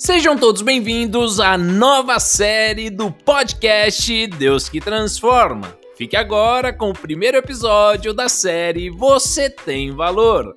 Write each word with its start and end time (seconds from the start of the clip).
Sejam 0.00 0.34
todos 0.34 0.62
bem-vindos 0.62 1.38
à 1.40 1.58
nova 1.58 2.18
série 2.18 2.88
do 2.88 3.12
podcast 3.12 4.26
Deus 4.28 4.66
que 4.66 4.80
Transforma. 4.80 5.76
Fique 5.94 6.16
agora 6.16 6.72
com 6.72 6.88
o 6.88 6.98
primeiro 6.98 7.36
episódio 7.36 8.14
da 8.14 8.26
série 8.26 8.88
Você 8.88 9.50
Tem 9.50 9.94
Valor. 9.94 10.54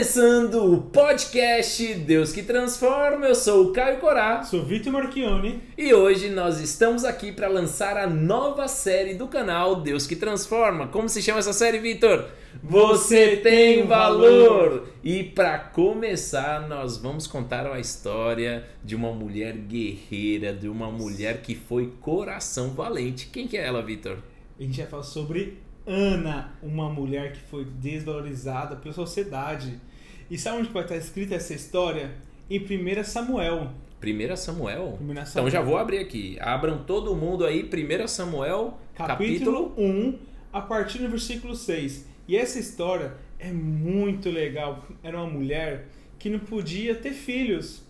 Começando 0.00 0.72
o 0.72 0.80
podcast 0.80 1.94
Deus 1.94 2.32
que 2.32 2.42
Transforma. 2.42 3.26
Eu 3.26 3.34
sou 3.34 3.66
o 3.66 3.72
Caio 3.74 4.00
Corá. 4.00 4.42
Sou 4.42 4.64
Vitor 4.64 4.90
Marchione. 4.90 5.60
E 5.76 5.92
hoje 5.92 6.30
nós 6.30 6.58
estamos 6.58 7.04
aqui 7.04 7.30
para 7.30 7.48
lançar 7.48 7.98
a 7.98 8.06
nova 8.06 8.66
série 8.66 9.12
do 9.12 9.28
canal 9.28 9.82
Deus 9.82 10.06
que 10.06 10.16
Transforma. 10.16 10.88
Como 10.88 11.06
se 11.06 11.20
chama 11.20 11.40
essa 11.40 11.52
série, 11.52 11.78
Vitor? 11.80 12.24
Você 12.64 13.36
tem 13.36 13.86
valor! 13.86 14.88
E 15.04 15.22
para 15.22 15.58
começar, 15.58 16.66
nós 16.66 16.96
vamos 16.96 17.26
contar 17.26 17.70
a 17.70 17.78
história 17.78 18.64
de 18.82 18.96
uma 18.96 19.12
mulher 19.12 19.52
guerreira, 19.52 20.54
de 20.54 20.66
uma 20.66 20.90
mulher 20.90 21.42
que 21.42 21.54
foi 21.54 21.92
coração 22.00 22.70
valente. 22.70 23.28
Quem 23.30 23.46
que 23.46 23.58
é 23.58 23.66
ela, 23.66 23.82
Vitor? 23.82 24.16
A 24.58 24.62
gente 24.62 24.78
vai 24.78 24.86
falar 24.86 25.02
sobre 25.02 25.58
Ana, 25.86 26.52
uma 26.62 26.88
mulher 26.88 27.32
que 27.32 27.40
foi 27.40 27.64
desvalorizada 27.64 28.76
pela 28.76 28.94
sociedade. 28.94 29.78
E 30.30 30.38
sabe 30.38 30.58
onde 30.58 30.68
vai 30.68 30.84
estar 30.84 30.96
escrita 30.96 31.34
essa 31.34 31.52
história? 31.52 32.12
Em 32.48 32.60
1 32.60 33.02
Samuel. 33.02 33.72
1 34.00 34.36
Samuel? 34.36 34.96
1 35.00 35.06
Samuel. 35.06 35.24
Então 35.28 35.50
já 35.50 35.60
vou 35.60 35.76
abrir 35.76 35.98
aqui. 35.98 36.38
Abram 36.40 36.84
todo 36.84 37.16
mundo 37.16 37.44
aí, 37.44 37.64
1 37.64 38.06
Samuel, 38.06 38.78
capítulo, 38.94 39.70
capítulo 39.70 39.74
1, 39.76 40.18
a 40.52 40.60
partir 40.60 40.98
do 40.98 41.08
versículo 41.08 41.56
6. 41.56 42.06
E 42.28 42.36
essa 42.36 42.60
história 42.60 43.14
é 43.40 43.50
muito 43.50 44.30
legal. 44.30 44.86
Era 45.02 45.18
uma 45.18 45.26
mulher 45.26 45.88
que 46.16 46.30
não 46.30 46.38
podia 46.38 46.94
ter 46.94 47.12
filhos. 47.12 47.82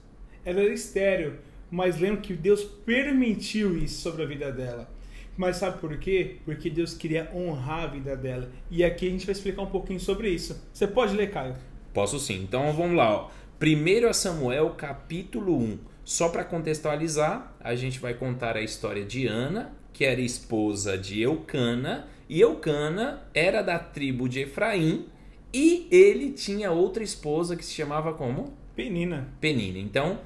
Ela 0.42 0.62
era 0.62 0.72
estéreo. 0.72 1.38
Mas 1.70 2.00
lembra 2.00 2.22
que 2.22 2.32
Deus 2.32 2.64
permitiu 2.64 3.76
isso 3.76 4.00
sobre 4.00 4.22
a 4.22 4.26
vida 4.26 4.50
dela. 4.50 4.90
Mas 5.36 5.56
sabe 5.56 5.78
por 5.78 5.94
quê? 5.98 6.36
Porque 6.46 6.70
Deus 6.70 6.94
queria 6.94 7.30
honrar 7.34 7.84
a 7.84 7.86
vida 7.86 8.16
dela. 8.16 8.50
E 8.70 8.82
aqui 8.82 9.06
a 9.06 9.10
gente 9.10 9.26
vai 9.26 9.34
explicar 9.34 9.60
um 9.60 9.70
pouquinho 9.70 10.00
sobre 10.00 10.30
isso. 10.30 10.66
Você 10.72 10.86
pode 10.86 11.14
ler, 11.14 11.30
Caio? 11.30 11.54
Posso 11.92 12.18
sim. 12.18 12.42
Então 12.42 12.72
vamos 12.72 12.96
lá. 12.96 13.14
Ó. 13.14 13.30
1 13.60 14.12
Samuel, 14.12 14.70
capítulo 14.70 15.56
1. 15.56 15.78
Só 16.04 16.28
para 16.28 16.44
contextualizar, 16.44 17.54
a 17.60 17.74
gente 17.74 17.98
vai 17.98 18.14
contar 18.14 18.56
a 18.56 18.62
história 18.62 19.04
de 19.04 19.26
Ana, 19.26 19.72
que 19.92 20.04
era 20.04 20.20
esposa 20.20 20.96
de 20.96 21.20
Eucana. 21.20 22.08
E 22.28 22.40
Eucana 22.40 23.22
era 23.34 23.62
da 23.62 23.78
tribo 23.78 24.28
de 24.28 24.40
Efraim. 24.40 25.06
E 25.52 25.88
ele 25.90 26.30
tinha 26.30 26.70
outra 26.70 27.02
esposa 27.02 27.56
que 27.56 27.64
se 27.64 27.74
chamava 27.74 28.14
como? 28.14 28.54
Penina. 28.74 29.28
Penina. 29.40 29.78
Então, 29.78 30.20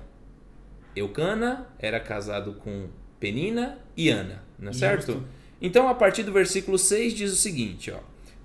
Eucana 0.94 1.66
era 1.78 1.98
casado 1.98 2.54
com 2.54 2.88
Penina 3.18 3.78
e 3.96 4.10
Ana, 4.10 4.42
não 4.58 4.70
é 4.70 4.74
certo? 4.74 5.12
Justo. 5.12 5.24
Então, 5.60 5.88
a 5.88 5.94
partir 5.94 6.22
do 6.22 6.32
versículo 6.32 6.78
6 6.78 7.14
diz 7.14 7.32
o 7.32 7.36
seguinte, 7.36 7.90
ó: 7.90 7.98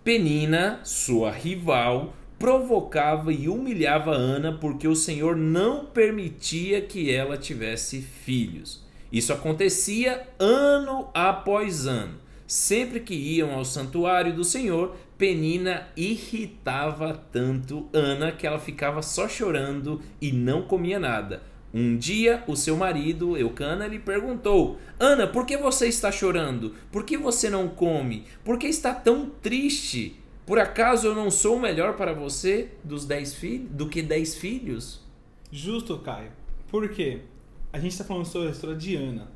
Penina, 0.03 0.79
sua 0.83 1.31
rival, 1.31 2.13
provocava 2.39 3.33
e 3.33 3.49
humilhava 3.49 4.11
Ana 4.11 4.53
porque 4.53 4.87
o 4.87 4.95
Senhor 4.95 5.35
não 5.35 5.85
permitia 5.85 6.81
que 6.81 7.13
ela 7.13 7.37
tivesse 7.37 8.01
filhos. 8.01 8.83
Isso 9.11 9.33
acontecia 9.33 10.27
ano 10.39 11.09
após 11.13 11.85
ano. 11.85 12.15
Sempre 12.47 12.99
que 13.01 13.13
iam 13.13 13.53
ao 13.53 13.65
santuário 13.65 14.33
do 14.33 14.43
Senhor, 14.43 14.95
Penina 15.17 15.87
irritava 15.95 17.13
tanto 17.31 17.87
Ana 17.93 18.31
que 18.31 18.47
ela 18.47 18.57
ficava 18.57 19.01
só 19.01 19.27
chorando 19.27 20.01
e 20.21 20.31
não 20.31 20.63
comia 20.63 20.97
nada. 20.97 21.43
Um 21.71 21.95
dia, 21.97 22.43
o 22.47 22.55
seu 22.55 22.75
marido, 22.75 23.37
Eucana, 23.37 23.85
lhe 23.85 23.99
perguntou: 23.99 24.79
Ana, 24.99 25.27
por 25.27 25.45
que 25.45 25.55
você 25.57 25.87
está 25.87 26.11
chorando? 26.11 26.73
Por 26.91 27.03
que 27.03 27.15
você 27.15 27.49
não 27.49 27.67
come? 27.67 28.25
Por 28.43 28.57
que 28.57 28.65
está 28.65 28.93
tão 28.93 29.29
triste? 29.41 30.18
Por 30.49 30.57
acaso 30.57 31.05
eu 31.05 31.13
não 31.13 31.29
sou 31.29 31.59
melhor 31.59 31.95
para 31.95 32.11
você 32.11 32.69
dos 32.83 33.05
dez 33.05 33.35
filhos, 33.35 33.69
do 33.69 33.87
que 33.87 34.01
dez 34.01 34.35
filhos? 34.35 34.99
Justo, 35.51 35.99
Caio. 35.99 36.31
Por 36.69 36.89
quê? 36.89 37.19
A 37.71 37.77
gente 37.77 37.91
está 37.91 38.03
falando 38.03 38.25
sobre 38.25 38.47
a 38.47 38.51
história 38.51 38.75
de 38.75 38.95
Ana. 38.95 39.29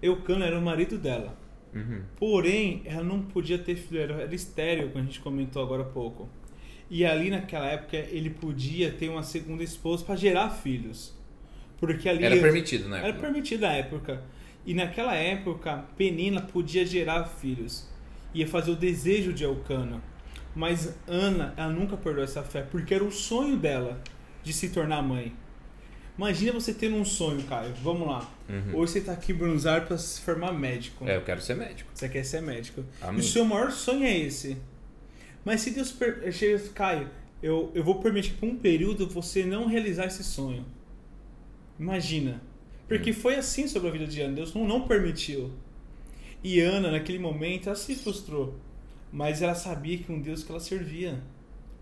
Eucana 0.00 0.46
era 0.46 0.58
o 0.58 0.62
marido 0.62 0.96
dela. 0.96 1.38
Uhum. 1.74 2.00
Porém, 2.16 2.80
ela 2.86 3.02
não 3.02 3.20
podia 3.20 3.58
ter 3.58 3.76
filho, 3.76 4.00
era 4.00 4.34
estéreo, 4.34 4.88
como 4.88 5.04
a 5.04 5.06
gente 5.06 5.20
comentou 5.20 5.62
agora 5.62 5.82
há 5.82 5.84
pouco. 5.84 6.30
E 6.88 7.04
ali 7.04 7.28
naquela 7.28 7.66
época 7.66 7.98
ele 7.98 8.30
podia 8.30 8.90
ter 8.92 9.10
uma 9.10 9.22
segunda 9.22 9.62
esposa 9.62 10.02
para 10.02 10.16
gerar 10.16 10.48
filhos. 10.48 11.14
Porque 11.76 12.08
ali 12.08 12.24
Era 12.24 12.38
permitido, 12.38 12.88
né? 12.88 13.04
Era 13.04 13.12
permitido 13.12 13.60
na 13.60 13.72
época. 13.74 14.24
E 14.64 14.72
naquela 14.72 15.14
época, 15.14 15.84
Penina 15.98 16.40
podia 16.40 16.86
gerar 16.86 17.26
filhos. 17.26 17.86
Ia 18.32 18.46
fazer 18.46 18.70
o 18.70 18.76
desejo 18.76 19.32
de 19.32 19.44
Elcana. 19.44 20.02
Mas 20.54 20.94
Ana, 21.06 21.54
ela 21.56 21.72
nunca 21.72 21.96
perdeu 21.96 22.24
essa 22.24 22.42
fé, 22.42 22.62
porque 22.62 22.94
era 22.94 23.04
o 23.04 23.10
sonho 23.10 23.56
dela 23.56 24.00
de 24.42 24.52
se 24.52 24.70
tornar 24.70 25.02
mãe. 25.02 25.32
Imagina 26.16 26.52
você 26.52 26.74
tendo 26.74 26.96
um 26.96 27.04
sonho, 27.04 27.42
Caio. 27.44 27.72
Vamos 27.82 28.06
lá. 28.06 28.30
Uhum. 28.48 28.76
Hoje 28.76 28.92
você 28.92 29.00
tá 29.00 29.12
aqui 29.12 29.32
em 29.32 29.34
Buenos 29.34 29.64
Aires 29.64 29.88
para 29.88 29.96
se 29.96 30.20
formar 30.20 30.52
médico. 30.52 31.06
É, 31.08 31.16
eu 31.16 31.22
quero 31.22 31.40
ser 31.40 31.56
médico. 31.56 31.90
Você 31.94 32.08
quer 32.08 32.24
ser 32.24 32.42
médico. 32.42 32.84
Amém. 33.00 33.16
E 33.16 33.20
o 33.20 33.22
seu 33.26 33.44
maior 33.44 33.70
sonho 33.70 34.04
é 34.04 34.18
esse. 34.18 34.58
Mas 35.44 35.62
se 35.62 35.70
Deus 35.70 35.90
per... 35.92 36.30
chega, 36.30 36.58
Caio, 36.74 37.08
eu, 37.42 37.70
eu 37.74 37.82
vou 37.82 38.00
permitir 38.00 38.34
por 38.34 38.46
um 38.48 38.56
período 38.56 39.08
você 39.08 39.44
não 39.44 39.66
realizar 39.66 40.06
esse 40.06 40.22
sonho. 40.22 40.66
Imagina. 41.78 42.42
Porque 42.86 43.12
foi 43.12 43.36
assim 43.36 43.66
sobre 43.66 43.88
a 43.88 43.92
vida 43.92 44.06
de 44.06 44.20
Ana. 44.20 44.34
Deus 44.34 44.52
não, 44.52 44.66
não 44.66 44.86
permitiu. 44.86 45.50
E 46.42 46.60
Ana, 46.60 46.90
naquele 46.90 47.18
momento, 47.18 47.66
ela 47.68 47.76
se 47.76 47.94
frustrou. 47.94 48.54
Mas 49.12 49.42
ela 49.42 49.54
sabia 49.54 49.98
que 49.98 50.10
um 50.12 50.20
Deus 50.20 50.42
que 50.44 50.50
ela 50.50 50.60
servia. 50.60 51.20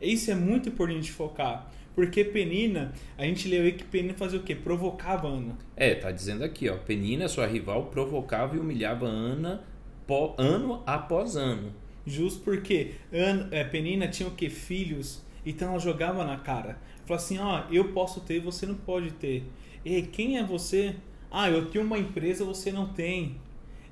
Isso 0.00 0.30
é 0.30 0.34
muito 0.34 0.68
importante 0.68 1.02
de 1.02 1.12
focar. 1.12 1.70
Porque 1.94 2.24
Penina, 2.24 2.92
a 3.16 3.24
gente 3.24 3.48
leu 3.48 3.64
aí 3.64 3.72
que 3.72 3.84
Penina 3.84 4.14
fazia 4.14 4.38
o 4.38 4.42
quê? 4.42 4.54
Provocava 4.54 5.26
Ana. 5.28 5.56
É, 5.76 5.94
tá 5.96 6.10
dizendo 6.12 6.44
aqui, 6.44 6.68
ó. 6.68 6.76
Penina, 6.76 7.28
sua 7.28 7.46
rival, 7.46 7.86
provocava 7.86 8.56
e 8.56 8.60
humilhava 8.60 9.06
Ana 9.06 9.64
po- 10.06 10.34
ano 10.38 10.82
após 10.86 11.36
ano. 11.36 11.72
Justo 12.06 12.40
porque 12.42 12.92
Ana, 13.12 13.48
é, 13.50 13.64
Penina 13.64 14.08
tinha 14.08 14.28
o 14.28 14.32
que? 14.32 14.48
Filhos. 14.48 15.22
Então 15.44 15.70
ela 15.70 15.78
jogava 15.78 16.24
na 16.24 16.36
cara. 16.36 16.78
Falava 17.04 17.24
assim, 17.24 17.38
ó, 17.38 17.64
eu 17.70 17.92
posso 17.92 18.20
ter, 18.20 18.38
você 18.40 18.64
não 18.64 18.74
pode 18.76 19.10
ter. 19.12 19.44
Ei, 19.84 20.02
quem 20.02 20.38
é 20.38 20.44
você? 20.44 20.94
Ah, 21.30 21.50
eu 21.50 21.66
tenho 21.66 21.84
uma 21.84 21.98
empresa, 21.98 22.44
você 22.44 22.70
não 22.70 22.86
tem. 22.92 23.36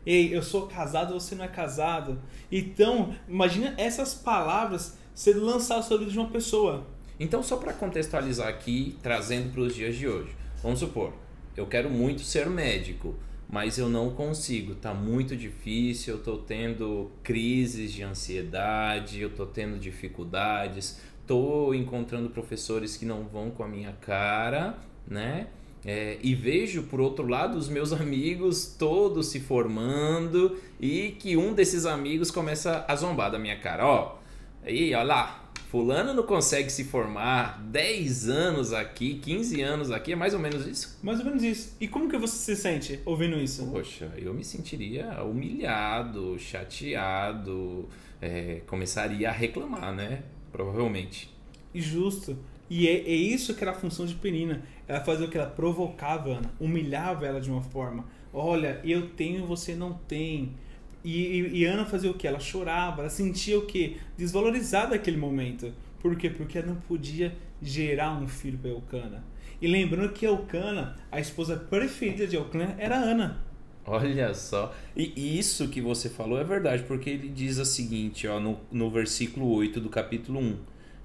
Ei, 0.07 0.35
eu 0.35 0.41
sou 0.41 0.69
casado, 0.69 1.13
você 1.13 1.35
não 1.35 1.45
é 1.45 1.49
casado. 1.49 2.19
Então, 2.51 3.13
imagina 3.29 3.75
essas 3.77 4.15
palavras 4.15 4.97
sendo 5.13 5.45
lançadas 5.45 5.87
sobre 5.87 6.05
a 6.05 6.09
vida 6.09 6.13
de 6.13 6.19
uma 6.19 6.31
pessoa. 6.31 6.87
Então, 7.19 7.43
só 7.43 7.57
para 7.57 7.73
contextualizar 7.73 8.47
aqui, 8.47 8.97
trazendo 9.03 9.53
para 9.53 9.63
os 9.63 9.75
dias 9.75 9.97
de 9.97 10.07
hoje. 10.07 10.31
Vamos 10.63 10.79
supor, 10.79 11.13
eu 11.57 11.67
quero 11.67 11.91
muito 11.91 12.21
ser 12.23 12.49
médico, 12.49 13.15
mas 13.49 13.79
eu 13.79 13.89
não 13.89 14.11
consigo, 14.11 14.75
tá 14.75 14.93
muito 14.93 15.37
difícil, 15.37 16.15
eu 16.15 16.23
tô 16.23 16.39
tendo 16.39 17.11
crises 17.23 17.93
de 17.93 18.03
ansiedade, 18.03 19.21
eu 19.21 19.31
tô 19.31 19.47
tendo 19.47 19.79
dificuldades, 19.79 21.01
tô 21.27 21.73
encontrando 21.75 22.31
professores 22.31 22.97
que 22.97 23.05
não 23.05 23.25
vão 23.25 23.51
com 23.51 23.65
a 23.65 23.69
minha 23.69 23.93
cara, 23.93 24.79
né? 25.07 25.49
É, 25.87 26.19
e 26.21 26.35
vejo 26.35 26.83
por 26.83 27.01
outro 27.01 27.29
lado 27.29 27.57
os 27.57 27.69
meus 27.69 27.93
amigos 27.95 28.75
todos 28.77 29.29
se 29.29 29.39
formando 29.39 30.59
e 30.81 31.15
que 31.19 31.37
um 31.37 31.55
desses 31.55 31.87
amigos 31.87 32.31
começa 32.31 32.85
a 32.89 32.97
zombar 32.97 33.31
da 33.31 33.39
minha 33.39 33.57
cara, 33.59 33.87
ó. 33.87 34.19
Aí, 34.65 34.93
ó 34.93 35.03
lá, 35.05 35.47
Fulano 35.71 36.15
não 36.15 36.23
consegue 36.23 36.71
se 36.71 36.85
formar 36.85 37.61
10 37.71 38.29
anos 38.29 38.73
aqui, 38.73 39.15
15 39.15 39.61
anos 39.63 39.91
aqui, 39.91 40.13
é 40.13 40.17
mais 40.17 40.33
ou 40.33 40.41
menos 40.41 40.67
isso? 40.67 40.99
Mais 41.03 41.19
ou 41.19 41.25
menos 41.25 41.43
isso. 41.43 41.77
E 41.81 41.87
como 41.87 42.09
que 42.09 42.17
você 42.17 42.37
se 42.37 42.61
sente 42.61 43.01
ouvindo 43.05 43.37
isso? 43.37 43.67
Poxa, 43.67 44.11
eu 44.17 44.33
me 44.33 44.43
sentiria 44.43 45.23
humilhado, 45.23 46.39
chateado, 46.39 47.89
é, 48.21 48.63
começaria 48.67 49.29
a 49.29 49.33
reclamar, 49.33 49.95
né? 49.95 50.23
Provavelmente. 50.51 51.31
E 51.75 51.81
justo. 51.81 52.39
E 52.71 52.89
é, 52.89 52.93
é 52.93 53.15
isso 53.15 53.55
que 53.55 53.63
era 53.63 53.73
a 53.73 53.75
função 53.75 54.07
de 54.07 54.15
Penina. 54.15 54.63
Ela 54.89 55.01
fazia 55.01 55.27
o 55.27 55.31
que? 55.31 55.37
Ela 55.37 55.49
provocava 55.51 56.31
a 56.33 56.37
Ana, 56.39 56.51
humilhava 56.61 57.27
ela 57.27 57.41
de 57.41 57.51
uma 57.51 57.63
forma. 57.63 58.05
Olha, 58.33 58.81
eu 58.85 59.11
tenho, 59.11 59.47
você 59.47 59.75
não 59.75 59.95
tem. 59.95 60.55
E, 61.03 61.41
e, 61.41 61.59
e 61.59 61.65
Ana 61.65 61.85
fazia 61.85 62.11
o 62.11 62.15
que? 62.15 62.27
Ela 62.27 62.39
chorava, 62.39 63.03
ela 63.03 63.11
sentia 63.11 63.59
o 63.59 63.67
que? 63.67 63.97
Desvalorizada 64.17 64.91
naquele 64.91 65.17
momento. 65.17 65.73
Por 66.01 66.17
quê? 66.17 66.31
Porque 66.31 66.59
ela 66.59 66.69
não 66.69 66.77
podia 66.77 67.35
gerar 67.61 68.13
um 68.13 68.29
filho 68.29 68.59
para 68.59 68.71
Eucana. 68.71 69.25
E 69.61 69.67
lembrando 69.67 70.13
que 70.13 70.27
Eucana, 70.27 70.97
a 71.11 71.19
esposa 71.19 71.57
preferida 71.57 72.27
de 72.27 72.37
Eucana, 72.37 72.75
era 72.79 72.97
Ana. 72.97 73.43
Olha 73.87 74.35
só. 74.35 74.75
E 74.97 75.39
isso 75.39 75.69
que 75.69 75.81
você 75.81 76.09
falou 76.09 76.39
é 76.39 76.45
verdade, 76.45 76.83
porque 76.83 77.09
ele 77.09 77.29
diz 77.29 77.59
o 77.59 77.65
seguinte, 77.65 78.27
ó, 78.27 78.41
no, 78.41 78.59
no 78.71 78.91
versículo 78.91 79.49
8 79.53 79.81
do 79.81 79.89
capítulo 79.89 80.41
1. 80.41 80.57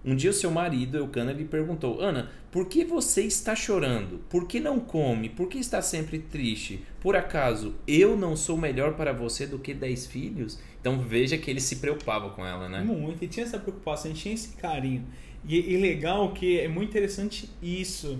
Um 0.03 0.15
dia 0.15 0.31
o 0.31 0.33
seu 0.33 0.49
marido, 0.49 0.97
Eucana, 0.97 1.31
lhe 1.31 1.45
perguntou: 1.45 2.01
Ana, 2.01 2.31
por 2.51 2.67
que 2.67 2.83
você 2.83 3.21
está 3.21 3.55
chorando? 3.55 4.19
Por 4.29 4.47
que 4.47 4.59
não 4.59 4.79
come? 4.79 5.29
Por 5.29 5.47
que 5.47 5.59
está 5.59 5.81
sempre 5.81 6.17
triste? 6.17 6.83
Por 6.99 7.15
acaso 7.15 7.75
eu 7.87 8.17
não 8.17 8.35
sou 8.35 8.57
melhor 8.57 8.95
para 8.95 9.13
você 9.13 9.45
do 9.45 9.59
que 9.59 9.73
dez 9.73 10.07
filhos? 10.07 10.59
Então 10.79 10.99
veja 10.99 11.37
que 11.37 11.51
ele 11.51 11.61
se 11.61 11.75
preocupava 11.75 12.31
com 12.31 12.45
ela, 12.45 12.67
né? 12.67 12.81
Muito, 12.81 13.21
ele 13.21 13.31
tinha 13.31 13.45
essa 13.45 13.59
preocupação, 13.59 14.11
tinha 14.13 14.33
esse 14.33 14.55
carinho. 14.57 15.05
E, 15.47 15.73
e 15.73 15.77
legal 15.77 16.33
que 16.33 16.59
é 16.59 16.67
muito 16.67 16.89
interessante 16.89 17.49
isso. 17.61 18.19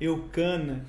Eucana, 0.00 0.84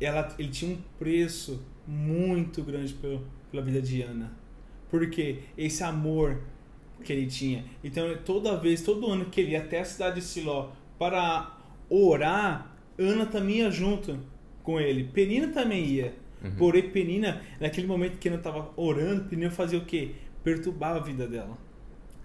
ela, 0.00 0.32
ele 0.38 0.48
tinha 0.48 0.72
um 0.72 0.78
preço 0.96 1.60
muito 1.86 2.62
grande 2.62 2.94
pela, 2.94 3.20
pela 3.50 3.62
vida 3.62 3.82
de 3.82 4.00
Ana. 4.02 4.32
Porque 4.88 5.40
esse 5.58 5.82
amor 5.82 6.40
que 7.00 7.12
ele 7.12 7.26
tinha. 7.26 7.64
Então, 7.82 8.16
toda 8.24 8.56
vez, 8.56 8.82
todo 8.82 9.10
ano 9.10 9.26
que 9.26 9.40
ele 9.40 9.52
ia 9.52 9.60
até 9.60 9.80
a 9.80 9.84
cidade 9.84 10.16
de 10.16 10.22
Siló 10.22 10.70
para 10.98 11.58
orar, 11.88 12.74
Ana 12.98 13.26
também 13.26 13.58
ia 13.58 13.70
junto 13.70 14.18
com 14.62 14.80
ele. 14.80 15.04
Penina 15.04 15.48
também 15.48 15.84
ia. 15.84 16.14
Uhum. 16.42 16.52
Porém, 16.52 16.90
Penina, 16.90 17.42
naquele 17.58 17.86
momento 17.86 18.18
que 18.18 18.28
Ana 18.28 18.38
estava 18.38 18.70
orando, 18.76 19.24
Penina 19.24 19.50
fazia 19.50 19.78
o 19.78 19.84
quê? 19.84 20.12
Perturbava 20.44 20.98
a 20.98 21.02
vida 21.02 21.26
dela. 21.26 21.56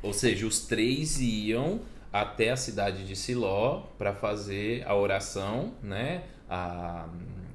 Ou 0.01 0.13
seja, 0.13 0.45
os 0.45 0.65
três 0.65 1.19
iam 1.19 1.81
até 2.11 2.51
a 2.51 2.55
cidade 2.55 3.05
de 3.05 3.15
Siló 3.15 3.83
para 3.97 4.13
fazer 4.13 4.85
a 4.87 4.95
oração, 4.95 5.73
né? 5.81 6.23
A, 6.49 7.09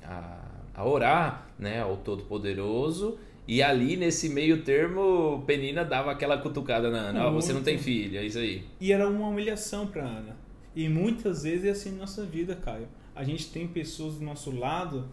a, 0.04 0.40
a 0.74 0.84
orar 0.84 1.50
né? 1.58 1.80
ao 1.80 1.96
Todo-Poderoso 1.98 3.18
e 3.50 3.64
ali, 3.64 3.96
nesse 3.96 4.28
meio 4.28 4.62
termo, 4.62 5.42
Penina 5.44 5.84
dava 5.84 6.12
aquela 6.12 6.38
cutucada 6.38 6.88
na 6.88 6.98
Ana. 6.98 7.26
Ó, 7.26 7.30
oh, 7.30 7.32
você 7.32 7.52
não 7.52 7.64
tem 7.64 7.78
filho, 7.78 8.16
é 8.16 8.24
isso 8.24 8.38
aí. 8.38 8.62
E 8.80 8.92
era 8.92 9.08
uma 9.08 9.26
humilhação 9.26 9.88
pra 9.88 10.04
Ana. 10.04 10.36
E 10.72 10.88
muitas 10.88 11.42
vezes 11.42 11.64
é 11.64 11.70
assim 11.70 11.90
na 11.90 12.02
nossa 12.02 12.24
vida, 12.24 12.54
Caio. 12.54 12.86
A 13.12 13.24
gente 13.24 13.50
tem 13.50 13.66
pessoas 13.66 14.14
do 14.14 14.24
nosso 14.24 14.56
lado 14.56 15.08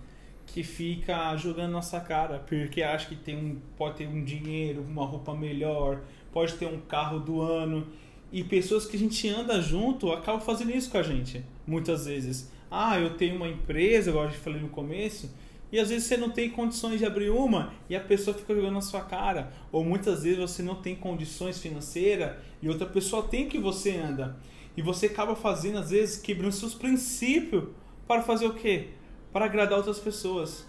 que 0.45 0.62
fica 0.62 1.36
jogando 1.36 1.72
nossa 1.72 2.00
cara, 2.00 2.38
porque 2.38 2.84
acha 2.84 3.07
que 3.07 3.16
tem 3.16 3.36
um, 3.36 3.57
pode 3.75 3.95
ter 3.95 4.07
um 4.07 4.24
dinheiro, 4.24 4.84
uma 4.88 5.04
roupa 5.04 5.34
melhor, 5.34 6.04
pode 6.31 6.54
ter 6.54 6.68
um 6.68 6.80
carro 6.81 7.19
do 7.19 7.42
ano. 7.42 7.88
E 8.31 8.44
pessoas 8.44 8.86
que 8.86 8.95
a 8.98 9.00
gente 9.00 9.28
anda 9.28 9.60
junto 9.63 10.12
acabam 10.12 10.42
fazendo 10.42 10.69
isso 10.69 10.92
com 10.92 11.00
a 11.00 11.04
gente, 11.04 11.44
muitas 11.66 12.06
vezes. 12.06 12.51
Ah, 12.69 13.00
eu 13.00 13.16
tenho 13.16 13.36
uma 13.36 13.48
empresa, 13.48 14.12
igual 14.12 14.25
a 14.25 14.28
gente 14.28 14.42
falei 14.42 14.62
no 14.62 14.69
começo, 14.69 15.34
e 15.72 15.80
às 15.80 15.90
vezes 15.90 16.08
você 16.08 16.16
não 16.16 16.30
tem 16.30 16.50
condições 16.50 17.00
de 17.00 17.06
abrir 17.06 17.30
uma 17.30 17.74
e 17.90 17.96
a 17.96 18.00
pessoa 18.00 18.36
fica 18.38 18.56
jogando 18.56 18.75
na 18.75 18.81
sua 18.81 19.02
cara. 19.02 19.52
Ou 19.72 19.84
muitas 19.84 20.24
vezes 20.24 20.40
você 20.40 20.64
não 20.64 20.75
tem 20.75 20.96
condições 20.96 21.60
financeiras 21.60 22.38
e 22.62 22.69
outra 22.69 22.88
pessoa 22.88 23.24
tem 23.24 23.50
que 23.50 23.60
você 23.60 23.98
anda. 23.98 24.38
E 24.78 24.81
você 24.81 25.08
acaba 25.08 25.36
fazendo, 25.36 25.80
às 25.80 25.90
vezes, 25.90 26.22
quebrando 26.22 26.52
seus 26.52 26.75
princípios 26.75 27.66
para 28.08 28.22
fazer 28.22 28.46
o 28.46 28.54
quê? 28.54 28.90
Para 29.34 29.46
agradar 29.46 29.80
outras 29.80 30.00
pessoas. 30.00 30.66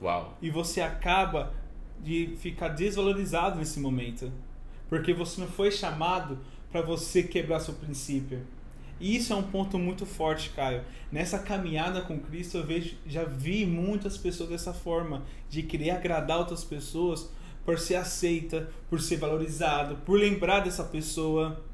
Uau. 0.00 0.38
E 0.40 0.48
você 0.48 0.80
acaba 0.80 1.52
de 2.00 2.34
ficar 2.38 2.68
desvalorizado 2.68 3.58
nesse 3.58 3.78
momento. 3.80 4.32
Porque 4.88 5.12
você 5.12 5.40
não 5.40 5.48
foi 5.48 5.70
chamado 5.70 6.38
para 6.70 6.80
você 6.80 7.22
quebrar 7.22 7.60
seu 7.60 7.74
princípio. 7.74 8.46
E 9.00 9.16
isso 9.16 9.32
é 9.32 9.36
um 9.36 9.42
ponto 9.42 9.78
muito 9.78 10.04
forte, 10.04 10.50
Caio. 10.50 10.84
Nessa 11.10 11.38
caminhada 11.38 12.02
com 12.02 12.20
Cristo, 12.20 12.58
eu 12.58 12.66
vejo, 12.66 12.96
já 13.06 13.24
vi 13.24 13.64
muitas 13.64 14.18
pessoas 14.18 14.50
dessa 14.50 14.74
forma, 14.74 15.24
de 15.48 15.62
querer 15.62 15.90
agradar 15.90 16.38
outras 16.38 16.62
pessoas 16.62 17.30
por 17.64 17.78
ser 17.78 17.94
aceita, 17.94 18.68
por 18.90 19.00
ser 19.00 19.16
valorizado, 19.16 19.96
por 20.04 20.20
lembrar 20.20 20.60
dessa 20.60 20.84
pessoa. 20.84 21.64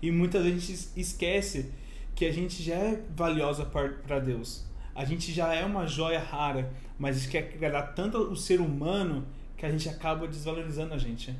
E 0.00 0.10
muitas 0.10 0.42
vezes 0.42 0.56
a 0.56 0.66
gente 0.66 1.00
esquece 1.00 1.70
que 2.14 2.24
a 2.24 2.32
gente 2.32 2.62
já 2.62 2.74
é 2.74 3.02
valiosa 3.14 3.66
para 3.66 4.18
Deus. 4.18 4.64
A 4.94 5.04
gente 5.04 5.32
já 5.32 5.54
é 5.54 5.64
uma 5.64 5.86
joia 5.86 6.18
rara, 6.18 6.72
mas 6.98 7.16
a 7.16 7.18
gente 7.20 7.30
quer 7.30 7.52
agradar 7.54 7.94
tanto 7.94 8.18
o 8.18 8.36
ser 8.36 8.60
humano 8.60 9.26
que 9.56 9.66
a 9.66 9.70
gente 9.70 9.88
acaba 9.88 10.26
desvalorizando 10.26 10.94
a 10.94 10.98
gente. 10.98 11.34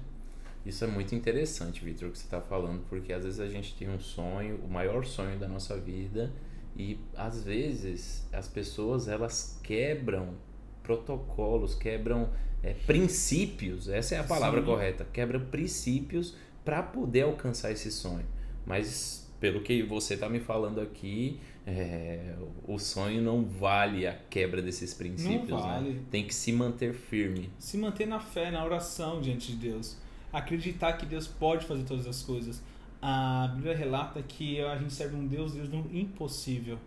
Isso 0.65 0.85
é 0.85 0.87
muito 0.87 1.15
interessante, 1.15 1.83
Victor, 1.83 2.09
o 2.09 2.13
que 2.13 2.19
você 2.19 2.25
está 2.25 2.41
falando, 2.41 2.85
porque 2.89 3.13
às 3.13 3.25
vezes 3.25 3.41
a 3.41 3.49
gente 3.49 3.75
tem 3.75 3.89
um 3.89 3.99
sonho, 3.99 4.57
o 4.57 4.69
maior 4.69 5.05
sonho 5.07 5.39
da 5.39 5.49
nossa 5.49 5.77
vida, 5.79 6.31
e 6.77 6.99
às 7.17 7.43
vezes 7.43 8.29
as 8.33 8.47
pessoas 8.47 9.09
elas 9.09 9.59
quebram 9.63 10.35
protocolos, 10.83 11.75
quebram 11.75 12.31
é, 12.63 12.75
princípios, 12.87 13.89
essa 13.89 14.15
é 14.15 14.19
a 14.19 14.25
palavra 14.25 14.61
Sim. 14.61 14.67
correta, 14.67 15.07
quebram 15.11 15.41
princípios 15.47 16.37
para 16.65 16.83
poder 16.83 17.23
alcançar 17.23 17.73
esse 17.73 17.91
sonho. 17.91 18.27
Mas 18.67 19.31
pelo 19.41 19.63
que 19.63 19.83
você 19.83 20.15
está 20.15 20.29
me 20.29 20.41
falando 20.41 20.81
aqui, 20.81 21.41
é, 21.67 22.35
o 22.69 22.79
sonho 22.79 23.23
não 23.23 23.45
vale 23.45 24.07
a 24.07 24.13
quebra 24.13 24.61
desses 24.61 24.93
princípios, 24.93 25.49
não 25.49 25.57
né? 25.57 25.73
vale. 25.73 25.91
né? 25.91 26.01
Tem 26.11 26.27
que 26.27 26.35
se 26.35 26.53
manter 26.53 26.93
firme. 26.93 27.49
Se 27.59 27.79
manter 27.79 28.07
na 28.07 28.21
fé, 28.21 28.51
na 28.51 28.63
oração 28.63 29.23
diante 29.23 29.53
de 29.53 29.71
Deus 29.71 29.97
acreditar 30.33 30.95
que 30.95 31.07
Deus 31.07 31.27
pode 31.27 31.67
fazer 31.67 31.85
todas 31.85 32.07
as 32.07 32.23
coisas. 32.23 32.63
A 33.03 33.51
Bíblia 33.55 33.77
relata 33.77 34.23
que 34.23 34.61
a 34.61 34.77
gente 34.77 34.93
serve 34.93 35.17
um 35.17 35.27
Deus, 35.27 35.53
Deus 35.53 35.69
do 35.69 35.79
impossível. 35.93 36.79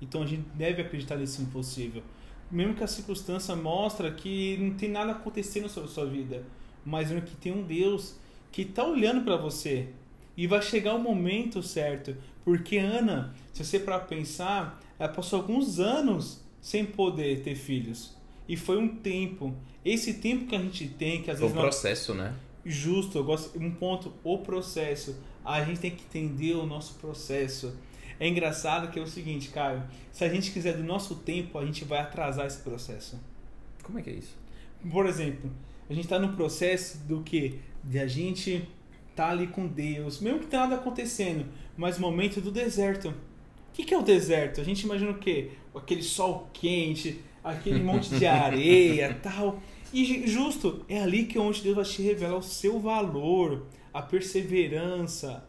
Então 0.00 0.22
a 0.22 0.26
gente 0.26 0.48
deve 0.54 0.82
acreditar 0.82 1.16
nesse 1.16 1.42
impossível. 1.42 2.02
Mesmo 2.50 2.74
que 2.74 2.82
a 2.82 2.86
circunstância 2.86 3.54
mostra 3.54 4.10
que 4.10 4.56
não 4.58 4.74
tem 4.74 4.88
nada 4.88 5.12
acontecendo 5.12 5.68
sobre 5.68 5.88
a 5.88 5.92
sua 5.92 6.06
vida, 6.06 6.44
mas 6.84 7.08
que 7.08 7.36
tem 7.36 7.52
um 7.52 7.62
Deus 7.62 8.16
que 8.50 8.62
está 8.62 8.84
olhando 8.84 9.24
para 9.24 9.36
você 9.36 9.90
e 10.36 10.46
vai 10.46 10.60
chegar 10.60 10.94
o 10.94 10.98
momento 10.98 11.62
certo. 11.62 12.16
Porque 12.44 12.78
Ana, 12.78 13.34
se 13.52 13.64
você 13.64 13.78
para 13.78 13.98
pensar, 13.98 14.80
ela 14.98 15.08
passou 15.08 15.40
alguns 15.40 15.78
anos 15.78 16.42
sem 16.60 16.84
poder 16.84 17.42
ter 17.42 17.54
filhos. 17.54 18.16
E 18.48 18.56
foi 18.56 18.78
um 18.78 18.88
tempo. 18.88 19.54
Esse 19.84 20.14
tempo 20.14 20.46
que 20.46 20.56
a 20.56 20.58
gente 20.58 20.88
tem, 20.88 21.22
que 21.22 21.30
às 21.30 21.38
vezes. 21.38 21.54
O 21.54 21.60
processo, 21.60 22.14
não... 22.14 22.24
né? 22.24 22.34
Justo, 22.64 23.18
eu 23.18 23.24
gosto 23.24 23.58
um 23.58 23.70
ponto, 23.70 24.12
o 24.22 24.38
processo. 24.38 25.16
A 25.44 25.64
gente 25.64 25.80
tem 25.80 25.90
que 25.90 26.04
entender 26.04 26.54
o 26.54 26.66
nosso 26.66 26.94
processo. 26.94 27.76
É 28.18 28.28
engraçado 28.28 28.90
que 28.90 28.98
é 28.98 29.02
o 29.02 29.06
seguinte, 29.06 29.48
Caio, 29.48 29.82
se 30.12 30.24
a 30.24 30.28
gente 30.28 30.50
quiser 30.50 30.76
do 30.76 30.84
nosso 30.84 31.16
tempo, 31.16 31.58
a 31.58 31.64
gente 31.64 31.84
vai 31.84 32.00
atrasar 32.00 32.46
esse 32.46 32.58
processo. 32.58 33.18
Como 33.82 33.98
é 33.98 34.02
que 34.02 34.10
é 34.10 34.14
isso? 34.14 34.36
Por 34.90 35.06
exemplo, 35.06 35.50
a 35.88 35.94
gente 35.94 36.04
está 36.04 36.18
no 36.18 36.34
processo 36.36 36.98
do 36.98 37.22
que? 37.22 37.58
De 37.82 37.98
a 37.98 38.06
gente 38.06 38.68
tá 39.16 39.30
ali 39.30 39.46
com 39.46 39.66
Deus, 39.66 40.20
mesmo 40.20 40.40
que 40.40 40.46
tenha 40.46 40.62
nada 40.62 40.76
acontecendo, 40.76 41.46
mas 41.76 41.98
momento 41.98 42.40
do 42.40 42.50
deserto. 42.50 43.08
O 43.08 43.72
que, 43.72 43.84
que 43.84 43.94
é 43.94 43.98
o 43.98 44.02
deserto? 44.02 44.60
A 44.60 44.64
gente 44.64 44.82
imagina 44.82 45.10
o 45.10 45.18
quê? 45.18 45.52
Aquele 45.74 46.02
sol 46.02 46.48
quente, 46.52 47.20
aquele 47.42 47.82
monte 47.82 48.10
de 48.10 48.24
areia 48.26 49.18
tal. 49.22 49.60
E 49.92 50.26
justo, 50.26 50.84
é 50.88 51.00
ali 51.02 51.24
que 51.24 51.36
é 51.36 51.40
onde 51.40 51.62
Deus 51.62 51.74
vai 51.74 51.84
te 51.84 52.02
revelar 52.02 52.36
o 52.36 52.42
seu 52.42 52.78
valor, 52.78 53.66
a 53.92 54.00
perseverança. 54.00 55.44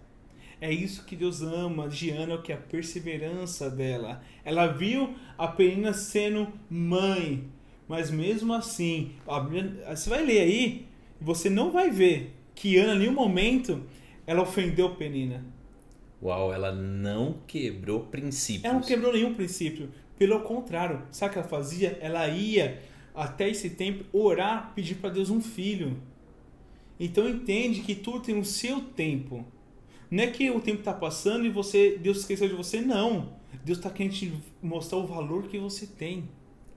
É 0.59 0.71
isso 0.71 1.05
que 1.05 1.15
Deus 1.15 1.41
ama 1.41 1.87
de 1.87 2.11
Ana, 2.11 2.37
que 2.37 2.51
é 2.51 2.55
a 2.55 2.57
perseverança 2.57 3.69
dela. 3.69 4.23
Ela 4.43 4.67
viu 4.67 5.15
a 5.37 5.47
Penina 5.47 5.93
sendo 5.93 6.47
mãe, 6.69 7.45
mas 7.87 8.11
mesmo 8.11 8.53
assim, 8.53 9.11
você 9.87 10.09
vai 10.09 10.23
ler 10.23 10.41
aí, 10.41 10.85
você 11.19 11.49
não 11.49 11.71
vai 11.71 11.89
ver 11.89 12.35
que 12.53 12.77
Ana, 12.77 12.95
em 12.95 12.99
nenhum 12.99 13.13
momento, 13.13 13.83
ela 14.25 14.43
ofendeu 14.43 14.95
Penina. 14.95 15.43
Uau, 16.21 16.53
ela 16.53 16.71
não 16.71 17.39
quebrou 17.47 18.01
princípios. 18.01 18.65
Ela 18.65 18.75
não 18.75 18.81
quebrou 18.81 19.13
nenhum 19.13 19.33
princípio. 19.33 19.89
Pelo 20.17 20.41
contrário, 20.41 21.01
sabe 21.09 21.31
o 21.31 21.33
que 21.33 21.39
ela 21.39 21.47
fazia? 21.47 21.97
Ela 21.99 22.27
ia 22.27 22.79
até 23.13 23.49
esse 23.49 23.71
tempo, 23.71 24.05
orar, 24.11 24.73
pedir 24.73 24.95
para 24.95 25.09
Deus 25.09 25.29
um 25.29 25.41
filho. 25.41 25.97
Então 26.99 27.27
entende 27.27 27.81
que 27.81 27.95
tudo 27.95 28.19
tem 28.19 28.37
o 28.37 28.45
seu 28.45 28.81
tempo. 28.81 29.45
Não 30.09 30.23
é 30.23 30.27
que 30.27 30.49
o 30.51 30.59
tempo 30.59 30.79
está 30.79 30.93
passando 30.93 31.45
e 31.45 31.49
você 31.49 31.97
Deus 31.97 32.19
esqueceu 32.19 32.47
de 32.47 32.53
você, 32.53 32.81
não. 32.81 33.33
Deus 33.63 33.77
está 33.77 33.89
querendo 33.89 34.13
te 34.13 34.33
mostrar 34.61 34.97
o 34.97 35.07
valor 35.07 35.47
que 35.47 35.57
você 35.57 35.87
tem. 35.87 36.29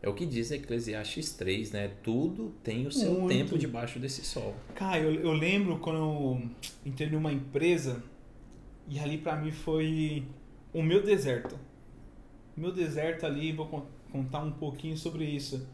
É 0.02 0.08
o 0.08 0.12
que 0.12 0.26
diz 0.26 0.50
Eclesiastes 0.50 1.32
3, 1.32 1.72
né? 1.72 1.88
Tudo 2.02 2.54
tem 2.62 2.86
o 2.86 2.92
seu 2.92 3.12
Muito. 3.14 3.28
tempo 3.28 3.58
debaixo 3.58 3.98
desse 3.98 4.22
sol. 4.22 4.54
Cara, 4.74 4.98
eu, 4.98 5.14
eu 5.14 5.32
lembro 5.32 5.78
quando 5.78 5.96
eu 5.96 6.42
entrei 6.84 7.08
numa 7.08 7.32
empresa 7.32 8.04
e 8.86 8.98
ali 8.98 9.16
para 9.16 9.36
mim 9.36 9.50
foi 9.50 10.24
o 10.74 10.82
meu 10.82 11.02
deserto. 11.02 11.58
O 12.56 12.60
meu 12.60 12.70
deserto 12.70 13.24
ali, 13.24 13.52
vou 13.52 13.88
contar 14.12 14.40
um 14.40 14.52
pouquinho 14.52 14.96
sobre 14.96 15.24
isso. 15.24 15.66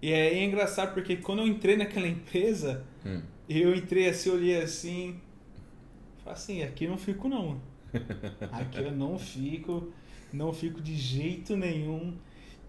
E 0.00 0.12
é, 0.12 0.34
é, 0.34 0.44
engraçado 0.44 0.94
porque 0.94 1.16
quando 1.16 1.40
eu 1.40 1.46
entrei 1.46 1.76
naquela 1.76 2.06
empresa, 2.06 2.84
hum. 3.04 3.20
eu 3.48 3.74
entrei 3.74 4.08
assim, 4.08 4.30
olhei 4.30 4.60
assim, 4.60 5.20
falei 6.18 6.32
assim, 6.34 6.62
aqui 6.62 6.86
não 6.86 6.98
fico 6.98 7.28
não. 7.28 7.60
Aqui 8.52 8.80
eu 8.80 8.92
não 8.92 9.18
fico, 9.18 9.90
não 10.32 10.52
fico 10.52 10.80
de 10.80 10.94
jeito 10.94 11.56
nenhum. 11.56 12.14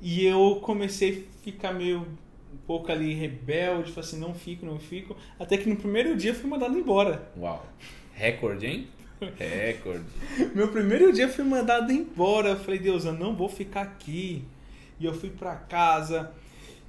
E 0.01 0.25
eu 0.25 0.59
comecei 0.63 1.27
a 1.27 1.43
ficar 1.43 1.73
meio 1.73 2.07
um 2.53 2.57
pouco 2.65 2.89
ali 2.89 3.13
rebelde, 3.13 3.91
falei 3.91 4.09
assim, 4.09 4.19
não 4.19 4.33
fico, 4.33 4.65
não 4.65 4.79
fico. 4.79 5.15
Até 5.37 5.57
que 5.57 5.69
no 5.69 5.75
primeiro 5.75 6.15
dia 6.15 6.31
eu 6.31 6.35
fui 6.35 6.49
mandado 6.49 6.77
embora. 6.77 7.29
Uau. 7.37 7.65
Recorde, 8.13 8.65
hein? 8.65 8.87
Recorde. 9.37 10.05
Meu 10.55 10.69
primeiro 10.69 11.11
dia 11.11 11.25
eu 11.25 11.29
fui 11.29 11.43
mandado 11.43 11.91
embora. 11.91 12.49
Eu 12.49 12.59
falei, 12.59 12.79
Deus, 12.79 13.05
eu 13.05 13.13
não 13.13 13.35
vou 13.35 13.49
ficar 13.49 13.81
aqui. 13.81 14.45
E 14.99 15.05
eu 15.05 15.13
fui 15.13 15.29
pra 15.29 15.55
casa. 15.55 16.31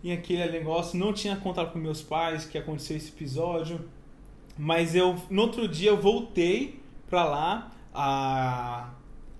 E 0.03 0.13
aquele 0.13 0.47
negócio, 0.51 0.99
não 0.99 1.13
tinha 1.13 1.37
contado 1.37 1.73
com 1.73 1.79
meus 1.79 2.03
pais 2.03 2.45
que 2.47 2.57
aconteceu 2.57 2.97
esse 2.97 3.11
episódio. 3.11 3.81
Mas 4.57 4.95
eu, 4.95 5.17
no 5.29 5.43
outro 5.43 5.69
dia, 5.69 5.91
eu 5.91 6.01
voltei 6.01 6.81
pra 7.09 7.25
lá. 7.25 7.73
A, 7.93 8.91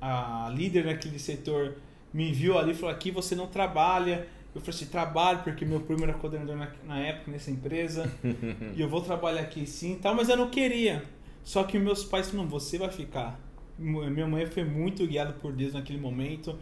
a 0.01 0.51
líder 0.53 0.87
naquele 0.87 1.19
setor 1.19 1.77
me 2.13 2.33
viu 2.33 2.59
ali 2.59 2.73
e 2.73 2.75
falou: 2.75 2.95
aqui 2.95 3.11
você 3.11 3.35
não 3.35 3.47
trabalha. 3.47 4.27
Eu 4.55 4.61
falei 4.61 4.77
assim: 4.77 4.87
trabalho, 4.87 5.43
porque 5.43 5.65
meu 5.65 5.81
primo 5.81 6.05
era 6.05 6.13
coordenador 6.15 6.57
na, 6.57 6.69
na 6.85 6.99
época 6.99 7.31
nessa 7.31 7.51
empresa. 7.51 8.11
e 8.77 8.81
eu 8.81 8.89
vou 8.89 9.01
trabalhar 9.01 9.43
aqui 9.43 9.67
sim 9.67 9.99
tal, 10.01 10.15
mas 10.15 10.29
eu 10.29 10.37
não 10.37 10.51
queria. 10.51 11.05
Só 11.43 11.65
que 11.65 11.79
meus 11.79 12.05
pais 12.05 12.31
falaram: 12.31 12.49
você 12.49 12.77
vai 12.77 12.91
ficar. 12.91 13.41
Minha 13.79 14.27
mãe 14.27 14.47
foi 14.47 14.65
muito 14.65 15.07
guiada 15.07 15.33
por 15.33 15.53
Deus 15.53 15.73
naquele 15.73 15.99
momento. 15.99 16.59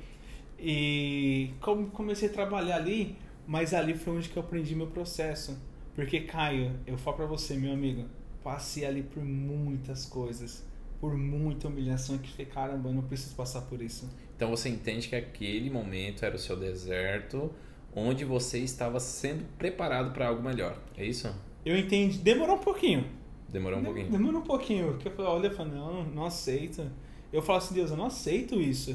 E 0.58 1.50
comecei 1.92 2.28
a 2.28 2.32
trabalhar 2.32 2.76
ali, 2.76 3.16
mas 3.48 3.72
ali 3.72 3.94
foi 3.94 4.18
onde 4.18 4.28
que 4.28 4.36
eu 4.36 4.42
aprendi 4.42 4.74
meu 4.74 4.88
processo. 4.88 5.58
Porque, 5.94 6.20
Caio, 6.20 6.78
eu 6.86 6.98
falo 6.98 7.16
pra 7.16 7.26
você, 7.26 7.56
meu 7.56 7.72
amigo, 7.72 8.04
passei 8.44 8.84
ali 8.84 9.02
por 9.02 9.24
muitas 9.24 10.04
coisas, 10.04 10.64
por 11.00 11.16
muita 11.16 11.66
humilhação 11.66 12.18
que 12.18 12.30
falei, 12.30 12.46
caramba, 12.46 12.90
eu 12.90 12.92
não 12.92 13.02
preciso 13.02 13.34
passar 13.34 13.62
por 13.62 13.80
isso. 13.80 14.08
Então 14.36 14.50
você 14.50 14.68
entende 14.68 15.08
que 15.08 15.16
aquele 15.16 15.70
momento 15.70 16.26
era 16.26 16.36
o 16.36 16.38
seu 16.38 16.56
deserto, 16.56 17.50
onde 17.96 18.22
você 18.22 18.58
estava 18.58 19.00
sendo 19.00 19.44
preparado 19.56 20.12
para 20.12 20.28
algo 20.28 20.42
melhor. 20.42 20.78
É 20.94 21.04
isso? 21.04 21.34
Eu 21.64 21.76
entendi. 21.76 22.18
Demorou 22.18 22.56
um 22.56 22.60
pouquinho. 22.60 23.06
Demorou 23.48 23.78
um 23.78 23.84
pouquinho. 23.84 24.10
Demorou 24.10 24.40
um 24.42 24.44
pouquinho. 24.44 24.88
Porque 24.92 25.08
eu 25.08 25.12
falei, 25.12 25.30
olha, 25.30 25.46
eu 25.46 25.54
falei, 25.54 25.72
não, 25.72 26.04
não 26.04 26.26
aceito. 26.26 26.86
Eu 27.32 27.40
falo 27.40 27.58
assim, 27.58 27.74
Deus, 27.74 27.90
eu 27.90 27.96
não 27.96 28.04
aceito 28.04 28.60
isso. 28.60 28.90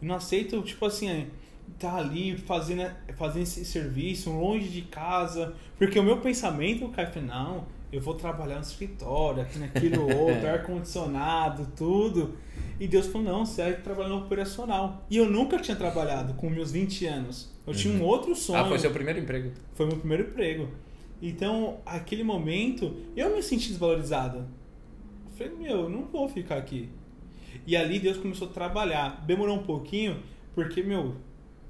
Eu 0.00 0.08
não 0.08 0.14
aceito, 0.14 0.62
tipo 0.62 0.86
assim, 0.86 1.26
tá 1.78 1.96
ali 1.96 2.36
fazendo, 2.36 2.90
fazendo 3.16 3.42
esse 3.42 3.64
serviço, 3.64 4.30
longe 4.30 4.68
de 4.68 4.82
casa. 4.82 5.54
Porque 5.78 5.98
o 5.98 6.02
meu 6.02 6.18
pensamento, 6.18 6.88
cara, 6.88 7.12
não, 7.20 7.66
eu 7.92 8.00
vou 8.00 8.14
trabalhar 8.14 8.56
no 8.56 8.62
escritório, 8.62 9.42
aqui 9.42 9.58
naquele 9.58 9.96
outro, 9.98 10.48
ar-condicionado, 10.48 11.68
tudo. 11.76 12.34
E 12.80 12.88
Deus 12.88 13.06
falou, 13.06 13.26
não, 13.26 13.46
você 13.46 13.62
vai 13.62 13.74
trabalhar 13.74 14.08
no 14.08 14.18
operacional. 14.18 15.04
E 15.08 15.16
eu 15.16 15.30
nunca 15.30 15.58
tinha 15.58 15.76
trabalhado 15.76 16.34
com 16.34 16.50
meus 16.50 16.72
20 16.72 17.06
anos. 17.06 17.52
Eu 17.66 17.72
uhum. 17.72 17.78
tinha 17.78 17.94
um 17.94 18.00
uhum. 18.00 18.06
outro 18.06 18.34
sonho. 18.34 18.58
Ah, 18.58 18.64
foi 18.64 18.78
seu 18.78 18.90
primeiro 18.90 19.20
emprego? 19.20 19.52
Foi 19.74 19.86
meu 19.86 19.96
primeiro 19.96 20.24
emprego. 20.24 20.68
Então, 21.22 21.78
aquele 21.86 22.24
momento, 22.24 22.96
eu 23.16 23.34
me 23.34 23.42
senti 23.42 23.68
desvalorizado. 23.68 24.38
Eu 24.38 25.30
falei, 25.36 25.54
meu, 25.54 25.80
eu 25.82 25.88
não 25.88 26.04
vou 26.04 26.28
ficar 26.28 26.56
aqui. 26.56 26.90
E 27.66 27.76
ali 27.76 27.98
Deus 27.98 28.16
começou 28.16 28.48
a 28.48 28.50
trabalhar. 28.50 29.24
Demorou 29.24 29.56
um 29.56 29.62
pouquinho, 29.62 30.20
porque, 30.54 30.82
meu, 30.82 31.14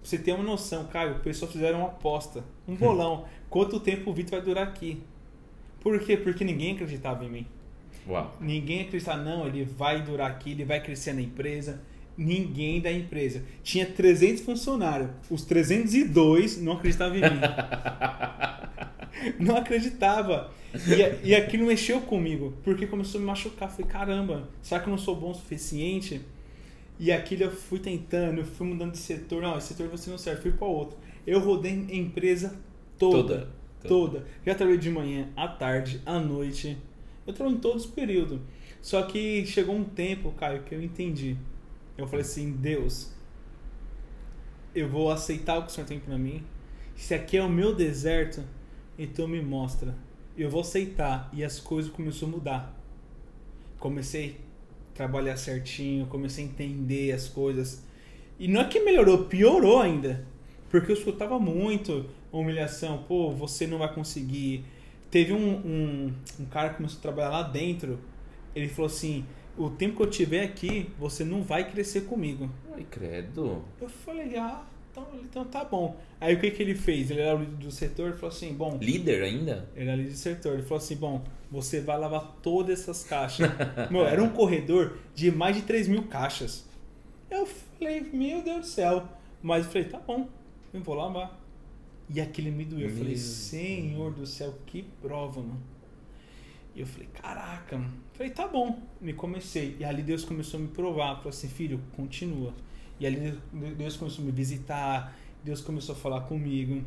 você 0.05 0.19
tem 0.19 0.35
uma 0.35 0.45
noção, 0.45 0.85
Caio, 0.85 1.17
o 1.17 1.21
pessoal 1.21 1.51
fizeram 1.51 1.79
uma 1.79 1.89
aposta, 1.89 2.45
um 2.69 2.75
bolão. 2.75 3.25
Quanto 3.49 3.81
tempo 3.81 4.11
o 4.11 4.13
Vitor 4.13 4.33
vai 4.33 4.43
durar 4.43 4.69
aqui? 4.69 5.03
Por 5.81 5.99
quê? 5.99 6.15
Porque 6.15 6.45
ninguém 6.45 6.75
acreditava 6.75 7.25
em 7.25 7.31
mim. 7.31 7.47
Uau. 8.07 8.37
Ninguém 8.39 8.83
acreditava, 8.83 9.23
não, 9.23 9.47
ele 9.47 9.65
vai 9.65 10.03
durar 10.03 10.31
aqui, 10.31 10.51
ele 10.51 10.65
vai 10.65 10.83
crescer 10.83 11.15
na 11.15 11.23
empresa. 11.23 11.81
Ninguém 12.19 12.83
da 12.83 12.93
empresa. 12.93 13.45
Tinha 13.63 13.87
300 13.87 14.43
funcionários. 14.43 15.09
Os 15.31 15.43
302 15.47 16.61
não 16.61 16.75
acreditavam 16.75 17.17
em 17.17 17.23
mim. 17.23 17.41
não 19.41 19.57
acreditava. 19.57 20.53
E, 20.87 21.31
e 21.31 21.35
aquilo 21.35 21.67
mexeu 21.67 22.03
comigo, 22.03 22.53
porque 22.63 22.87
começou 22.87 23.19
a 23.19 23.23
me 23.23 23.27
machucar. 23.27 23.71
Falei, 23.71 23.87
caramba, 23.87 24.51
será 24.61 24.83
que 24.83 24.87
eu 24.87 24.91
não 24.91 24.99
sou 24.99 25.17
bom 25.17 25.31
o 25.31 25.35
suficiente? 25.35 26.21
E 26.99 27.11
aquilo 27.11 27.45
eu 27.45 27.51
fui 27.51 27.79
tentando, 27.79 28.39
eu 28.39 28.45
fui 28.45 28.67
mudando 28.67 28.93
de 28.93 28.99
setor. 28.99 29.43
Não, 29.43 29.59
esse 29.59 29.69
setor 29.69 29.89
você 29.89 30.11
não 30.11 30.19
serve, 30.19 30.43
fui 30.43 30.53
para 30.53 30.67
outro. 30.67 30.97
Eu 31.27 31.41
rodei 31.41 31.73
empresa 31.91 32.57
toda. 32.99 33.49
Toda. 33.81 33.89
toda. 33.89 34.27
Já 34.47 34.55
trabalhei 34.55 34.81
de 34.81 34.91
manhã, 34.91 35.29
à 35.37 35.49
tarde, 35.49 36.01
à 36.07 36.19
noite. 36.19 36.77
Eu 37.27 37.33
trabalhei 37.33 37.59
em 37.59 37.61
todos 37.61 37.85
os 37.85 37.91
períodos. 37.91 38.41
Só 38.81 39.03
que 39.03 39.45
chegou 39.47 39.75
um 39.75 39.85
tempo, 39.85 40.33
Caio, 40.33 40.63
que 40.63 40.75
eu 40.75 40.83
entendi. 40.83 41.37
Eu 41.97 42.07
falei 42.07 42.21
assim, 42.21 42.53
Deus, 42.53 43.13
eu 44.75 44.89
vou 44.89 45.11
aceitar 45.11 45.59
o 45.59 45.63
que 45.63 45.69
o 45.69 45.71
Senhor 45.71 45.87
tem 45.87 45.99
para 45.99 46.19
mim. 46.19 46.45
Se 46.95 47.15
aqui 47.15 47.37
é 47.37 47.43
o 47.43 47.49
meu 47.49 47.75
deserto, 47.75 48.43
então 48.99 49.27
me 49.27 49.41
mostra. 49.41 49.97
Eu 50.37 50.51
vou 50.51 50.61
aceitar. 50.61 51.31
E 51.33 51.43
as 51.43 51.59
coisas 51.59 51.91
começaram 51.91 52.29
a 52.29 52.31
mudar. 52.37 52.81
Comecei 53.79 54.41
trabalhar 54.95 55.37
certinho, 55.37 56.07
comecei 56.07 56.45
a 56.45 56.49
entender 56.49 57.13
as 57.13 57.29
coisas. 57.29 57.85
E 58.39 58.49
não 58.49 58.61
é 58.61 58.65
que 58.65 58.81
melhorou, 58.81 59.25
piorou 59.27 59.81
ainda. 59.81 60.27
Porque 60.71 60.91
eu 60.91 60.97
escutava 60.97 61.39
muito 61.39 62.07
humilhação. 62.33 63.05
Pô, 63.07 63.31
você 63.31 63.67
não 63.67 63.79
vai 63.79 63.93
conseguir. 63.93 64.65
Teve 65.11 65.33
um, 65.33 65.57
um, 65.57 66.15
um 66.41 66.45
cara 66.47 66.71
que 66.71 66.77
começou 66.77 66.99
a 66.99 67.03
trabalhar 67.03 67.29
lá 67.31 67.43
dentro. 67.43 68.01
Ele 68.55 68.69
falou 68.69 68.87
assim: 68.87 69.25
o 69.57 69.71
tempo 69.71 69.97
que 69.97 70.03
eu 70.03 70.11
tiver 70.11 70.43
aqui, 70.43 70.91
você 70.99 71.25
não 71.25 71.43
vai 71.43 71.71
crescer 71.71 72.03
comigo. 72.03 72.51
Ai, 72.73 72.85
credo. 72.91 73.63
Eu 73.81 73.89
falei, 73.89 74.37
ah, 74.37 74.65
então, 74.95 75.09
então 75.25 75.45
tá 75.45 75.65
bom. 75.65 75.97
Aí 76.21 76.35
o 76.35 76.41
que, 76.41 76.53
que 76.53 76.63
ele 76.63 76.77
fez? 76.77 77.11
Ele 77.11 77.21
era 77.21 77.35
o 77.35 77.41
líder 77.41 77.57
do 77.57 77.71
setor, 77.73 78.11
ele 78.11 78.17
falou 78.17 78.35
assim, 78.35 78.55
bom... 78.55 78.79
Líder 78.81 79.25
ainda? 79.25 79.69
Ele 79.75 79.89
era 79.89 79.97
líder 79.97 80.13
do 80.13 80.17
setor, 80.17 80.55
ele 80.55 80.63
falou 80.63 80.79
assim, 80.79 80.95
bom, 80.95 81.25
você 81.51 81.81
vai 81.81 81.99
lavar 81.99 82.37
todas 82.41 82.81
essas 82.81 83.03
caixas. 83.03 83.51
Meu, 83.91 84.07
era 84.07 84.23
um 84.23 84.29
corredor 84.29 84.97
de 85.13 85.33
mais 85.33 85.57
de 85.57 85.63
3 85.63 85.89
mil 85.89 86.05
caixas. 86.05 86.65
Eu 87.29 87.45
falei, 87.45 88.03
meu 88.13 88.43
Deus 88.43 88.61
do 88.61 88.67
céu. 88.67 89.09
Mas 89.43 89.65
eu 89.65 89.73
falei, 89.73 89.89
tá 89.89 89.99
bom, 89.99 90.29
eu 90.73 90.81
vou 90.81 90.95
lavar. 90.95 91.41
E 92.09 92.21
aquele 92.21 92.51
me 92.51 92.65
doeu. 92.65 92.89
Eu 92.89 92.97
falei, 92.97 93.17
Senhor 93.17 94.13
do 94.13 94.27
céu, 94.27 94.55
que 94.67 94.83
prova, 95.03 95.41
mano. 95.41 95.61
E 96.75 96.81
eu 96.81 96.87
falei, 96.87 97.09
caraca, 97.13 97.77
mano. 97.77 97.93
Falei, 98.13 98.31
tá 98.31 98.47
bom. 98.47 98.79
Me 99.01 99.13
comecei. 99.13 99.77
E 99.81 99.85
ali 99.85 100.03
Deus 100.03 100.25
começou 100.25 100.61
a 100.61 100.63
me 100.63 100.69
provar. 100.69 101.17
Falou 101.17 101.31
assim, 101.31 101.49
filho, 101.49 101.81
continua. 101.97 102.55
E 103.05 103.07
ali 103.07 103.39
Deus 103.77 103.99
começou 103.99 104.23
a 104.23 104.27
me 104.27 104.33
visitar, 104.33 105.15
Deus 105.45 105.61
começou 105.61 105.95
a 105.95 105.99
falar 105.99 106.23
comigo. 106.23 106.83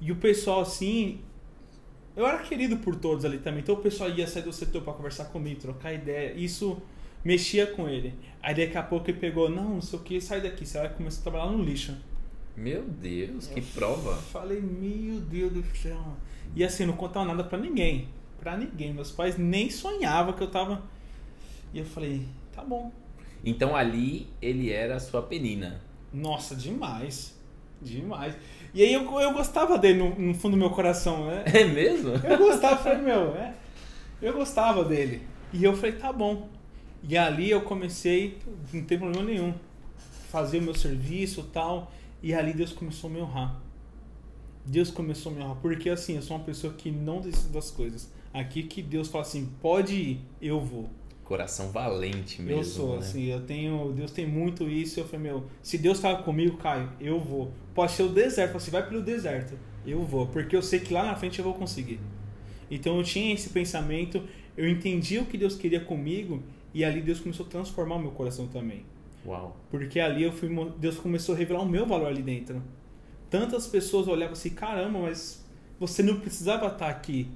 E 0.00 0.12
o 0.12 0.16
pessoal, 0.16 0.60
assim, 0.60 1.18
eu 2.14 2.24
era 2.24 2.38
querido 2.38 2.76
por 2.76 2.94
todos 2.94 3.24
ali 3.24 3.38
também. 3.38 3.62
Então 3.62 3.74
o 3.74 3.78
pessoal 3.78 4.08
ia 4.08 4.28
sair 4.28 4.44
do 4.44 4.52
setor 4.52 4.82
para 4.82 4.92
conversar 4.92 5.24
comigo, 5.24 5.60
trocar 5.60 5.92
ideia. 5.92 6.32
Isso 6.34 6.80
mexia 7.24 7.66
com 7.66 7.88
ele. 7.88 8.14
Aí 8.40 8.54
daqui 8.54 8.78
a 8.78 8.82
pouco 8.84 9.10
ele 9.10 9.18
pegou, 9.18 9.48
não, 9.48 9.70
não 9.70 9.82
sei 9.82 9.98
o 9.98 10.02
que, 10.02 10.20
sai 10.20 10.40
daqui, 10.40 10.64
você 10.64 10.78
vai 10.78 10.88
começar 10.88 11.18
a 11.18 11.22
trabalhar 11.24 11.50
no 11.50 11.64
lixo. 11.64 11.96
Meu 12.56 12.84
Deus, 12.84 13.48
que 13.48 13.58
eu 13.58 13.64
prova. 13.74 14.14
Falei, 14.14 14.60
meu 14.60 15.20
Deus 15.20 15.52
do 15.52 15.64
céu. 15.76 16.16
E 16.54 16.62
assim, 16.62 16.86
não 16.86 16.94
contava 16.94 17.26
nada 17.26 17.42
para 17.42 17.58
ninguém. 17.58 18.06
para 18.38 18.56
ninguém. 18.56 18.94
Meus 18.94 19.10
pais 19.10 19.36
nem 19.36 19.68
sonhavam 19.68 20.32
que 20.32 20.44
eu 20.44 20.48
tava. 20.48 20.80
E 21.74 21.80
eu 21.80 21.84
falei, 21.84 22.24
tá 22.54 22.62
bom, 22.62 22.92
então 23.46 23.76
ali 23.76 24.26
ele 24.42 24.72
era 24.72 24.96
a 24.96 25.00
sua 25.00 25.22
penina. 25.22 25.80
Nossa, 26.12 26.56
demais. 26.56 27.36
Demais. 27.80 28.34
E 28.74 28.82
aí 28.82 28.92
eu, 28.92 29.02
eu 29.20 29.32
gostava 29.32 29.78
dele 29.78 30.00
no, 30.00 30.14
no 30.18 30.34
fundo 30.34 30.52
do 30.52 30.58
meu 30.58 30.70
coração, 30.70 31.28
né? 31.28 31.44
É 31.46 31.64
mesmo? 31.64 32.10
Eu 32.10 32.38
gostava, 32.38 32.82
falei, 32.82 32.98
meu, 32.98 33.36
é. 33.36 33.54
Eu 34.20 34.32
gostava 34.32 34.84
dele. 34.84 35.22
E 35.52 35.62
eu 35.62 35.76
falei, 35.76 35.92
tá 35.92 36.12
bom. 36.12 36.48
E 37.08 37.16
ali 37.16 37.48
eu 37.48 37.62
comecei, 37.62 38.38
não 38.72 38.82
tem 38.82 38.98
problema 38.98 39.24
nenhum, 39.24 39.54
fazer 40.28 40.58
o 40.58 40.62
meu 40.62 40.74
serviço 40.74 41.40
e 41.40 41.52
tal. 41.52 41.92
E 42.20 42.34
ali 42.34 42.52
Deus 42.52 42.72
começou 42.72 43.08
a 43.08 43.12
me 43.12 43.20
honrar. 43.20 43.60
Deus 44.64 44.90
começou 44.90 45.30
a 45.30 45.34
me 45.36 45.42
honrar. 45.42 45.56
Porque 45.56 45.88
assim, 45.88 46.16
eu 46.16 46.22
sou 46.22 46.36
uma 46.36 46.44
pessoa 46.44 46.72
que 46.72 46.90
não 46.90 47.20
decide 47.20 47.50
das 47.50 47.70
coisas. 47.70 48.10
Aqui 48.34 48.64
que 48.64 48.82
Deus 48.82 49.06
fala 49.06 49.22
assim, 49.22 49.48
pode 49.62 49.94
ir, 49.94 50.20
eu 50.42 50.60
vou 50.60 50.90
coração 51.26 51.70
valente 51.72 52.40
mesmo. 52.40 52.60
Eu 52.60 52.64
sou, 52.64 52.92
né? 52.92 52.98
assim, 52.98 53.24
eu 53.24 53.40
tenho. 53.42 53.92
Deus 53.92 54.12
tem 54.12 54.26
muito 54.26 54.68
isso. 54.68 55.00
Eu 55.00 55.04
falei, 55.04 55.30
meu, 55.30 55.44
se 55.60 55.76
Deus 55.76 55.98
estava 55.98 56.22
comigo, 56.22 56.56
Caio, 56.56 56.88
eu 57.00 57.20
vou. 57.20 57.52
Pode 57.74 57.92
ser 57.92 58.04
o 58.04 58.08
deserto, 58.08 58.54
você 58.54 58.70
vai 58.70 58.88
pelo 58.88 59.02
deserto, 59.02 59.58
eu 59.84 60.02
vou, 60.02 60.26
porque 60.28 60.56
eu 60.56 60.62
sei 60.62 60.80
que 60.80 60.94
lá 60.94 61.04
na 61.04 61.14
frente 61.14 61.38
eu 61.38 61.44
vou 61.44 61.52
conseguir. 61.52 62.00
Então 62.70 62.96
eu 62.96 63.02
tinha 63.02 63.34
esse 63.34 63.50
pensamento, 63.50 64.22
eu 64.56 64.68
entendi 64.68 65.18
o 65.18 65.26
que 65.26 65.36
Deus 65.36 65.56
queria 65.56 65.80
comigo 65.80 66.42
e 66.72 66.84
ali 66.84 67.02
Deus 67.02 67.20
começou 67.20 67.44
a 67.44 67.48
transformar 67.48 67.96
o 67.96 68.00
meu 68.00 68.12
coração 68.12 68.46
também. 68.46 68.84
Uau. 69.26 69.56
Porque 69.70 70.00
ali 70.00 70.22
eu 70.22 70.32
fui, 70.32 70.48
Deus 70.78 70.96
começou 70.96 71.34
a 71.34 71.38
revelar 71.38 71.60
o 71.60 71.68
meu 71.68 71.84
valor 71.84 72.06
ali 72.06 72.22
dentro. 72.22 72.62
Tantas 73.28 73.66
pessoas 73.66 74.08
olhavam 74.08 74.32
assim, 74.32 74.50
caramba, 74.50 75.00
mas 75.00 75.44
você 75.78 76.02
não 76.02 76.20
precisava 76.20 76.66
estar 76.68 76.88
aqui. 76.88 77.28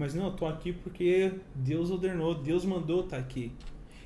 Mas 0.00 0.14
não, 0.14 0.28
eu 0.28 0.32
tô 0.32 0.46
aqui 0.46 0.72
porque 0.72 1.30
Deus 1.54 1.90
ordenou, 1.90 2.34
Deus 2.34 2.64
mandou 2.64 3.00
estar 3.00 3.18
tá 3.18 3.22
aqui. 3.22 3.52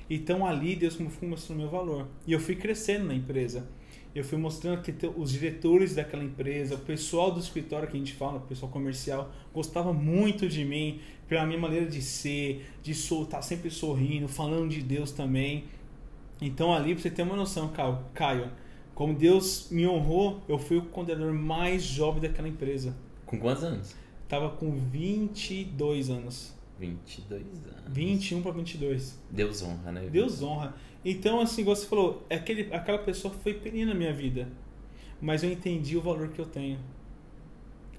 Então 0.09 0.45
ali 0.45 0.75
Deus 0.75 0.95
foi 0.95 1.25
mostrando 1.25 1.59
o 1.59 1.61
meu 1.61 1.71
valor. 1.71 2.09
E 2.27 2.33
eu 2.33 2.39
fui 2.39 2.53
crescendo 2.53 3.05
na 3.05 3.15
empresa. 3.15 3.65
Eu 4.13 4.21
fui 4.21 4.37
mostrando 4.37 4.81
que 4.81 4.93
os 5.15 5.31
diretores 5.31 5.95
daquela 5.95 6.21
empresa, 6.21 6.75
o 6.75 6.79
pessoal 6.79 7.31
do 7.31 7.39
escritório 7.39 7.87
que 7.87 7.95
a 7.95 7.97
gente 7.97 8.11
fala, 8.11 8.39
o 8.39 8.41
pessoal 8.41 8.69
comercial, 8.69 9.31
gostava 9.53 9.93
muito 9.93 10.49
de 10.49 10.65
mim, 10.65 10.99
pela 11.29 11.45
minha 11.45 11.59
maneira 11.59 11.85
de 11.85 12.01
ser, 12.01 12.65
de 12.83 12.91
estar 12.91 13.41
sempre 13.41 13.71
sorrindo, 13.71 14.27
falando 14.27 14.71
de 14.71 14.81
Deus 14.81 15.13
também. 15.13 15.63
Então 16.41 16.73
ali, 16.73 16.93
você 16.93 17.09
ter 17.09 17.21
uma 17.21 17.37
noção, 17.37 17.71
Caio, 18.13 18.51
como 18.93 19.13
Deus 19.13 19.69
me 19.71 19.87
honrou, 19.87 20.41
eu 20.49 20.59
fui 20.59 20.75
o 20.75 20.81
coordenador 20.87 21.33
mais 21.33 21.83
jovem 21.83 22.21
daquela 22.21 22.49
empresa. 22.49 22.93
Com 23.25 23.39
quantos 23.39 23.63
anos? 23.63 24.04
Tava 24.27 24.49
com 24.49 24.75
22 24.75 26.09
anos. 26.09 26.53
22 26.79 27.41
anos. 27.41 27.83
21 27.87 28.41
para 28.41 28.51
22. 28.51 29.19
Deus 29.29 29.61
honra, 29.61 29.91
né? 29.91 30.07
Deus 30.11 30.41
honra. 30.41 30.75
Então, 31.03 31.39
assim, 31.39 31.63
você 31.63 31.85
falou, 31.85 32.25
aquele, 32.29 32.73
aquela 32.73 32.97
pessoa 32.97 33.33
foi 33.33 33.53
pequena 33.53 33.93
na 33.93 33.99
minha 33.99 34.13
vida. 34.13 34.49
Mas 35.21 35.43
eu 35.43 35.51
entendi 35.51 35.95
o 35.95 36.01
valor 36.01 36.29
que 36.29 36.39
eu 36.39 36.45
tenho. 36.45 36.79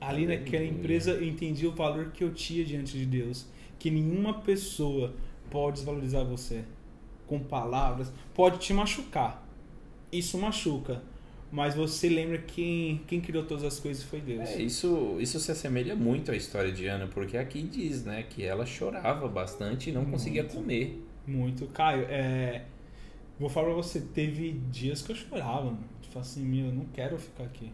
Ali 0.01 0.25
Aleluia. 0.25 0.39
naquela 0.41 0.65
empresa, 0.65 1.13
eu 1.13 1.27
entendi 1.27 1.67
o 1.67 1.73
valor 1.73 2.11
que 2.11 2.23
eu 2.23 2.35
tinha 2.35 2.65
diante 2.65 2.99
de 2.99 3.07
Deus. 3.07 3.47
Que 3.79 3.91
nenhuma 3.91 4.35
pessoa 4.41 5.15
pode 5.51 5.77
desvalorizar 5.77 6.25
você 6.25 6.65
com 7.27 7.39
palavras. 7.39 8.13
Pode 8.35 8.59
te 8.59 8.73
machucar. 8.73 9.47
Isso 10.13 10.37
machuca 10.39 11.03
mas 11.51 11.75
você 11.75 12.09
lembra 12.09 12.39
que 12.39 13.01
quem 13.07 13.21
criou 13.21 13.45
todas 13.45 13.65
as 13.65 13.79
coisas 13.79 14.03
foi 14.03 14.21
Deus. 14.21 14.49
É, 14.51 14.63
isso, 14.63 15.17
isso 15.21 15.39
se 15.39 15.53
assemelha 15.53 15.95
muito 15.95 16.31
à 16.31 16.37
história 16.37 16.73
de 16.73 16.87
Ana, 16.87 17.07
porque 17.07 17.37
aqui 17.37 17.63
diz, 17.63 18.05
né, 18.05 18.25
que 18.25 18.45
ela 18.45 18.67
chorava 18.67 19.29
bastante 19.29 19.91
e 19.91 19.93
não 19.93 20.03
muito, 20.03 20.13
conseguia 20.13 20.45
comer. 20.45 21.03
Muito. 21.27 21.67
Caio, 21.69 22.05
é, 22.09 22.65
vou 23.39 23.49
falar 23.49 23.69
pra 23.69 23.77
você, 23.77 24.01
teve 24.01 24.53
dias 24.71 25.03
que 25.03 25.13
eu 25.13 25.17
chorava, 25.17 25.67
mano. 25.67 25.85
Tipo 26.03 26.19
assim, 26.19 26.45
meu, 26.45 26.67
eu 26.67 26.73
não 26.73 26.85
quero 26.87 27.17
ficar 27.17 27.45
aqui. 27.45 27.71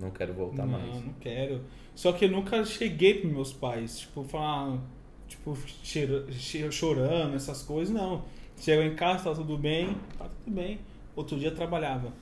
Não 0.00 0.10
quero 0.10 0.34
voltar 0.34 0.66
não, 0.66 0.72
mais. 0.72 0.94
Não, 0.94 1.00
não 1.02 1.12
quero. 1.14 1.62
Só 1.94 2.12
que 2.12 2.24
eu 2.24 2.30
nunca 2.30 2.64
cheguei 2.64 3.14
pros 3.14 3.32
meus 3.32 3.52
pais, 3.52 4.00
tipo, 4.00 4.24
falar, 4.24 4.80
tipo, 5.28 5.56
cheira, 5.84 6.26
chorando, 6.72 7.36
essas 7.36 7.62
coisas, 7.62 7.94
não. 7.94 8.24
Chegou 8.58 8.84
em 8.84 8.94
casa, 8.96 9.24
tá 9.24 9.34
tudo 9.34 9.56
bem, 9.56 9.96
tá 10.18 10.28
tudo 10.28 10.54
bem. 10.54 10.80
Outro 11.14 11.38
dia 11.38 11.50
trabalhava 11.50 12.12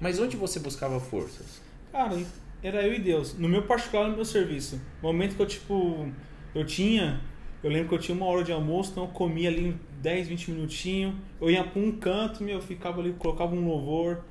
mas 0.00 0.18
onde 0.18 0.36
você 0.36 0.60
buscava 0.60 1.00
forças? 1.00 1.60
Cara, 1.92 2.20
era 2.62 2.86
eu 2.86 2.94
e 2.94 2.98
Deus. 2.98 3.34
No 3.38 3.48
meu 3.48 3.62
particular, 3.62 4.08
no 4.08 4.16
meu 4.16 4.24
serviço. 4.24 4.80
No 5.02 5.08
momento 5.08 5.36
que 5.36 5.42
eu, 5.42 5.46
tipo, 5.46 6.08
eu 6.54 6.64
tinha, 6.64 7.20
eu 7.62 7.70
lembro 7.70 7.88
que 7.88 7.94
eu 7.94 7.98
tinha 7.98 8.16
uma 8.16 8.26
hora 8.26 8.44
de 8.44 8.52
almoço, 8.52 8.90
então 8.90 9.04
eu 9.04 9.10
comia 9.10 9.48
ali 9.48 9.76
10, 10.00 10.28
20 10.28 10.50
minutinhos. 10.50 11.14
Eu 11.40 11.50
ia 11.50 11.64
pra 11.64 11.80
um 11.80 11.92
canto, 11.92 12.42
meu, 12.42 12.56
eu 12.56 12.62
ficava 12.62 13.00
ali, 13.00 13.12
colocava 13.12 13.54
um 13.54 13.66
louvor 13.66 14.24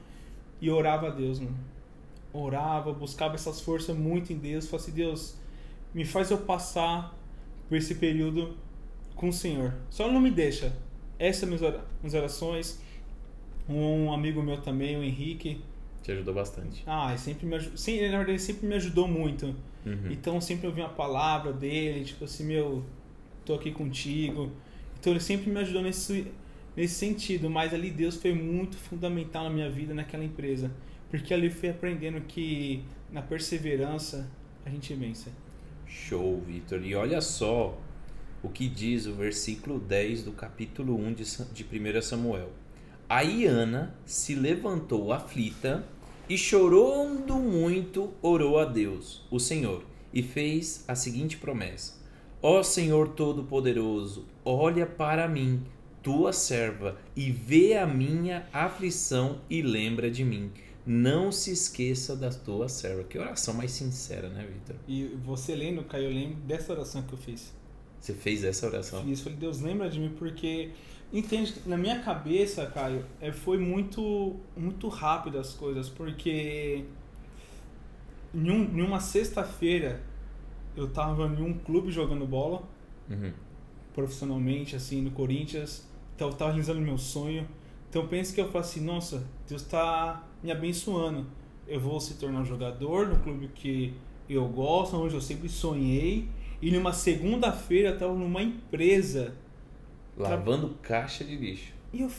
e 0.61 0.69
orava 0.69 1.07
a 1.07 1.09
Deus, 1.11 1.39
mano. 1.39 1.57
Orava, 2.33 2.91
buscava 2.93 3.35
essas 3.35 3.61
forças 3.61 3.95
muito 3.95 4.33
em 4.33 4.37
Deus. 4.37 4.67
Falei 4.67 4.83
assim, 4.83 4.91
Deus, 4.91 5.37
me 5.93 6.03
faz 6.03 6.29
eu 6.29 6.39
passar 6.39 7.17
por 7.69 7.77
esse 7.77 7.95
período 7.95 8.57
com 9.15 9.29
o 9.29 9.33
Senhor. 9.33 9.73
Só 9.89 10.11
não 10.11 10.19
me 10.19 10.29
deixa. 10.29 10.75
Essas 11.17 11.49
são 11.49 11.49
minhas 11.49 12.13
orações. 12.13 12.81
Um 13.67 14.13
amigo 14.13 14.41
meu 14.43 14.61
também, 14.61 14.97
o 14.97 15.03
Henrique. 15.03 15.61
Te 16.03 16.11
ajudou 16.11 16.33
bastante. 16.33 16.83
Ah, 16.85 17.15
sempre 17.17 17.45
me 17.45 17.55
ajudou. 17.55 17.77
Sim, 17.77 18.09
na 18.09 18.17
verdade, 18.17 18.39
sempre 18.39 18.67
me 18.67 18.75
ajudou 18.75 19.07
muito. 19.07 19.55
Uhum. 19.85 20.11
Então, 20.11 20.39
sempre 20.39 20.67
ouvi 20.67 20.81
uma 20.81 20.89
palavra 20.89 21.51
dele, 21.51 22.05
tipo 22.05 22.25
assim, 22.25 22.45
meu, 22.45 22.83
tô 23.43 23.55
aqui 23.55 23.71
contigo. 23.71 24.51
Então, 24.99 25.13
ele 25.13 25.19
sempre 25.19 25.49
me 25.49 25.59
ajudou 25.59 25.81
nesse, 25.81 26.27
nesse 26.75 26.95
sentido. 26.95 27.49
Mas 27.49 27.73
ali, 27.73 27.89
Deus 27.89 28.17
foi 28.17 28.33
muito 28.33 28.77
fundamental 28.77 29.45
na 29.45 29.49
minha 29.49 29.69
vida, 29.69 29.93
naquela 29.93 30.23
empresa. 30.23 30.71
Porque 31.09 31.33
ali 31.33 31.49
fui 31.49 31.69
aprendendo 31.69 32.21
que 32.21 32.83
na 33.11 33.21
perseverança 33.21 34.29
a 34.65 34.69
gente 34.69 34.93
vence. 34.93 35.29
Show, 35.87 36.41
Vitor. 36.41 36.83
E 36.83 36.93
olha 36.95 37.21
só 37.21 37.79
o 38.43 38.49
que 38.49 38.67
diz 38.67 39.05
o 39.05 39.13
versículo 39.13 39.79
10 39.79 40.23
do 40.23 40.31
capítulo 40.31 40.95
1 40.95 41.13
de, 41.13 41.23
de 41.53 41.63
1 41.63 42.01
Samuel. 42.01 42.51
Aí 43.07 43.45
Ana 43.45 43.95
se 44.03 44.33
levantou 44.33 45.13
aflita 45.13 45.87
e 46.27 46.35
chorando 46.37 47.35
muito 47.35 48.11
orou 48.19 48.57
a 48.57 48.65
Deus, 48.65 49.21
o 49.29 49.39
Senhor, 49.39 49.83
e 50.11 50.23
fez 50.23 50.83
a 50.87 50.95
seguinte 50.95 51.37
promessa: 51.37 52.01
Ó 52.41 52.63
Senhor 52.63 53.09
Todo-Poderoso, 53.09 54.25
olha 54.43 54.87
para 54.87 55.27
mim, 55.27 55.63
tua 56.01 56.33
serva, 56.33 56.97
e 57.15 57.31
vê 57.31 57.77
a 57.77 57.85
minha 57.85 58.47
aflição 58.51 59.39
e 59.47 59.61
lembra 59.61 60.09
de 60.09 60.23
mim. 60.23 60.51
Não 60.83 61.31
se 61.31 61.51
esqueça 61.51 62.15
da 62.15 62.29
tua 62.29 62.69
serva. 62.69 63.03
Que 63.03 63.17
oração 63.17 63.53
mais 63.53 63.71
sincera, 63.71 64.29
né, 64.29 64.47
Vitor? 64.51 64.75
E 64.87 65.05
você 65.23 65.55
lendo, 65.55 65.83
Caio, 65.83 66.05
eu 66.05 66.13
lembro 66.13 66.37
dessa 66.37 66.73
oração 66.73 67.01
que 67.03 67.13
eu 67.13 67.17
fiz. 67.17 67.53
Você 68.05 68.13
fez 68.13 68.43
essa 68.43 68.67
oração? 68.67 69.03
Fiz. 69.03 69.21
Falei, 69.21 69.37
Deus, 69.37 69.61
lembra 69.61 69.89
de 69.89 69.99
mim, 69.99 70.13
porque 70.17 70.71
Entende? 71.13 71.55
Na 71.65 71.77
minha 71.77 72.01
cabeça, 72.01 72.65
Caio, 72.65 73.05
é, 73.21 73.31
foi 73.31 73.57
muito, 73.57 74.35
muito 74.57 74.87
rápido 74.89 75.39
as 75.39 75.53
coisas, 75.53 75.87
porque 75.87 76.83
em, 78.33 78.51
um, 78.51 78.77
em 78.77 78.81
uma 78.81 78.99
sexta-feira 78.99 80.01
eu 80.75 80.89
tava 80.89 81.25
em 81.25 81.41
um 81.41 81.53
clube 81.53 81.91
jogando 81.91 82.25
bola, 82.25 82.63
uhum. 83.09 83.31
profissionalmente, 83.93 84.75
assim, 84.75 85.01
no 85.01 85.11
Corinthians, 85.11 85.87
então 86.15 86.27
eu 86.29 86.33
tava 86.33 86.51
realizando 86.51 86.81
meu 86.81 86.97
sonho. 86.97 87.47
Então 87.89 88.07
penso 88.07 88.33
que 88.33 88.41
eu 88.41 88.51
falo 88.51 88.65
assim, 88.65 88.81
nossa, 88.81 89.25
Deus 89.47 89.61
tá 89.63 90.27
me 90.43 90.51
abençoando. 90.51 91.25
Eu 91.67 91.79
vou 91.79 91.99
se 91.99 92.15
tornar 92.15 92.41
um 92.41 92.45
jogador 92.45 93.07
no 93.07 93.19
clube 93.19 93.49
que 93.55 93.93
eu 94.29 94.45
gosto, 94.49 94.97
onde 94.97 95.15
eu 95.15 95.21
sempre 95.21 95.47
sonhei. 95.47 96.27
E 96.61 96.71
numa 96.71 96.93
segunda-feira 96.93 97.89
eu 97.89 97.97
tava 97.97 98.13
numa 98.13 98.41
empresa 98.41 99.35
Lavando 100.17 100.69
Tra... 100.69 100.99
caixa 100.99 101.23
de 101.23 101.35
lixo. 101.35 101.73
E 101.91 102.01
eu, 102.01 102.11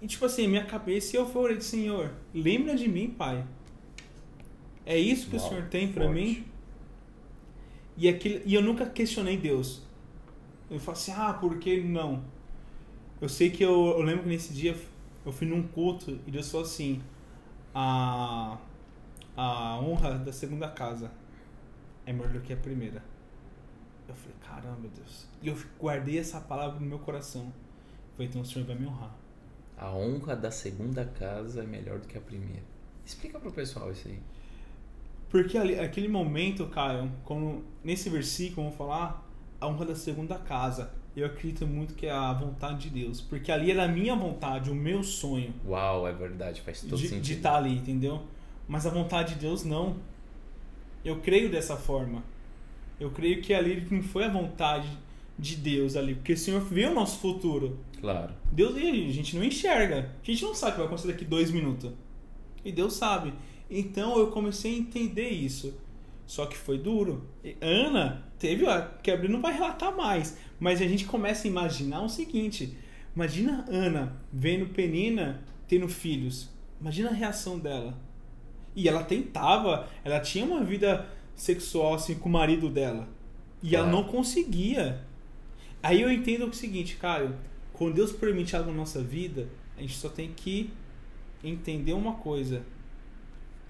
e, 0.00 0.06
tipo 0.06 0.24
assim, 0.24 0.48
minha 0.48 0.64
cabeça, 0.64 1.16
e 1.16 1.18
eu 1.18 1.26
falei, 1.26 1.60
Senhor, 1.60 2.12
lembra 2.34 2.74
de 2.76 2.88
mim, 2.88 3.10
Pai. 3.10 3.44
É 4.86 4.98
isso 4.98 5.28
que 5.28 5.36
Uau, 5.36 5.44
o 5.44 5.48
Senhor 5.48 5.64
tem 5.68 5.92
para 5.92 6.08
mim? 6.08 6.44
E, 7.96 8.08
aquilo, 8.08 8.40
e 8.44 8.54
eu 8.54 8.62
nunca 8.62 8.86
questionei 8.86 9.36
Deus. 9.36 9.82
Eu 10.70 10.80
falo 10.80 10.96
assim, 10.96 11.12
ah, 11.12 11.32
por 11.34 11.58
que 11.58 11.82
não? 11.82 12.24
Eu 13.20 13.28
sei 13.28 13.50
que 13.50 13.64
eu, 13.64 13.94
eu 13.96 14.02
lembro 14.02 14.24
que 14.24 14.28
nesse 14.28 14.52
dia 14.52 14.76
eu 15.24 15.32
fui 15.32 15.46
num 15.46 15.62
culto 15.62 16.18
e 16.26 16.30
Deus 16.30 16.50
falou 16.50 16.66
assim: 16.66 17.00
a, 17.74 18.58
a 19.36 19.78
honra 19.80 20.18
da 20.18 20.32
segunda 20.32 20.68
casa 20.68 21.10
é 22.04 22.12
melhor 22.12 22.32
do 22.32 22.40
que 22.40 22.52
a 22.52 22.56
primeira. 22.56 23.02
Eu 24.08 24.14
falei, 24.14 24.36
caramba, 24.40 24.88
Deus. 24.94 25.26
E 25.42 25.48
eu 25.48 25.56
guardei 25.80 26.18
essa 26.18 26.40
palavra 26.40 26.78
no 26.78 26.86
meu 26.86 26.98
coração. 26.98 27.52
Foi 28.16 28.26
então 28.26 28.42
o 28.42 28.44
Senhor 28.44 28.66
vai 28.66 28.76
me 28.76 28.86
honrar. 28.86 29.14
A 29.76 29.90
honra 29.90 30.36
da 30.36 30.50
segunda 30.50 31.04
casa 31.04 31.62
é 31.62 31.66
melhor 31.66 31.98
do 31.98 32.06
que 32.06 32.16
a 32.16 32.20
primeira. 32.20 32.62
Explica 33.04 33.40
pro 33.40 33.50
pessoal 33.50 33.90
isso 33.90 34.08
aí. 34.08 34.18
Porque 35.28 35.58
ali, 35.58 35.78
aquele 35.78 36.06
momento, 36.06 36.66
Caio, 36.66 37.10
como 37.24 37.64
nesse 37.82 38.08
versículo 38.08 38.62
vamos 38.64 38.78
falar, 38.78 39.26
a 39.60 39.66
honra 39.66 39.86
da 39.86 39.96
segunda 39.96 40.38
casa. 40.38 40.92
Eu 41.16 41.26
acredito 41.26 41.66
muito 41.66 41.94
que 41.94 42.06
é 42.06 42.12
a 42.12 42.32
vontade 42.32 42.88
de 42.88 43.02
Deus. 43.02 43.20
Porque 43.20 43.50
ali 43.50 43.70
era 43.70 43.84
a 43.84 43.88
minha 43.88 44.14
vontade, 44.16 44.70
o 44.70 44.74
meu 44.74 45.02
sonho. 45.02 45.54
Uau, 45.66 46.06
é 46.06 46.12
verdade, 46.12 46.60
faz 46.60 46.80
todo 46.80 46.96
de, 46.96 47.08
sentido. 47.08 47.22
De 47.22 47.32
estar 47.34 47.56
ali, 47.56 47.76
entendeu? 47.76 48.22
Mas 48.66 48.86
a 48.86 48.90
vontade 48.90 49.34
de 49.34 49.40
Deus 49.40 49.64
não. 49.64 49.96
Eu 51.04 51.20
creio 51.20 51.50
dessa 51.50 51.76
forma. 51.76 52.22
Eu 53.04 53.10
creio 53.10 53.42
que 53.42 53.52
ali 53.52 53.86
não 53.90 54.02
foi 54.02 54.24
a 54.24 54.28
vontade 54.28 54.88
de 55.38 55.56
Deus 55.56 55.94
ali, 55.94 56.14
porque 56.14 56.32
o 56.32 56.38
Senhor 56.38 56.60
vê 56.62 56.86
o 56.86 56.94
nosso 56.94 57.18
futuro. 57.18 57.78
Claro. 58.00 58.32
Deus 58.50 58.76
e 58.76 59.08
a 59.08 59.12
gente 59.12 59.36
não 59.36 59.44
enxerga. 59.44 60.10
A 60.22 60.26
gente 60.26 60.42
não 60.42 60.54
sabe 60.54 60.70
o 60.70 60.74
que 60.74 60.78
vai 60.78 60.86
acontecer 60.86 61.08
daqui 61.08 61.24
dois 61.24 61.50
minutos. 61.50 61.92
E 62.64 62.72
Deus 62.72 62.94
sabe. 62.94 63.34
Então 63.70 64.18
eu 64.18 64.28
comecei 64.28 64.74
a 64.74 64.78
entender 64.78 65.28
isso. 65.28 65.78
Só 66.26 66.46
que 66.46 66.56
foi 66.56 66.78
duro. 66.78 67.28
E 67.44 67.54
Ana 67.60 68.24
teve, 68.38 68.64
ó, 68.64 68.80
que 69.02 69.14
não 69.28 69.42
vai 69.42 69.52
relatar 69.52 69.94
mais, 69.94 70.38
mas 70.58 70.80
a 70.80 70.88
gente 70.88 71.04
começa 71.04 71.46
a 71.46 71.50
imaginar 71.50 72.02
o 72.02 72.08
seguinte: 72.08 72.74
imagina 73.14 73.66
Ana 73.68 74.16
vendo 74.32 74.72
Penina 74.72 75.42
tendo 75.68 75.88
filhos. 75.88 76.48
Imagina 76.80 77.10
a 77.10 77.14
reação 77.14 77.58
dela. 77.58 77.98
E 78.74 78.88
ela 78.88 79.04
tentava, 79.04 79.88
ela 80.02 80.20
tinha 80.20 80.44
uma 80.44 80.64
vida 80.64 81.06
sexual 81.36 81.94
assim 81.94 82.14
com 82.14 82.28
o 82.28 82.32
marido 82.32 82.68
dela. 82.68 83.08
E 83.62 83.70
claro. 83.70 83.84
ela 83.84 83.92
não 83.92 84.04
conseguia. 84.04 85.04
Aí 85.82 86.00
eu 86.00 86.10
entendo 86.10 86.46
o 86.46 86.52
seguinte, 86.52 86.96
Caio, 86.96 87.34
quando 87.72 87.94
Deus 87.94 88.12
permite 88.12 88.56
algo 88.56 88.70
na 88.70 88.76
nossa 88.76 89.02
vida, 89.02 89.48
a 89.76 89.80
gente 89.80 89.96
só 89.96 90.08
tem 90.08 90.32
que 90.32 90.70
entender 91.42 91.92
uma 91.92 92.14
coisa, 92.14 92.64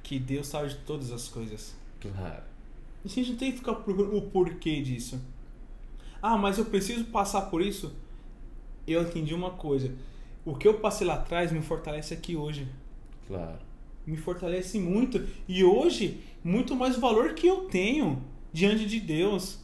que 0.03 0.19
Deus 0.19 0.47
sabe 0.47 0.69
de 0.69 0.77
todas 0.77 1.11
as 1.11 1.29
coisas. 1.29 1.75
Claro. 2.01 2.43
A 3.05 3.09
gente 3.09 3.31
não 3.31 3.37
tem 3.37 3.51
que 3.51 3.59
ficar 3.59 3.75
procurando 3.75 4.17
o 4.17 4.23
porquê 4.23 4.81
disso. 4.81 5.21
Ah, 6.23 6.39
mas 6.39 6.59
eu 6.59 6.65
preciso 6.67 7.05
passar 7.07 7.43
por 7.43 7.61
isso? 7.61 7.95
Eu 8.87 9.03
entendi 9.03 9.35
uma 9.35 9.51
coisa. 9.51 9.95
o 10.45 10.55
que 10.55 10.69
eu 10.69 10.75
passei 10.75 11.07
lá 11.07 11.15
atrás 11.15 11.51
me 11.51 11.63
fortalece 11.63 12.13
aqui 12.15 12.37
hoje. 12.37 12.69
Claro. 13.27 13.59
Me 14.07 14.17
fortalece 14.17 14.79
muito. 14.79 15.27
E 15.49 15.65
hoje, 15.65 16.21
muito 16.43 16.77
mais 16.77 16.97
valor 16.97 17.35
que 17.35 17.47
eu 17.47 17.63
tenho 17.63 18.23
diante 18.53 18.87
de 18.87 19.01
Deus. 19.01 19.59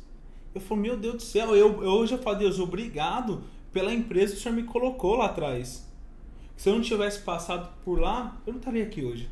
Eu 0.54 0.60
falo, 0.60 0.80
meu 0.80 0.96
Deus 0.96 1.14
do 1.14 1.22
céu, 1.22 1.54
eu, 1.54 1.82
eu 1.82 1.90
hoje 1.90 2.14
eu 2.14 2.18
falo, 2.18 2.38
Deus, 2.38 2.58
obrigado 2.58 3.44
pela 3.72 3.92
empresa 3.92 4.32
que 4.32 4.38
o 4.38 4.42
Senhor 4.42 4.54
me 4.54 4.64
colocou 4.64 5.16
lá 5.16 5.26
atrás. 5.26 5.88
Se 6.56 6.68
eu 6.68 6.74
não 6.74 6.82
tivesse 6.82 7.20
passado 7.20 7.72
por 7.84 8.00
lá, 8.00 8.40
eu 8.46 8.52
não 8.52 8.60
estaria 8.60 8.82
aqui 8.82 9.04
hoje. 9.04 9.28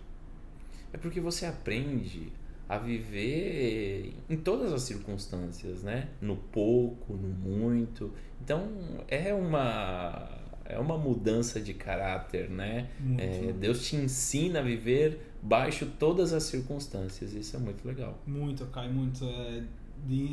É 0.92 0.96
porque 0.96 1.20
você 1.20 1.44
aprende 1.44 2.32
a 2.68 2.78
viver 2.78 4.14
em 4.28 4.36
todas 4.36 4.72
as 4.72 4.82
circunstâncias, 4.82 5.82
né? 5.82 6.08
No 6.20 6.36
pouco, 6.36 7.14
no 7.14 7.28
muito. 7.28 8.12
Então 8.42 8.68
é 9.08 9.32
uma 9.32 10.28
é 10.68 10.78
uma 10.78 10.98
mudança 10.98 11.58
de 11.58 11.72
caráter, 11.72 12.50
né? 12.50 12.90
É, 13.16 13.52
Deus 13.52 13.86
te 13.86 13.96
ensina 13.96 14.58
a 14.58 14.62
viver 14.62 15.18
baixo 15.42 15.86
todas 15.98 16.34
as 16.34 16.42
circunstâncias. 16.42 17.32
Isso 17.32 17.56
é 17.56 17.58
muito 17.58 17.88
legal. 17.88 18.18
Muito, 18.26 18.66
Kai, 18.66 18.88
muito. 18.88 19.24
É, 19.24 19.62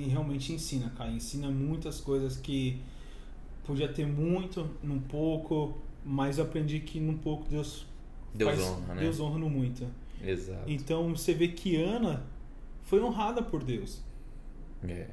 realmente 0.10 0.52
ensina, 0.52 0.92
Kai. 0.98 1.14
Ensina 1.14 1.50
muitas 1.50 2.02
coisas 2.02 2.36
que 2.36 2.82
podia 3.66 3.88
ter 3.88 4.06
muito, 4.06 4.70
num 4.84 5.00
pouco, 5.00 5.78
mas 6.04 6.38
eu 6.38 6.44
aprendi 6.44 6.82
que 6.82 7.00
num 7.00 7.18
pouco 7.18 7.48
Deus 7.50 7.88
Deus 8.34 8.52
faz, 8.52 8.62
honra, 8.62 8.96
né? 8.96 9.02
Deus 9.02 9.20
honra 9.22 9.40
no 9.40 9.50
muito. 9.50 9.88
Exato. 10.22 10.70
Então 10.70 11.16
você 11.16 11.34
vê 11.34 11.48
que 11.48 11.82
Ana 11.82 12.24
foi 12.84 13.02
honrada 13.02 13.42
por 13.42 13.64
Deus. 13.64 14.04
É. 14.86 15.08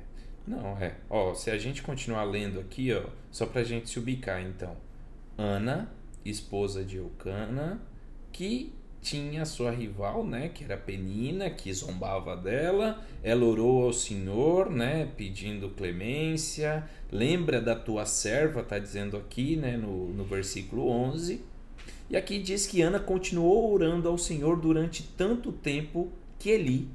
Não, 0.44 0.76
é. 0.78 0.96
Ó, 1.08 1.32
se 1.32 1.48
a 1.48 1.56
gente 1.56 1.80
continuar 1.80 2.24
lendo 2.24 2.58
aqui, 2.58 2.92
ó, 2.92 3.04
só 3.30 3.46
pra 3.46 3.62
gente 3.62 3.88
se 3.88 4.00
ubicar, 4.00 4.42
então. 4.42 4.76
Ana, 5.42 5.90
esposa 6.24 6.84
de 6.84 6.98
Eucana, 6.98 7.82
que 8.30 8.72
tinha 9.00 9.44
sua 9.44 9.72
rival, 9.72 10.24
né, 10.24 10.48
que 10.48 10.62
era 10.62 10.76
Penina, 10.76 11.50
que 11.50 11.72
zombava 11.72 12.36
dela. 12.36 13.04
Ela 13.22 13.44
orou 13.44 13.82
ao 13.82 13.92
Senhor, 13.92 14.70
né, 14.70 15.10
pedindo 15.16 15.70
clemência. 15.70 16.88
Lembra 17.10 17.60
da 17.60 17.74
tua 17.74 18.06
serva, 18.06 18.62
tá 18.62 18.78
dizendo 18.78 19.16
aqui, 19.16 19.56
né, 19.56 19.76
no, 19.76 20.12
no 20.12 20.24
versículo 20.24 20.88
11. 20.88 21.40
E 22.08 22.16
aqui 22.16 22.38
diz 22.38 22.66
que 22.66 22.80
Ana 22.80 23.00
continuou 23.00 23.72
orando 23.72 24.08
ao 24.08 24.16
Senhor 24.16 24.60
durante 24.60 25.02
tanto 25.02 25.50
tempo 25.50 26.12
que 26.38 26.50
Eli, 26.50 26.88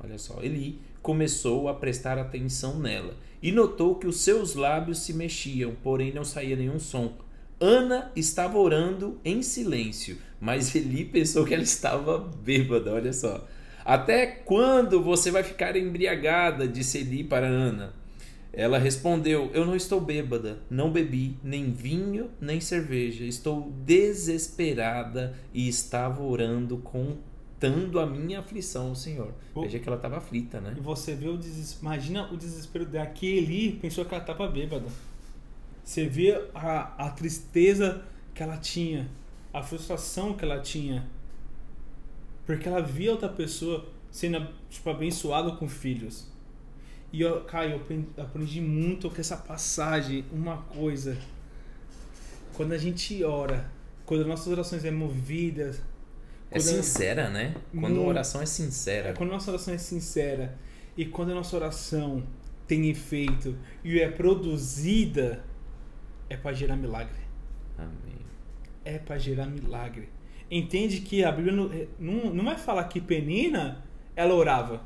olha 0.00 0.18
só, 0.18 0.42
Eli 0.42 0.80
começou 1.00 1.68
a 1.68 1.74
prestar 1.74 2.18
atenção 2.18 2.80
nela 2.80 3.14
e 3.40 3.52
notou 3.52 3.94
que 3.94 4.06
os 4.08 4.16
seus 4.20 4.54
lábios 4.54 4.98
se 4.98 5.12
mexiam, 5.12 5.72
porém 5.82 6.12
não 6.12 6.24
saía 6.24 6.56
nenhum 6.56 6.80
som. 6.80 7.12
Ana 7.58 8.12
estava 8.14 8.58
orando 8.58 9.18
em 9.24 9.42
silêncio, 9.42 10.18
mas 10.40 10.74
Eli 10.74 11.04
pensou 11.04 11.44
que 11.44 11.54
ela 11.54 11.62
estava 11.62 12.18
bêbada, 12.18 12.92
olha 12.92 13.12
só. 13.12 13.46
Até 13.84 14.26
quando 14.26 15.02
você 15.02 15.30
vai 15.30 15.42
ficar 15.42 15.76
embriagada? 15.76 16.66
disse 16.68 16.98
Eli 16.98 17.24
para 17.24 17.46
Ana. 17.46 17.94
Ela 18.52 18.78
respondeu: 18.78 19.50
Eu 19.54 19.64
não 19.66 19.76
estou 19.76 20.00
bêbada, 20.00 20.58
não 20.68 20.90
bebi 20.90 21.36
nem 21.44 21.70
vinho 21.70 22.30
nem 22.40 22.60
cerveja. 22.60 23.24
Estou 23.24 23.70
desesperada 23.84 25.34
e 25.52 25.68
estava 25.68 26.22
orando, 26.22 26.78
contando 26.78 28.00
a 28.00 28.06
minha 28.06 28.40
aflição 28.40 28.88
ao 28.88 28.94
Senhor. 28.94 29.32
Veja 29.54 29.78
que 29.78 29.86
ela 29.86 29.96
estava 29.96 30.16
aflita, 30.16 30.60
né? 30.60 30.74
E 30.76 30.80
você 30.80 31.14
vê 31.14 31.28
o 31.28 31.36
desespero. 31.36 31.86
Imagina 31.86 32.32
o 32.32 32.36
desespero 32.36 32.86
daquele 32.86 33.72
pensou 33.72 34.04
que 34.04 34.14
ela 34.14 34.22
estava 34.22 34.48
bêbada. 34.48 34.86
Você 35.86 36.06
vê 36.06 36.32
a, 36.54 37.06
a 37.06 37.10
tristeza 37.10 38.04
que 38.34 38.42
ela 38.42 38.58
tinha, 38.58 39.08
a 39.54 39.62
frustração 39.62 40.34
que 40.34 40.44
ela 40.44 40.60
tinha. 40.60 41.08
Porque 42.44 42.68
ela 42.68 42.82
via 42.82 43.12
outra 43.12 43.30
pessoa 43.30 43.88
sendo 44.10 44.46
tipo, 44.68 44.90
abençoada 44.90 45.52
com 45.52 45.66
filhos 45.66 46.30
e 47.16 47.22
eu, 47.22 47.40
Caio, 47.44 47.80
eu 47.88 48.22
aprendi 48.22 48.60
muito 48.60 49.08
com 49.08 49.18
essa 49.18 49.38
passagem 49.38 50.24
uma 50.30 50.58
coisa. 50.58 51.16
Quando 52.54 52.72
a 52.72 52.78
gente 52.78 53.24
ora, 53.24 53.70
quando 54.04 54.20
as 54.20 54.26
nossas 54.26 54.48
orações 54.48 54.84
é 54.84 54.90
movidas. 54.90 55.80
É 56.50 56.58
sincera, 56.58 57.30
né? 57.30 57.54
Quando 57.78 58.00
a 58.00 58.04
oração 58.04 58.42
é 58.42 58.46
sincera. 58.46 59.14
Quando 59.14 59.30
a 59.30 59.32
nossa 59.32 59.50
oração 59.50 59.72
é 59.72 59.78
sincera 59.78 60.58
e 60.96 61.06
quando 61.06 61.32
a 61.32 61.34
nossa 61.34 61.56
oração 61.56 62.22
tem 62.66 62.90
efeito 62.90 63.56
e 63.82 63.98
é 63.98 64.10
produzida, 64.10 65.44
é 66.28 66.36
para 66.36 66.52
gerar 66.52 66.76
milagre. 66.76 67.20
Amém. 67.78 68.24
É 68.84 68.98
para 68.98 69.18
gerar 69.18 69.46
milagre. 69.46 70.08
Entende 70.50 71.00
que 71.00 71.24
a 71.24 71.32
Bíblia 71.32 71.52
não, 71.52 71.70
não, 71.98 72.34
não 72.34 72.44
vai 72.44 72.56
falar 72.56 72.84
que 72.84 73.00
Penina 73.00 73.84
ela 74.14 74.34
orava. 74.34 74.82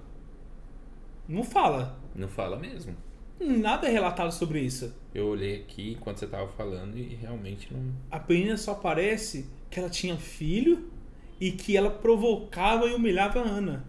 Não 1.28 1.44
fala. 1.44 1.98
Não 2.14 2.28
fala 2.28 2.56
mesmo. 2.56 2.96
Nada 3.38 3.88
é 3.88 3.90
relatado 3.90 4.32
sobre 4.32 4.60
isso. 4.60 4.94
Eu 5.14 5.26
olhei 5.26 5.60
aqui 5.60 5.92
enquanto 5.92 6.18
você 6.18 6.24
estava 6.24 6.48
falando 6.48 6.98
e 6.98 7.14
realmente 7.14 7.72
não. 7.72 7.94
A 8.10 8.18
Penina 8.18 8.56
só 8.56 8.74
parece 8.74 9.48
que 9.70 9.78
ela 9.78 9.88
tinha 9.88 10.16
filho 10.16 10.90
e 11.40 11.52
que 11.52 11.76
ela 11.76 11.90
provocava 11.90 12.86
e 12.86 12.94
humilhava 12.94 13.40
a 13.40 13.44
Ana. 13.44 13.84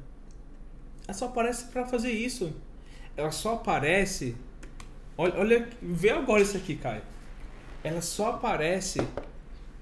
Ela 1.05 1.13
só 1.13 1.25
aparece 1.25 1.65
para 1.65 1.85
fazer 1.85 2.11
isso. 2.11 2.53
Ela 3.17 3.31
só 3.31 3.55
aparece. 3.55 4.35
Olha, 5.17 5.37
olha, 5.37 5.69
vê 5.81 6.11
agora 6.11 6.41
isso 6.41 6.55
aqui, 6.55 6.75
Caio. 6.75 7.01
Ela 7.83 8.01
só 8.01 8.31
aparece 8.31 8.99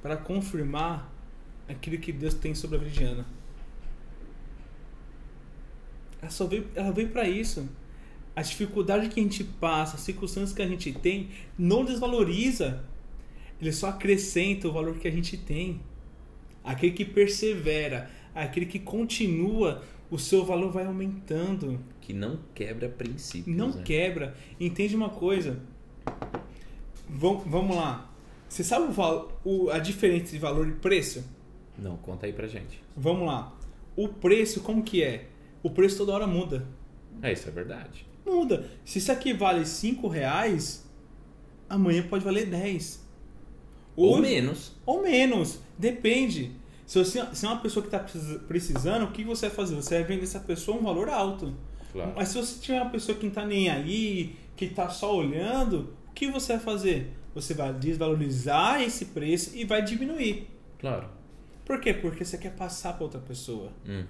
para 0.01 0.15
confirmar 0.15 1.11
aquilo 1.67 1.97
que 1.97 2.11
Deus 2.11 2.33
tem 2.33 2.55
sobre 2.55 2.77
a 2.77 2.79
vida 2.79 2.91
de 2.91 3.03
Ana. 3.03 3.25
Ela 6.21 6.31
só 6.31 6.45
veio, 6.47 6.67
ela 6.75 6.91
veio 6.91 7.09
para 7.09 7.27
isso 7.27 7.67
a 8.39 8.41
dificuldade 8.41 9.09
que 9.09 9.19
a 9.19 9.23
gente 9.23 9.43
passa, 9.43 9.97
as 9.97 10.01
circunstâncias 10.01 10.53
que 10.53 10.61
a 10.61 10.67
gente 10.67 10.93
tem, 10.93 11.29
não 11.57 11.83
desvaloriza. 11.83 12.81
Ele 13.61 13.71
só 13.73 13.89
acrescenta 13.89 14.67
o 14.67 14.71
valor 14.71 14.97
que 14.97 15.07
a 15.09 15.11
gente 15.11 15.35
tem. 15.35 15.81
Aquele 16.63 16.93
que 16.93 17.03
persevera, 17.03 18.09
aquele 18.33 18.65
que 18.65 18.79
continua, 18.79 19.83
o 20.09 20.17
seu 20.17 20.45
valor 20.45 20.71
vai 20.71 20.85
aumentando. 20.85 21.79
Que 21.99 22.13
não 22.13 22.39
quebra 22.55 22.87
princípios. 22.87 23.53
Não 23.53 23.73
né? 23.73 23.81
quebra. 23.83 24.33
Entende 24.57 24.95
uma 24.95 25.09
coisa? 25.09 25.59
Vamos 27.09 27.75
lá. 27.75 28.09
Você 28.47 28.63
sabe 28.63 28.91
o, 28.91 29.29
o, 29.43 29.69
a 29.69 29.79
diferença 29.79 30.31
de 30.31 30.39
valor 30.39 30.67
e 30.67 30.73
preço? 30.73 31.23
Não, 31.77 31.97
conta 31.97 32.25
aí 32.25 32.33
pra 32.33 32.47
gente. 32.47 32.81
Vamos 32.95 33.27
lá. 33.27 33.55
O 33.95 34.07
preço, 34.07 34.61
como 34.61 34.83
que 34.83 35.03
é? 35.03 35.27
O 35.61 35.69
preço 35.69 35.97
toda 35.97 36.13
hora 36.13 36.27
muda. 36.27 36.67
É, 37.21 37.33
isso 37.33 37.47
é 37.47 37.51
verdade 37.51 38.09
muda. 38.29 38.69
Se 38.85 38.99
isso 38.99 39.11
aqui 39.11 39.33
vale 39.33 39.65
5 39.65 40.07
reais, 40.07 40.85
amanhã 41.69 42.03
pode 42.03 42.23
valer 42.23 42.45
10. 42.45 43.07
Ou, 43.95 44.11
ou 44.11 44.17
menos. 44.19 44.73
Ou 44.85 45.01
menos. 45.01 45.59
Depende. 45.77 46.51
Se 46.85 46.97
você 46.97 47.23
se 47.33 47.45
é 47.45 47.49
uma 47.49 47.59
pessoa 47.59 47.85
que 47.85 47.95
está 47.95 47.99
precisando, 48.47 49.03
o 49.03 49.11
que 49.11 49.23
você 49.23 49.47
vai 49.47 49.55
fazer? 49.55 49.75
Você 49.75 49.95
vai 49.95 50.03
vender 50.03 50.23
essa 50.23 50.39
pessoa 50.39 50.77
um 50.77 50.83
valor 50.83 51.09
alto. 51.09 51.53
Claro. 51.91 52.13
Mas 52.15 52.29
se 52.29 52.37
você 52.37 52.59
tiver 52.59 52.81
uma 52.81 52.91
pessoa 52.91 53.17
que 53.17 53.23
não 53.23 53.29
está 53.29 53.45
nem 53.45 53.69
aí, 53.69 54.35
que 54.55 54.65
está 54.65 54.89
só 54.89 55.15
olhando, 55.15 55.93
o 56.09 56.13
que 56.13 56.29
você 56.29 56.53
vai 56.53 56.61
fazer? 56.61 57.13
Você 57.33 57.53
vai 57.53 57.73
desvalorizar 57.73 58.81
esse 58.81 59.05
preço 59.05 59.55
e 59.55 59.63
vai 59.63 59.81
diminuir. 59.83 60.47
Claro. 60.79 61.07
Por 61.63 61.79
quê? 61.79 61.93
Porque 61.93 62.25
você 62.25 62.37
quer 62.37 62.55
passar 62.55 62.93
para 62.93 63.03
outra 63.03 63.19
pessoa. 63.19 63.71
Uhum. 63.87 64.05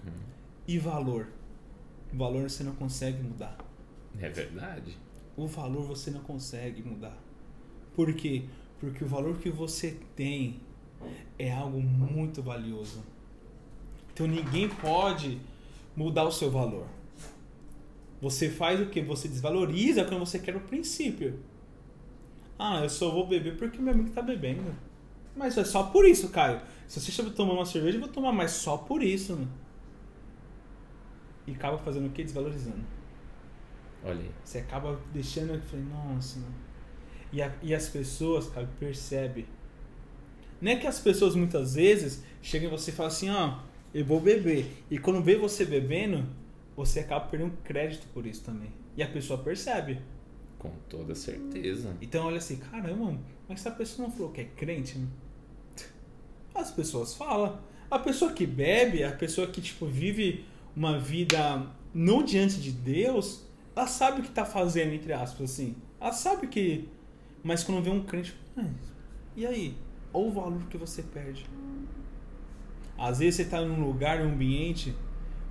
E 0.68 0.78
valor? 0.78 1.28
Valor 2.14 2.50
você 2.50 2.64
não 2.64 2.74
consegue 2.74 3.22
mudar. 3.22 3.58
É 4.20 4.30
verdade. 4.30 4.98
O 5.36 5.46
valor 5.46 5.84
você 5.84 6.10
não 6.10 6.22
consegue 6.22 6.82
mudar. 6.82 7.18
Por 7.94 8.14
quê? 8.14 8.44
Porque 8.80 9.04
o 9.04 9.08
valor 9.08 9.38
que 9.38 9.50
você 9.50 9.98
tem 10.16 10.60
é 11.38 11.52
algo 11.52 11.82
muito 11.82 12.42
valioso. 12.42 13.04
Então 14.14 14.26
ninguém 14.26 14.70
pode 14.70 15.40
mudar 15.96 16.24
o 16.24 16.32
seu 16.32 16.50
valor. 16.50 16.88
Você 18.22 18.50
faz 18.50 18.80
o 18.82 18.88
que? 18.88 19.02
Você 19.02 19.28
desvaloriza 19.28 20.04
quando 20.04 20.20
você 20.20 20.40
quer 20.40 20.56
o 20.56 20.62
princípio. 20.62 21.40
Ah, 22.60 22.82
eu 22.84 22.90
só 22.90 23.10
vou 23.10 23.26
beber 23.26 23.56
porque 23.58 23.82
meu 23.82 23.94
amigo 23.94 24.10
está 24.10 24.22
bebendo. 24.22 24.76
Mas 25.34 25.58
é 25.58 25.64
só 25.64 25.84
por 25.84 26.06
isso, 26.06 26.28
Caio. 26.30 26.60
Se 26.86 27.00
você 27.00 27.10
estiver 27.10 27.32
tomando 27.32 27.60
uma 27.60 27.66
cerveja, 27.66 27.96
eu 27.96 28.02
vou 28.02 28.10
tomar 28.10 28.34
mais 28.34 28.52
só 28.52 28.76
por 28.78 29.02
isso. 29.02 29.34
Né? 29.38 29.48
E 31.48 31.54
acaba 31.54 31.78
fazendo 31.78 32.08
o 32.08 32.10
que? 32.10 32.22
Desvalorizando. 32.22 32.84
Olha 34.04 34.20
aí. 34.20 34.32
Você 34.44 34.58
acaba 34.58 35.00
deixando 35.14 35.54
eu 35.54 35.62
falei, 35.62 35.86
nossa, 35.86 36.40
mano. 36.40 36.54
E, 37.32 37.42
a, 37.42 37.56
e 37.62 37.74
as 37.74 37.88
pessoas, 37.88 38.50
cara, 38.50 38.68
percebem. 38.78 39.46
Não 40.60 40.72
é 40.74 40.76
que 40.76 40.88
as 40.88 41.00
pessoas 41.00 41.36
muitas 41.36 41.76
vezes 41.76 42.24
chegam 42.42 42.68
em 42.68 42.72
você 42.72 42.92
e 42.92 42.94
falam 42.94 43.12
assim, 43.12 43.30
ó, 43.30 43.56
oh, 43.56 43.62
eu 43.94 44.04
vou 44.04 44.20
beber. 44.20 44.84
E 44.92 44.98
quando 44.98 45.24
vê 45.24 45.38
você 45.38 45.64
bebendo, 45.64 46.28
você 46.76 47.00
acaba 47.00 47.26
perdendo 47.28 47.56
crédito 47.64 48.08
por 48.14 48.26
isso 48.26 48.44
também. 48.44 48.72
E 48.98 49.04
a 49.04 49.08
pessoa 49.08 49.40
percebe. 49.42 50.02
Com 50.60 50.72
toda 50.90 51.16
certeza. 51.16 51.96
Então 52.02 52.28
olha 52.28 52.38
assim, 52.38 52.58
caramba, 52.58 53.18
mas 53.48 53.62
essa 53.62 53.72
pessoa 53.72 54.08
não 54.08 54.14
falou 54.14 54.32
que 54.32 54.42
é 54.42 54.44
crente? 54.44 55.02
As 56.54 56.70
pessoas 56.70 57.16
falam. 57.16 57.60
A 57.90 57.98
pessoa 57.98 58.34
que 58.34 58.46
bebe, 58.46 59.04
a 59.04 59.12
pessoa 59.12 59.48
que 59.48 59.62
tipo 59.62 59.86
vive 59.86 60.46
uma 60.76 61.00
vida 61.00 61.66
não 61.94 62.22
diante 62.22 62.62
de 62.62 62.72
Deus, 62.72 63.46
ela 63.76 63.88
sabe 63.88 64.20
o 64.20 64.24
que 64.24 64.30
está 64.30 64.46
fazendo, 64.46 64.94
entre 64.94 65.14
aspas, 65.14 65.52
assim. 65.52 65.76
Ela 66.00 66.12
sabe 66.12 66.48
que. 66.48 66.88
Mas 67.42 67.64
quando 67.64 67.82
vê 67.82 67.90
um 67.90 68.04
crente, 68.04 68.38
e 69.36 69.46
aí? 69.46 69.78
Olha 70.14 70.28
o 70.28 70.32
valor 70.32 70.62
que 70.70 70.78
você 70.78 71.02
perde. 71.02 71.46
Às 72.98 73.20
vezes 73.20 73.36
você 73.36 73.42
está 73.44 73.62
num 73.62 73.86
lugar, 73.86 74.20
num 74.20 74.34
ambiente 74.34 74.94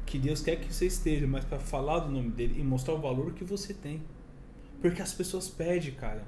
que 0.04 0.18
Deus 0.18 0.42
quer 0.42 0.56
que 0.56 0.72
você 0.72 0.86
esteja, 0.86 1.26
mas 1.26 1.44
para 1.44 1.58
falar 1.58 2.00
do 2.00 2.10
nome 2.10 2.30
dele 2.30 2.60
e 2.60 2.62
mostrar 2.62 2.94
o 2.94 3.00
valor 3.00 3.32
que 3.32 3.44
você 3.44 3.72
tem. 3.72 4.02
Porque 4.80 5.02
as 5.02 5.12
pessoas 5.12 5.48
pedem, 5.48 5.92
cara. 5.92 6.24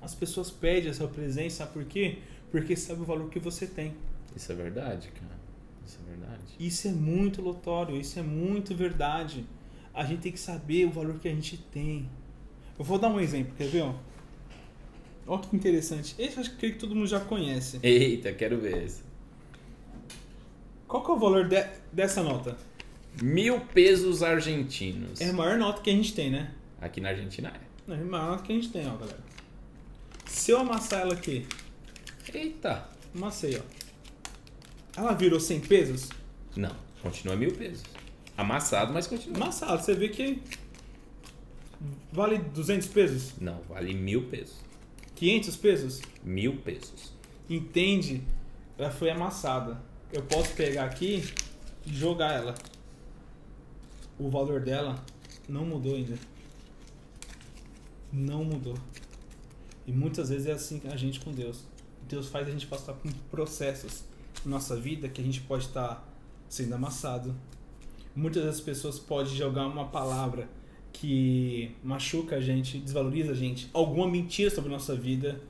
As 0.00 0.14
pessoas 0.14 0.50
pedem 0.50 0.90
essa 0.90 1.06
presença, 1.06 1.58
sabe 1.58 1.72
por 1.72 1.84
quê? 1.84 2.18
Porque 2.50 2.76
sabe 2.76 3.02
o 3.02 3.04
valor 3.04 3.28
que 3.28 3.38
você 3.38 3.66
tem. 3.66 3.94
Isso 4.34 4.52
é 4.52 4.54
verdade, 4.54 5.08
cara. 5.08 5.38
Isso 5.84 5.98
é 6.04 6.10
verdade. 6.10 6.42
Isso 6.58 6.88
é 6.88 6.92
muito 6.92 7.42
notório, 7.42 7.96
isso 7.96 8.18
é 8.18 8.22
muito 8.22 8.74
verdade. 8.74 9.44
A 9.92 10.04
gente 10.04 10.20
tem 10.20 10.32
que 10.32 10.40
saber 10.40 10.86
o 10.86 10.90
valor 10.90 11.18
que 11.18 11.28
a 11.28 11.34
gente 11.34 11.56
tem. 11.56 12.08
Eu 12.78 12.84
vou 12.84 12.98
dar 12.98 13.08
um 13.08 13.18
exemplo, 13.18 13.54
quer 13.56 13.68
ver? 13.68 13.92
Olha 15.26 15.42
que 15.42 15.54
interessante. 15.54 16.14
Esse 16.18 16.40
acho 16.40 16.56
que 16.56 16.72
todo 16.72 16.94
mundo 16.94 17.06
já 17.06 17.20
conhece. 17.20 17.80
Eita, 17.82 18.32
quero 18.32 18.58
ver 18.58 18.84
esse. 18.84 19.02
Qual 20.86 21.04
que 21.04 21.10
é 21.10 21.14
o 21.14 21.18
valor 21.18 21.48
de, 21.48 21.62
dessa 21.92 22.22
nota? 22.22 22.56
Mil 23.22 23.60
pesos 23.60 24.22
argentinos. 24.22 25.20
É 25.20 25.28
a 25.28 25.32
maior 25.32 25.58
nota 25.58 25.82
que 25.82 25.90
a 25.90 25.92
gente 25.92 26.14
tem, 26.14 26.30
né? 26.30 26.54
Aqui 26.80 27.00
na 27.00 27.10
Argentina 27.10 27.52
é. 27.54 27.92
É 27.92 27.96
maior 27.96 28.42
que 28.42 28.52
a 28.52 28.54
gente 28.54 28.70
tem, 28.70 28.86
ó, 28.86 28.96
galera. 28.96 29.18
Se 30.26 30.50
eu 30.50 30.60
amassar 30.60 31.00
ela 31.02 31.14
aqui. 31.14 31.46
Eita. 32.32 32.86
Amassei, 33.14 33.58
ó. 33.58 33.62
Ela 34.98 35.14
virou 35.14 35.40
100 35.40 35.60
pesos? 35.60 36.08
Não, 36.56 36.74
continua 37.02 37.36
mil 37.36 37.52
pesos. 37.52 37.82
Amassado, 38.36 38.92
mas 38.92 39.06
continua. 39.06 39.36
Amassado, 39.36 39.82
você 39.82 39.94
vê 39.94 40.08
que 40.08 40.42
vale 42.12 42.38
200 42.38 42.86
pesos? 42.88 43.32
Não, 43.40 43.60
vale 43.68 43.94
mil 43.94 44.28
pesos. 44.28 44.56
500 45.16 45.56
pesos? 45.56 46.02
Mil 46.22 46.56
pesos. 46.58 47.12
Entende? 47.48 48.22
Ela 48.76 48.90
foi 48.90 49.10
amassada. 49.10 49.80
Eu 50.12 50.22
posso 50.22 50.54
pegar 50.54 50.84
aqui 50.84 51.24
e 51.86 51.92
jogar 51.92 52.32
ela. 52.32 52.54
O 54.18 54.28
valor 54.28 54.60
dela 54.60 55.02
não 55.48 55.64
mudou 55.64 55.94
ainda. 55.94 56.18
Não 58.12 58.44
mudou. 58.44 58.76
E 59.86 59.92
muitas 59.92 60.28
vezes 60.28 60.46
é 60.46 60.52
assim 60.52 60.80
a 60.84 60.96
gente 60.96 61.20
com 61.20 61.32
Deus. 61.32 61.64
Deus 62.08 62.28
faz 62.28 62.48
a 62.48 62.50
gente 62.50 62.66
passar 62.66 62.94
por 62.94 63.12
processos 63.30 64.04
na 64.44 64.52
nossa 64.52 64.76
vida 64.76 65.08
que 65.08 65.20
a 65.20 65.24
gente 65.24 65.40
pode 65.42 65.64
estar 65.64 66.06
sendo 66.48 66.74
amassado. 66.74 67.34
Muitas 68.14 68.44
das 68.44 68.60
pessoas 68.60 68.98
podem 68.98 69.34
jogar 69.34 69.66
uma 69.66 69.86
palavra 69.86 70.48
que 70.92 71.70
machuca 71.82 72.36
a 72.36 72.40
gente, 72.40 72.78
desvaloriza 72.78 73.32
a 73.32 73.34
gente, 73.34 73.68
alguma 73.72 74.08
mentira 74.08 74.50
sobre 74.50 74.70
a 74.70 74.72
nossa 74.72 74.96
vida, 74.96 75.40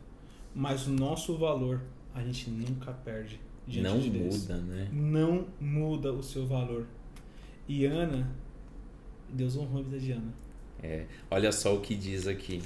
mas 0.55 0.87
o 0.87 0.91
nosso 0.91 1.37
valor 1.39 1.81
a 2.15 2.23
gente 2.23 2.51
nunca 2.51 2.93
perde. 2.93 3.41
Não 3.67 3.99
de 3.99 4.11
muda, 4.11 4.57
né? 4.57 4.89
Não 4.93 5.47
muda 5.61 6.13
o 6.13 6.23
seu 6.23 6.47
valor. 6.47 6.87
E 7.69 7.85
Ana, 7.85 8.31
Deus 9.31 9.57
honrou 9.57 9.81
a 9.81 9.83
vida 9.83 9.99
de 9.99 10.13
Ana. 10.13 10.33
É, 10.83 11.05
olha 11.31 11.51
só 11.53 11.75
o 11.75 11.81
que 11.81 11.95
diz 11.95 12.27
aqui. 12.27 12.63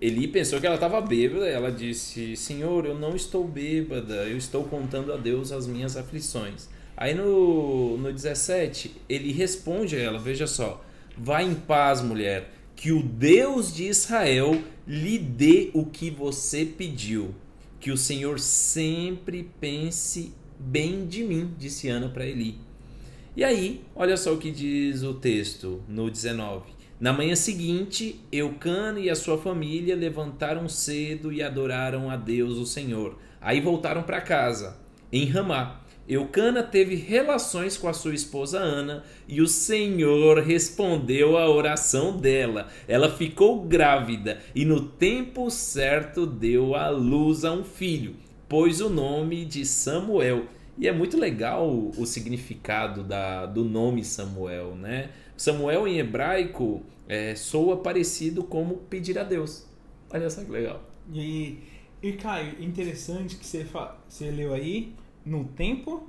Eli 0.00 0.28
pensou 0.28 0.60
que 0.60 0.66
ela 0.66 0.74
estava 0.74 1.00
bêbada, 1.00 1.46
ela 1.46 1.70
disse: 1.70 2.36
Senhor, 2.36 2.84
eu 2.84 2.98
não 2.98 3.14
estou 3.14 3.46
bêbada, 3.46 4.26
eu 4.26 4.36
estou 4.36 4.64
contando 4.64 5.12
a 5.12 5.16
Deus 5.16 5.52
as 5.52 5.66
minhas 5.66 5.96
aflições. 5.96 6.68
Aí 6.96 7.14
no, 7.14 7.98
no 7.98 8.12
17, 8.12 8.94
ele 9.08 9.32
responde 9.32 9.96
a 9.96 10.00
ela: 10.00 10.18
Veja 10.18 10.46
só, 10.46 10.84
vá 11.16 11.42
em 11.42 11.54
paz, 11.54 12.02
mulher, 12.02 12.52
que 12.76 12.92
o 12.92 13.02
Deus 13.02 13.74
de 13.74 13.84
Israel 13.84 14.60
lhe 14.86 15.18
dê 15.18 15.70
o 15.74 15.86
que 15.86 16.10
você 16.10 16.64
pediu. 16.64 17.34
Que 17.80 17.90
o 17.90 17.96
Senhor 17.96 18.38
sempre 18.38 19.50
pense 19.60 20.32
bem 20.58 21.06
de 21.06 21.22
mim, 21.22 21.54
disse 21.58 21.88
Ana 21.88 22.08
para 22.08 22.26
Eli. 22.26 22.58
E 23.36 23.42
aí, 23.42 23.84
olha 23.94 24.16
só 24.16 24.32
o 24.32 24.38
que 24.38 24.50
diz 24.50 25.02
o 25.02 25.14
texto 25.14 25.82
no 25.88 26.08
19. 26.08 26.73
Na 27.00 27.12
manhã 27.12 27.34
seguinte, 27.34 28.20
Eucana 28.30 29.00
e 29.00 29.10
a 29.10 29.16
sua 29.16 29.36
família 29.36 29.96
levantaram 29.96 30.68
cedo 30.68 31.32
e 31.32 31.42
adoraram 31.42 32.08
a 32.08 32.16
Deus, 32.16 32.56
o 32.56 32.64
Senhor. 32.64 33.18
Aí 33.40 33.60
voltaram 33.60 34.04
para 34.04 34.20
casa, 34.20 34.78
em 35.12 35.24
Ramá. 35.26 35.80
Eucana 36.06 36.62
teve 36.62 36.94
relações 36.94 37.76
com 37.76 37.88
a 37.88 37.92
sua 37.94 38.14
esposa 38.14 38.58
Ana 38.58 39.04
e 39.26 39.40
o 39.40 39.48
Senhor 39.48 40.38
respondeu 40.38 41.36
à 41.36 41.48
oração 41.48 42.16
dela. 42.16 42.68
Ela 42.86 43.10
ficou 43.10 43.64
grávida 43.64 44.38
e 44.54 44.64
no 44.64 44.82
tempo 44.82 45.50
certo 45.50 46.26
deu 46.26 46.74
à 46.74 46.90
luz 46.90 47.44
a 47.44 47.52
um 47.52 47.64
filho, 47.64 48.16
pôs 48.48 48.82
o 48.82 48.90
nome 48.90 49.46
de 49.46 49.64
Samuel. 49.64 50.44
E 50.76 50.88
é 50.88 50.92
muito 50.92 51.16
legal 51.16 51.68
o, 51.70 52.04
significado 52.04 53.04
da, 53.04 53.46
do 53.46 53.64
nome 53.64 54.04
Samuel, 54.04 54.74
né? 54.74 55.10
Samuel 55.36 55.86
em 55.86 55.98
hebraico 55.98 56.82
é, 57.08 57.34
soa 57.34 57.76
parecido 57.76 58.42
como 58.42 58.78
pedir 58.78 59.18
a 59.18 59.22
Deus. 59.22 59.66
Olha 60.10 60.28
só 60.28 60.44
que 60.44 60.50
legal. 60.50 60.82
E, 61.12 61.58
e 62.02 62.12
Caio, 62.14 62.62
interessante 62.62 63.36
que 63.36 63.46
você, 63.46 63.66
você 64.08 64.30
leu 64.30 64.52
aí 64.52 64.94
no 65.24 65.44
tempo 65.44 66.08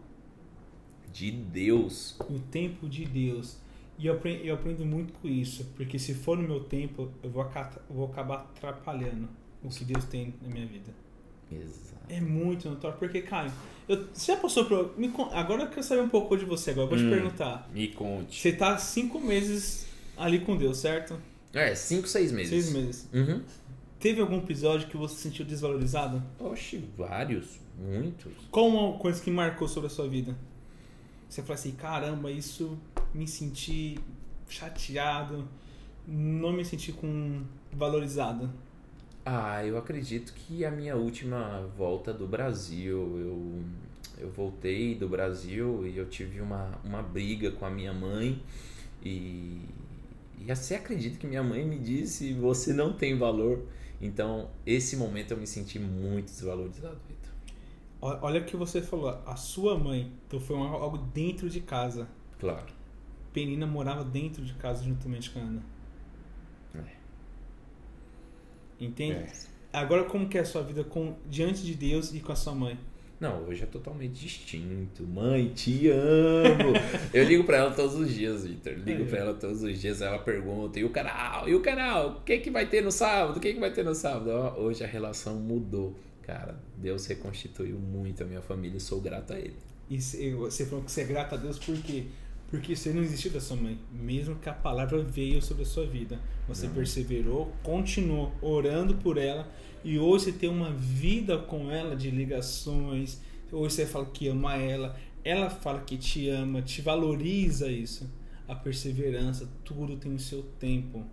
de 1.12 1.32
Deus. 1.32 2.18
No 2.30 2.40
tempo 2.40 2.90
de 2.90 3.06
Deus. 3.06 3.58
E 3.98 4.08
eu 4.08 4.16
aprendo, 4.16 4.44
eu 4.44 4.56
aprendo 4.56 4.86
muito 4.86 5.14
com 5.14 5.28
isso, 5.28 5.72
porque 5.76 5.98
se 5.98 6.14
for 6.14 6.38
no 6.38 6.44
meu 6.44 6.60
tempo, 6.60 7.10
eu 7.24 7.30
vou, 7.30 7.44
eu 7.44 7.96
vou 7.96 8.06
acabar 8.08 8.52
atrapalhando 8.56 9.30
o 9.64 9.70
que 9.70 9.86
Deus 9.86 10.04
tem 10.06 10.34
na 10.42 10.50
minha 10.50 10.66
vida. 10.66 11.05
Exato. 11.52 11.96
É 12.08 12.22
muito 12.22 12.70
notório, 12.70 12.98
porque, 12.98 13.22
Caio, 13.22 13.52
eu, 13.88 14.08
você 14.14 14.34
já 14.34 14.38
passou 14.38 14.66
por. 14.66 14.98
Me, 14.98 15.12
agora 15.32 15.64
eu 15.64 15.70
quero 15.70 15.84
saber 15.84 16.02
um 16.02 16.10
pouco 16.10 16.38
de 16.38 16.46
você, 16.46 16.72
agora 16.72 16.86
eu 16.86 16.90
vou 16.90 16.98
hum, 16.98 17.10
te 17.10 17.16
perguntar. 17.16 17.70
Me 17.74 17.88
conte. 17.90 18.40
Você 18.40 18.52
tá 18.54 18.78
cinco 18.78 19.20
meses 19.20 19.88
ali 20.18 20.40
com 20.40 20.56
Deus, 20.56 20.78
certo? 20.78 21.20
É, 21.54 21.74
cinco, 21.74 22.08
seis 22.08 22.32
meses. 22.32 22.50
Seis 22.50 22.72
meses. 22.72 23.10
Uhum. 23.14 23.42
Teve 24.00 24.22
algum 24.22 24.38
episódio 24.38 24.88
que 24.88 24.98
você 24.98 25.16
se 25.16 25.22
sentiu 25.22 25.46
desvalorizado? 25.46 26.22
Oxe, 26.40 26.84
vários, 26.98 27.60
muitos. 27.78 28.34
Qual 28.52 28.68
uma 28.68 28.98
coisa 29.00 29.22
que 29.22 29.32
marcou 29.32 29.68
sobre 29.68 29.88
a 29.88 29.90
sua 29.90 30.08
vida? 30.08 30.36
Você 31.30 31.42
fala 31.42 31.56
assim, 31.56 31.72
caramba, 31.72 32.30
isso 32.30 32.78
me 33.14 33.28
senti 33.28 33.98
chateado, 34.48 35.48
não 36.08 36.52
me 36.52 36.64
senti 36.64 36.92
com 36.92 37.42
valorizado. 37.72 38.50
Ah, 39.26 39.66
eu 39.66 39.76
acredito 39.76 40.34
que 40.34 40.64
a 40.64 40.70
minha 40.70 40.96
última 40.96 41.68
volta 41.76 42.14
do 42.14 42.28
Brasil, 42.28 43.00
eu, 43.20 43.64
eu 44.20 44.30
voltei 44.30 44.94
do 44.94 45.10
Brasil 45.10 45.88
e 45.88 45.98
eu 45.98 46.06
tive 46.08 46.40
uma, 46.40 46.80
uma 46.84 47.02
briga 47.02 47.50
com 47.50 47.66
a 47.66 47.72
minha 47.72 47.92
mãe 47.92 48.40
e, 49.02 49.62
e 50.40 50.46
você 50.48 50.76
acredita 50.76 51.18
que 51.18 51.26
minha 51.26 51.42
mãe 51.42 51.66
me 51.66 51.80
disse 51.80 52.34
você 52.34 52.72
não 52.72 52.94
tem 52.94 53.18
valor. 53.18 53.66
Então, 54.00 54.50
esse 54.64 54.96
momento 54.96 55.32
eu 55.32 55.38
me 55.38 55.48
senti 55.48 55.80
muito 55.80 56.26
desvalorizado, 56.26 57.00
Vitor. 57.08 58.22
Olha 58.22 58.42
o 58.42 58.46
que 58.46 58.56
você 58.56 58.80
falou, 58.80 59.10
a 59.26 59.36
sua 59.36 59.76
mãe, 59.76 60.12
então 60.28 60.40
foi 60.40 60.56
algo 60.56 61.00
dentro 61.00 61.50
de 61.50 61.62
casa. 61.62 62.08
Claro. 62.40 62.68
Penina 63.34 63.66
morava 63.66 64.04
dentro 64.04 64.46
de 64.46 64.54
casa 64.54 64.84
juntamente 64.84 65.32
com 65.32 65.40
a 65.40 65.42
Ana. 65.42 65.64
É. 66.76 67.05
Entende? 68.80 69.20
É. 69.20 69.30
Agora 69.74 70.04
como 70.06 70.28
que 70.28 70.38
é 70.38 70.42
a 70.42 70.46
sua 70.46 70.64
vida 70.64 70.84
com, 70.84 71.16
diante 71.30 71.64
de 71.64 71.76
Deus 71.76 72.14
e 72.14 72.20
com 72.20 72.32
a 72.32 72.36
sua 72.36 72.56
mãe? 72.56 72.78
Não, 73.20 73.46
hoje 73.46 73.64
é 73.64 73.66
totalmente 73.66 74.14
distinto. 74.14 75.04
Mãe, 75.04 75.50
te 75.50 75.90
amo. 75.90 76.74
eu 77.14 77.24
ligo 77.24 77.44
para 77.46 77.58
ela 77.58 77.72
todos 77.72 77.96
os 77.96 78.14
dias, 78.14 78.46
Victor. 78.46 78.74
Ligo 78.74 79.04
é. 79.04 79.06
para 79.06 79.20
ela 79.20 79.34
todos 79.34 79.64
os 79.64 79.80
dias, 79.80 80.02
ela 80.02 80.20
pergunta: 80.20 80.80
"E 80.80 80.84
o 80.84 80.90
canal? 80.90 81.48
E 81.48 81.56
o 81.56 81.62
canal? 81.62 82.10
O 82.10 82.22
que 82.22 82.38
que 82.40 82.52
vai 82.52 82.66
ter 82.66 82.82
no 82.82 82.92
sábado? 82.92 83.38
O 83.38 83.40
que 83.40 83.54
que 83.54 83.60
vai 83.60 83.72
ter 83.72 83.86
no 83.86 83.96
sábado?" 83.96 84.30
hoje 84.58 84.84
a 84.84 84.88
relação 84.88 85.36
mudou. 85.36 85.96
Cara, 86.24 86.60
Deus 86.78 87.06
reconstituiu 87.06 87.78
muito 87.78 88.24
a 88.24 88.26
minha 88.26 88.42
família 88.42 88.78
e 88.78 88.82
sou 88.82 89.00
grato 89.00 89.34
a 89.34 89.40
ele. 89.40 89.56
E 89.90 89.98
você 90.32 90.66
falou 90.66 90.84
que 90.84 90.92
você 90.92 91.02
é 91.02 91.06
grato 91.06 91.36
a 91.36 91.38
Deus 91.38 91.60
por 91.60 91.78
quê? 91.78 91.82
Porque 91.82 92.04
você 92.60 92.92
não 92.92 93.02
existiu 93.02 93.32
da 93.32 93.42
sua 93.42 93.58
mãe, 93.58 93.80
mesmo 93.92 94.36
que 94.36 94.50
a 94.50 94.54
palavra 94.54 95.02
veio 95.02 95.42
sobre 95.42 95.64
a 95.64 95.66
sua 95.66 95.86
vida. 95.86 96.20
Você 96.48 96.68
perseverou, 96.68 97.52
continuou 97.64 98.32
orando 98.42 98.96
por 98.96 99.18
ela 99.18 99.52
e 99.84 99.98
hoje 99.98 100.26
você 100.26 100.32
tem 100.32 100.50
uma 100.50 100.72
vida 100.72 101.38
com 101.38 101.72
ela 101.72 101.96
de 101.96 102.10
ligações. 102.12 103.20
Hoje 103.52 103.76
você 103.76 103.86
fala 103.86 104.06
que 104.06 104.28
ama 104.28 104.56
ela, 104.56 104.98
ela 105.24 105.50
fala 105.50 105.82
que 105.82 105.98
te 105.98 106.30
ama, 106.30 106.62
te 106.62 106.82
valoriza 106.82 107.68
isso. 107.72 108.10
A 108.48 108.54
perseverança, 108.54 109.50
tudo 109.64 109.98
tem 109.98 110.14
o 110.14 110.20
seu 110.20 110.44
tempo. 110.60 111.04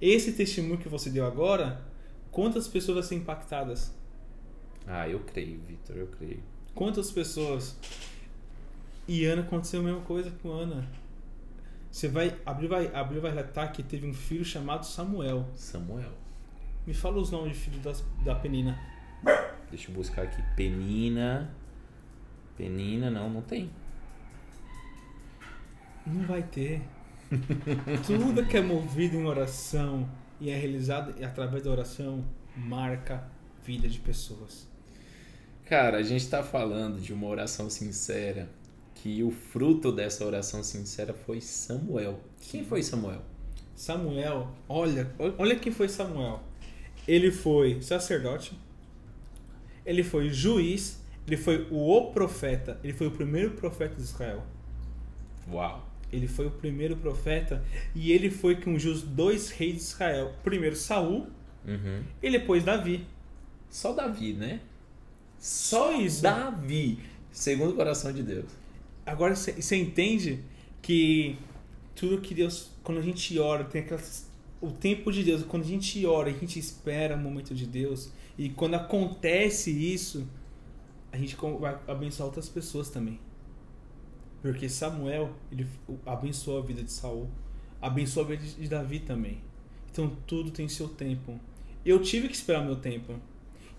Esse 0.00 0.32
testemunho 0.32 0.78
que 0.78 0.88
você 0.88 1.10
deu 1.10 1.26
agora, 1.26 1.86
quantas 2.30 2.66
pessoas 2.66 2.96
vão 2.96 3.02
ser 3.02 3.14
impactadas? 3.16 3.94
Ah, 4.86 5.08
eu 5.08 5.20
creio, 5.20 5.60
Vitor, 5.66 5.96
eu 5.96 6.06
creio. 6.06 6.42
Quantas 6.74 7.10
pessoas. 7.10 7.76
E 9.06 9.24
Ana 9.24 9.42
aconteceu 9.42 9.80
a 9.80 9.82
mesma 9.82 10.00
coisa 10.00 10.30
com 10.42 10.50
Ana. 10.50 10.86
Você 11.90 12.08
vai 12.08 12.36
abrir, 12.44 12.66
vai 12.66 12.92
abrir, 12.94 13.20
vai 13.20 13.30
relatar 13.30 13.72
que 13.72 13.82
teve 13.82 14.06
um 14.06 14.14
filho 14.14 14.44
chamado 14.44 14.84
Samuel. 14.84 15.46
Samuel. 15.54 16.12
Me 16.86 16.92
fala 16.92 17.18
os 17.18 17.30
nomes 17.30 17.52
de 17.52 17.58
filho 17.62 17.78
das, 17.80 18.04
da 18.24 18.34
Penina. 18.34 18.78
Deixa 19.70 19.90
eu 19.90 19.94
buscar 19.94 20.22
aqui. 20.22 20.42
Penina. 20.56 21.54
Penina, 22.56 23.10
não, 23.10 23.30
não 23.30 23.42
tem. 23.42 23.70
Não 26.06 26.26
vai 26.26 26.42
ter. 26.42 26.82
Tudo 28.06 28.46
que 28.46 28.56
é 28.56 28.60
movido 28.60 29.16
em 29.16 29.24
oração 29.24 30.08
e 30.40 30.50
é 30.50 30.56
realizado 30.56 31.14
através 31.24 31.62
da 31.62 31.70
oração 31.70 32.24
marca 32.56 33.24
vida 33.64 33.88
de 33.88 33.98
pessoas. 33.98 34.68
Cara, 35.64 35.98
a 35.98 36.02
gente 36.02 36.20
está 36.20 36.42
falando 36.42 37.00
de 37.00 37.12
uma 37.12 37.26
oração 37.26 37.70
sincera, 37.70 38.48
que 39.04 39.22
o 39.22 39.30
fruto 39.30 39.92
dessa 39.92 40.24
oração 40.24 40.62
sincera 40.62 41.12
foi 41.12 41.38
Samuel. 41.38 42.18
Quem 42.40 42.64
foi 42.64 42.82
Samuel? 42.82 43.20
Samuel, 43.76 44.48
olha, 44.66 45.12
olha 45.36 45.56
quem 45.56 45.70
foi 45.70 45.90
Samuel. 45.90 46.42
Ele 47.06 47.30
foi 47.30 47.82
sacerdote, 47.82 48.58
ele 49.84 50.02
foi 50.02 50.30
juiz, 50.30 51.02
ele 51.26 51.36
foi 51.36 51.68
o 51.70 52.12
profeta, 52.12 52.80
ele 52.82 52.94
foi 52.94 53.08
o 53.08 53.10
primeiro 53.10 53.50
profeta 53.50 53.94
de 53.94 54.00
Israel. 54.00 54.42
Uau! 55.52 55.86
Ele 56.10 56.26
foi 56.26 56.46
o 56.46 56.50
primeiro 56.50 56.96
profeta 56.96 57.62
e 57.94 58.10
ele 58.10 58.30
foi 58.30 58.56
que 58.56 58.70
ungiu 58.70 58.90
os 58.90 59.02
dois 59.02 59.50
reis 59.50 59.74
de 59.74 59.80
Israel. 59.82 60.32
Primeiro 60.42 60.76
Saul 60.76 61.26
Uhum. 61.66 62.02
e 62.22 62.30
depois 62.30 62.64
Davi. 62.64 63.06
Só 63.68 63.92
Davi, 63.92 64.32
né? 64.32 64.60
Só 65.38 65.92
isso. 65.92 66.22
Davi, 66.22 67.00
segundo 67.30 67.72
o 67.72 67.76
coração 67.76 68.10
de 68.10 68.22
Deus. 68.22 68.63
Agora 69.06 69.34
você 69.36 69.76
entende 69.76 70.40
que 70.80 71.36
tudo 71.94 72.20
que 72.20 72.34
Deus, 72.34 72.70
quando 72.82 72.98
a 72.98 73.02
gente 73.02 73.38
ora, 73.38 73.64
tem 73.64 73.82
aquelas, 73.82 74.30
o 74.60 74.70
tempo 74.70 75.12
de 75.12 75.22
Deus, 75.22 75.42
quando 75.42 75.62
a 75.62 75.66
gente 75.66 76.04
ora, 76.06 76.30
a 76.30 76.32
gente 76.32 76.58
espera 76.58 77.14
o 77.14 77.18
momento 77.18 77.54
de 77.54 77.66
Deus 77.66 78.10
e 78.36 78.48
quando 78.48 78.74
acontece 78.74 79.70
isso, 79.70 80.26
a 81.12 81.16
gente 81.16 81.36
vai 81.36 81.78
abençoar 81.86 82.26
outras 82.26 82.48
pessoas 82.48 82.90
também. 82.90 83.20
Porque 84.42 84.68
Samuel, 84.68 85.32
ele 85.50 85.66
abençoou 86.04 86.58
a 86.58 86.62
vida 86.62 86.82
de 86.82 86.92
Saul, 86.92 87.30
abençoou 87.80 88.26
a 88.26 88.28
vida 88.30 88.42
de 88.42 88.68
Davi 88.68 89.00
também. 89.00 89.40
Então 89.90 90.14
tudo 90.26 90.50
tem 90.50 90.68
seu 90.68 90.88
tempo. 90.88 91.38
Eu 91.84 92.02
tive 92.02 92.28
que 92.28 92.34
esperar 92.34 92.64
meu 92.64 92.76
tempo. 92.76 93.14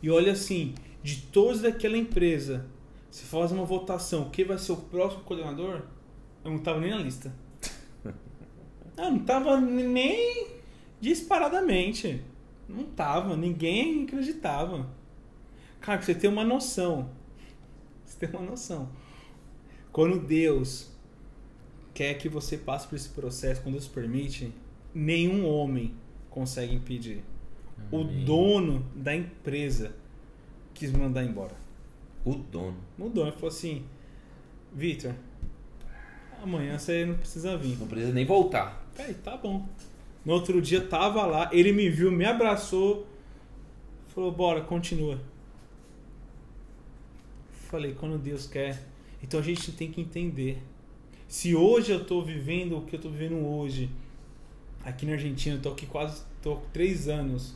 E 0.02 0.10
olha 0.10 0.32
assim, 0.32 0.74
de 1.04 1.18
todos 1.24 1.62
daquela 1.62 1.98
empresa, 1.98 2.66
se 3.15 3.23
faz 3.23 3.49
uma 3.49 3.63
votação, 3.63 4.30
quem 4.30 4.43
vai 4.43 4.58
ser 4.58 4.73
o 4.73 4.75
próximo 4.75 5.23
coordenador? 5.23 5.84
Eu 6.43 6.51
não 6.51 6.60
tava 6.60 6.82
nem 6.82 6.89
na 6.89 6.97
lista. 6.97 7.34
Eu 8.04 9.10
não 9.10 9.19
tava 9.19 9.62
nem 9.62 10.47
disparadamente. 10.99 12.21
Não 12.67 12.84
tava, 12.84 13.38
ninguém 13.38 14.04
acreditava. 14.04 14.89
Cara, 15.80 16.01
você 16.01 16.13
ter 16.13 16.28
uma 16.28 16.43
noção. 16.43 17.10
Você 18.04 18.28
ter 18.28 18.36
uma 18.36 18.45
noção. 18.45 18.89
Quando 19.93 20.19
Deus 20.19 20.91
quer 21.93 22.15
que 22.15 22.28
você 22.28 22.58
passe 22.58 22.86
por 22.86 22.97
esse 22.97 23.08
processo, 23.08 23.62
quando 23.62 23.75
Deus 23.75 23.88
permite, 23.88 24.51
nenhum 24.93 25.47
homem 25.47 25.95
consegue 26.30 26.75
impedir. 26.75 27.23
Amém. 27.78 27.88
O 27.93 28.25
dono 28.25 28.86
da 28.93 29.15
empresa 29.15 29.95
quis 30.73 30.91
mandar 30.91 31.23
embora. 31.23 31.63
O 32.26 32.34
dono? 32.34 32.78
O 32.98 33.08
dono 33.08 33.32
falou 33.32 33.50
assim: 33.50 33.84
Vitor, 34.74 35.14
amanhã 36.42 36.78
você 36.78 37.06
não 37.06 37.16
precisa 37.16 37.56
vir. 37.56 37.78
Não 37.78 37.88
precisa 37.88 38.12
nem 38.12 38.26
voltar. 38.26 38.84
Aí, 38.98 39.14
tá 39.14 39.38
bom. 39.38 39.68
No 40.26 40.34
outro 40.34 40.60
dia 40.60 40.82
tava 40.82 41.24
lá, 41.26 41.50
ele 41.54 41.72
me 41.72 41.88
viu, 41.88 42.12
me 42.12 42.26
abraçou, 42.26 43.08
falou: 44.08 44.32
bora, 44.32 44.62
continua. 44.62 45.22
Falei: 47.70 47.94
quando 47.94 48.18
Deus 48.18 48.48
quer. 48.48 48.82
Então 49.22 49.40
a 49.40 49.44
gente 49.44 49.72
tem 49.72 49.92
que 49.92 50.02
entender. 50.02 50.62
Se 51.28 51.56
hoje 51.56 51.92
eu 51.92 52.06
tô 52.06 52.22
vivendo 52.22 52.78
o 52.78 52.82
que 52.86 52.96
eu 52.96 53.02
tô 53.02 53.10
vivendo 53.10 53.38
hoje, 53.46 53.90
aqui 54.84 55.06
na 55.06 55.14
Argentina, 55.14 55.56
eu 55.56 55.62
tô 55.62 55.70
aqui 55.70 55.86
quase 55.86 56.24
tô 56.42 56.58
três 56.72 57.08
anos. 57.08 57.56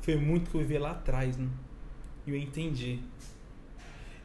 Foi 0.00 0.16
muito 0.16 0.50
que 0.50 0.56
eu 0.56 0.60
vivi 0.60 0.78
lá 0.78 0.92
atrás, 0.92 1.36
né? 1.36 1.48
E 2.26 2.30
eu 2.30 2.36
entendi. 2.36 3.00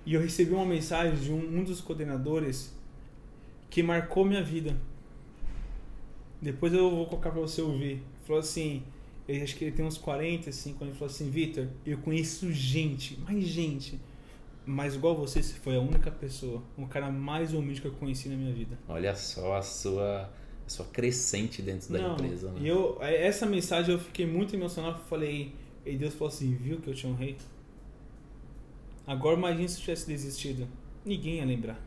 E 0.06 0.14
eu 0.14 0.22
recebi 0.22 0.52
uma 0.54 0.66
mensagem 0.66 1.16
de 1.16 1.32
um, 1.32 1.60
um 1.60 1.64
dos 1.64 1.80
coordenadores 1.82 2.74
que 3.70 3.82
marcou 3.82 4.26
minha 4.26 4.44
vida. 4.44 4.76
Depois 6.42 6.74
eu 6.74 6.90
vou 6.90 7.06
colocar 7.06 7.32
para 7.32 7.40
você 7.40 7.62
ouvir. 7.62 8.04
Falou 8.26 8.40
assim, 8.40 8.84
eu 9.28 9.42
acho 9.42 9.56
que 9.56 9.66
ele 9.66 9.72
tem 9.72 9.86
uns 9.86 9.98
45 9.98 10.84
anos. 10.84 10.92
Ele 10.92 11.00
falou 11.00 11.14
assim: 11.14 11.30
Vitor, 11.30 11.68
eu 11.86 11.98
conheço 12.00 12.52
gente, 12.52 13.20
mais 13.22 13.44
gente. 13.46 14.00
Mas 14.66 14.96
igual 14.96 15.16
você, 15.16 15.42
você 15.42 15.54
foi 15.54 15.76
a 15.76 15.80
única 15.80 16.10
pessoa, 16.10 16.64
o 16.78 16.88
cara 16.88 17.12
mais 17.12 17.54
humilde 17.54 17.82
que 17.82 17.88
eu 17.88 17.92
conheci 17.92 18.30
na 18.30 18.36
minha 18.36 18.54
vida. 18.54 18.80
Olha 18.88 19.14
só 19.14 19.58
a 19.58 19.62
sua, 19.62 20.30
a 20.66 20.70
sua 20.70 20.86
crescente 20.86 21.62
dentro 21.62 21.92
da 21.92 22.00
Não, 22.00 22.14
empresa. 22.14 22.50
Né? 22.52 22.62
E 22.62 22.68
eu, 22.70 22.98
essa 23.02 23.46
mensagem 23.46 23.94
eu 23.94 24.00
fiquei 24.00 24.26
muito 24.26 24.56
emocionado. 24.56 25.00
Falei, 25.10 25.54
e 25.86 25.96
Deus 25.96 26.14
falou 26.14 26.30
assim: 26.30 26.54
Viu 26.56 26.80
que 26.80 26.90
eu 26.90 26.94
te 26.94 27.08
honrei? 27.08 27.38
Agora 29.06 29.38
imagine 29.38 29.68
se 29.68 29.82
tivesse 29.82 30.08
desistido. 30.08 30.68
Ninguém 31.06 31.36
ia 31.36 31.46
lembrar. 31.46 31.80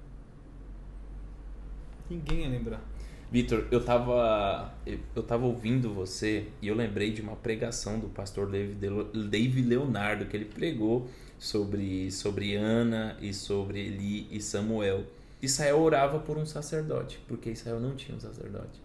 Ninguém 2.11 2.41
ia 2.41 2.49
lembrar. 2.49 2.83
Vitor, 3.31 3.67
eu 3.73 3.85
tava, 3.85 4.73
eu 4.87 5.23
tava 5.23 5.47
ouvindo 5.47 5.93
você 5.93 6.47
e 6.63 6.69
eu 6.69 6.77
lembrei 6.77 7.11
de 7.11 7.21
uma 7.21 7.35
pregação 7.35 7.99
do 7.99 8.09
pastor 8.09 8.49
Dave 8.49 9.63
Leonardo 9.63 10.27
que 10.27 10.37
ele 10.37 10.45
pregou 10.45 11.09
sobre, 11.37 12.11
sobre 12.13 12.55
Ana 12.55 13.17
e 13.21 13.35
sobre 13.35 13.81
Eli 13.81 14.29
e 14.31 14.41
Samuel. 14.41 15.05
Israel 15.43 15.81
orava 15.81 16.21
por 16.21 16.39
um 16.39 16.47
sacerdote, 16.47 17.19
porque 17.27 17.51
Israel 17.51 17.81
não 17.81 17.97
tinha 17.97 18.17
um 18.17 18.21
sacerdote. 18.21 18.81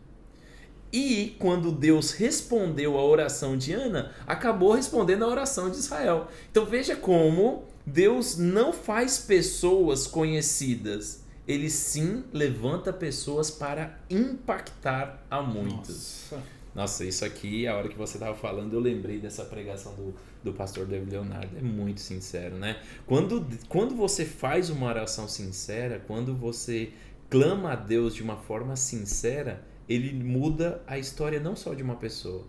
E 0.91 1.35
quando 1.39 1.71
Deus 1.71 2.11
respondeu 2.11 2.97
a 2.97 3.05
oração 3.05 3.55
de 3.57 3.71
Ana, 3.71 4.11
acabou 4.27 4.73
respondendo 4.73 5.23
a 5.23 5.27
oração 5.27 5.69
de 5.69 5.77
Israel. 5.77 6.27
Então 6.49 6.65
veja 6.65 6.95
como 6.95 7.63
Deus 7.85 8.37
não 8.37 8.71
faz 8.71 9.19
pessoas 9.19 10.07
conhecidas, 10.07 11.23
ele 11.47 11.69
sim 11.69 12.23
levanta 12.31 12.93
pessoas 12.93 13.49
para 13.49 13.99
impactar 14.09 15.25
a 15.29 15.41
muitos. 15.41 16.27
Nossa. 16.31 16.61
Nossa, 16.73 17.03
isso 17.03 17.25
aqui, 17.25 17.67
a 17.67 17.75
hora 17.75 17.89
que 17.89 17.97
você 17.97 18.15
estava 18.15 18.35
falando, 18.35 18.73
eu 18.73 18.79
lembrei 18.79 19.19
dessa 19.19 19.43
pregação 19.43 19.93
do, 19.95 20.15
do 20.41 20.53
pastor 20.53 20.85
David 20.85 21.11
Leonardo. 21.11 21.57
É 21.57 21.61
muito 21.61 21.99
sincero, 21.99 22.55
né? 22.55 22.81
Quando, 23.05 23.45
quando 23.67 23.93
você 23.93 24.25
faz 24.25 24.69
uma 24.69 24.87
oração 24.87 25.27
sincera, 25.27 26.01
quando 26.07 26.33
você 26.33 26.93
clama 27.29 27.73
a 27.73 27.75
Deus 27.75 28.15
de 28.15 28.23
uma 28.23 28.37
forma 28.37 28.77
sincera, 28.77 29.65
ele 29.87 30.13
muda 30.13 30.81
a 30.87 30.97
história 30.97 31.41
não 31.41 31.57
só 31.57 31.73
de 31.73 31.83
uma 31.83 31.95
pessoa, 31.95 32.45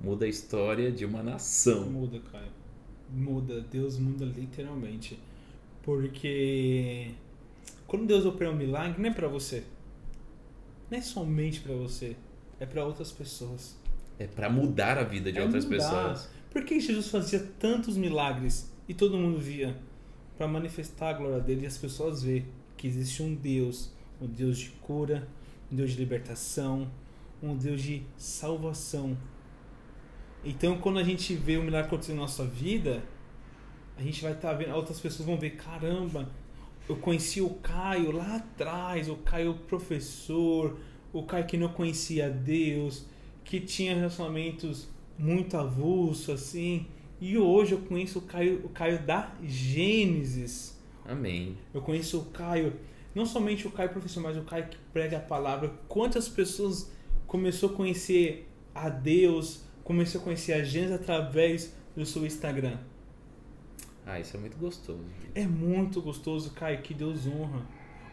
muda 0.00 0.26
a 0.26 0.28
história 0.28 0.92
de 0.92 1.04
uma 1.04 1.22
nação. 1.22 1.90
Muda, 1.90 2.20
cara. 2.20 2.59
Muda. 3.12 3.60
Deus 3.60 3.98
muda 3.98 4.24
literalmente. 4.24 5.18
Porque 5.82 7.10
quando 7.86 8.06
Deus 8.06 8.24
opera 8.24 8.50
um 8.50 8.56
milagre, 8.56 9.00
não 9.02 9.08
é 9.10 9.12
para 9.12 9.28
você. 9.28 9.64
Não 10.90 10.98
é 10.98 11.00
somente 11.02 11.60
para 11.60 11.74
você. 11.74 12.16
É 12.58 12.66
para 12.66 12.84
outras 12.84 13.10
pessoas. 13.10 13.76
É 14.18 14.26
para 14.26 14.50
mudar 14.50 14.98
a 14.98 15.02
vida 15.04 15.32
de 15.32 15.38
É 15.38 15.42
outras 15.42 15.64
mudar. 15.64 15.76
pessoas. 15.78 16.28
Por 16.50 16.64
que 16.64 16.78
Jesus 16.80 17.08
fazia 17.08 17.40
tantos 17.58 17.96
milagres 17.96 18.70
e 18.88 18.92
todo 18.94 19.16
mundo 19.16 19.38
via? 19.38 19.76
Para 20.36 20.46
manifestar 20.46 21.10
a 21.10 21.12
glória 21.14 21.40
dele 21.40 21.62
e 21.62 21.66
as 21.66 21.78
pessoas 21.78 22.22
ver 22.22 22.44
que 22.76 22.86
existe 22.86 23.22
um 23.22 23.34
Deus, 23.34 23.90
um 24.20 24.26
Deus 24.26 24.58
de 24.58 24.70
cura, 24.70 25.26
um 25.70 25.76
Deus 25.76 25.92
de 25.92 25.98
libertação, 25.98 26.90
um 27.42 27.56
Deus 27.56 27.80
de 27.82 28.02
salvação. 28.16 29.16
Então, 30.44 30.78
quando 30.78 30.98
a 30.98 31.04
gente 31.04 31.34
vê 31.34 31.56
o 31.56 31.62
milagre 31.62 31.86
acontecer 31.86 32.14
na 32.14 32.22
nossa 32.22 32.44
vida, 32.44 33.02
a 33.96 34.02
gente 34.02 34.22
vai 34.22 34.32
estar 34.32 34.54
vendo, 34.54 34.74
outras 34.74 34.98
pessoas 34.98 35.26
vão 35.26 35.36
ver, 35.36 35.50
caramba, 35.50 36.28
eu 36.88 36.96
conheci 36.96 37.40
o 37.42 37.50
Caio 37.50 38.10
lá 38.10 38.36
atrás, 38.36 39.08
o 39.08 39.16
Caio 39.16 39.54
professor, 39.68 40.78
o 41.12 41.22
Caio 41.22 41.46
que 41.46 41.56
não 41.56 41.68
conhecia 41.68 42.30
Deus, 42.30 43.04
que 43.44 43.60
tinha 43.60 43.94
relacionamentos 43.94 44.88
muito 45.18 45.56
avulso 45.56 46.32
assim, 46.32 46.86
e 47.20 47.36
hoje 47.36 47.72
eu 47.72 47.80
conheço 47.82 48.20
o 48.20 48.22
Caio, 48.22 48.62
o 48.64 48.70
Caio 48.70 49.02
da 49.02 49.34
Gênesis. 49.42 50.80
Amém. 51.04 51.56
Eu 51.74 51.82
conheço 51.82 52.18
o 52.18 52.24
Caio, 52.26 52.72
não 53.14 53.26
somente 53.26 53.66
o 53.66 53.70
Caio 53.70 53.90
professor, 53.90 54.22
mas 54.22 54.38
o 54.38 54.42
Caio 54.42 54.68
que 54.68 54.78
prega 54.92 55.18
a 55.18 55.20
palavra. 55.20 55.70
Quantas 55.86 56.28
pessoas 56.28 56.90
começou 57.26 57.70
a 57.70 57.72
conhecer 57.74 58.48
a 58.74 58.88
Deus, 58.88 59.64
começou 59.90 60.20
a 60.20 60.24
conhecer 60.24 60.52
a 60.52 60.62
Gênesis 60.62 60.94
através 60.94 61.74
do 61.96 62.06
seu 62.06 62.24
Instagram? 62.24 62.78
Ah, 64.06 64.20
isso 64.20 64.36
é 64.36 64.38
muito 64.38 64.56
gostoso. 64.56 65.02
É 65.34 65.44
muito 65.44 66.00
gostoso, 66.00 66.52
Caio, 66.52 66.80
que 66.80 66.94
Deus 66.94 67.26
honra. 67.26 67.66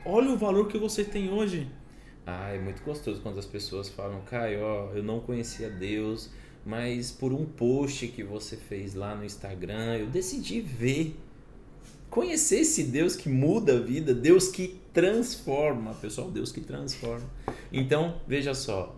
Olha 0.03 0.31
o 0.31 0.37
valor 0.37 0.67
que 0.67 0.79
você 0.79 1.03
tem 1.03 1.31
hoje. 1.31 1.69
Ah, 2.25 2.49
é 2.49 2.57
muito 2.57 2.81
gostoso 2.81 3.21
quando 3.21 3.37
as 3.37 3.45
pessoas 3.45 3.89
falam, 3.89 4.21
Caio, 4.21 4.63
ó, 4.63 4.91
eu 4.95 5.03
não 5.03 5.19
conhecia 5.19 5.69
Deus, 5.69 6.31
mas 6.65 7.11
por 7.11 7.31
um 7.31 7.45
post 7.45 8.07
que 8.07 8.23
você 8.23 8.57
fez 8.57 8.95
lá 8.95 9.13
no 9.13 9.23
Instagram, 9.23 9.97
eu 9.97 10.07
decidi 10.07 10.61
ver. 10.61 11.15
Conhecer 12.09 12.61
esse 12.61 12.85
Deus 12.85 13.15
que 13.15 13.29
muda 13.29 13.77
a 13.77 13.79
vida, 13.79 14.15
Deus 14.15 14.47
que 14.47 14.79
transforma, 14.91 15.93
pessoal, 15.93 16.31
Deus 16.31 16.51
que 16.51 16.61
transforma. 16.61 17.29
Então, 17.71 18.19
veja 18.27 18.55
só, 18.55 18.96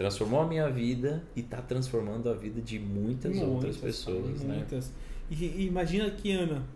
transformou 0.00 0.40
a 0.40 0.46
minha 0.46 0.66
vida 0.70 1.22
e 1.36 1.40
está 1.40 1.60
transformando 1.60 2.30
a 2.30 2.32
vida 2.32 2.58
de 2.62 2.78
muitas, 2.78 3.36
muitas 3.36 3.48
outras 3.50 3.76
pessoas. 3.76 4.40
Né? 4.40 4.54
Muitas. 4.56 4.90
E, 5.30 5.44
e 5.44 5.66
imagina 5.66 6.10
que 6.10 6.32
Ana. 6.32 6.66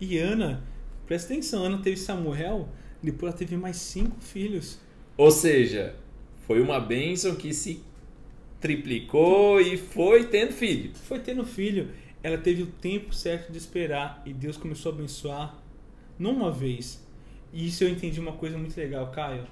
E 0.00 0.16
Ana, 0.16 0.64
presta 1.06 1.34
atenção, 1.34 1.64
Ana 1.64 1.82
teve 1.82 1.98
Samuel, 1.98 2.66
depois 3.02 3.30
ela 3.30 3.38
teve 3.38 3.58
mais 3.58 3.76
cinco 3.76 4.18
filhos. 4.22 4.80
Ou 5.18 5.30
seja, 5.30 5.94
foi 6.46 6.62
uma 6.62 6.80
bênção 6.80 7.34
que 7.34 7.52
se 7.52 7.82
triplicou 8.58 9.60
e 9.60 9.76
foi 9.76 10.24
tendo 10.28 10.52
filho. 10.54 10.92
Foi 10.94 11.18
tendo 11.18 11.44
filho. 11.44 11.90
Ela 12.22 12.38
teve 12.38 12.62
o 12.62 12.66
tempo 12.66 13.14
certo 13.14 13.52
de 13.52 13.58
esperar 13.58 14.22
e 14.24 14.32
Deus 14.32 14.56
começou 14.56 14.92
a 14.92 14.94
abençoar 14.94 15.62
não 16.18 16.30
uma 16.30 16.50
vez. 16.50 17.06
E 17.52 17.66
isso 17.66 17.84
eu 17.84 17.90
entendi 17.90 18.18
uma 18.18 18.32
coisa 18.32 18.56
muito 18.56 18.74
legal, 18.78 19.10
Caio. 19.10 19.46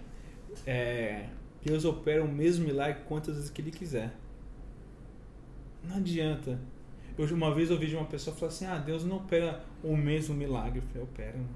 É, 0.66 1.26
Deus 1.64 1.84
opera 1.84 2.24
o 2.24 2.28
mesmo 2.28 2.64
milagre 2.64 3.02
quantas 3.06 3.36
vezes 3.36 3.50
que 3.50 3.60
Ele 3.60 3.70
quiser. 3.70 4.14
Não 5.84 5.96
adianta. 5.96 6.58
Eu, 7.18 7.26
uma 7.34 7.54
vez 7.54 7.68
eu 7.68 7.76
ouvi 7.76 7.88
de 7.88 7.96
uma 7.96 8.06
pessoa 8.06 8.34
falar 8.34 8.50
assim: 8.50 8.66
Ah, 8.66 8.78
Deus 8.78 9.04
não 9.04 9.16
opera 9.16 9.62
o 9.82 9.96
mesmo 9.96 10.34
milagre. 10.34 10.78
Eu 10.78 10.82
falei: 10.82 11.02
Opera, 11.02 11.36
mano. 11.36 11.48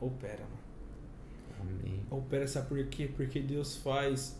Opera, 0.00 0.44
mano. 0.44 0.60
Amém. 1.60 2.00
Opera, 2.10 2.46
sabe 2.46 2.68
por 2.68 2.84
quê? 2.86 3.08
Porque 3.14 3.40
Deus 3.40 3.76
faz 3.76 4.38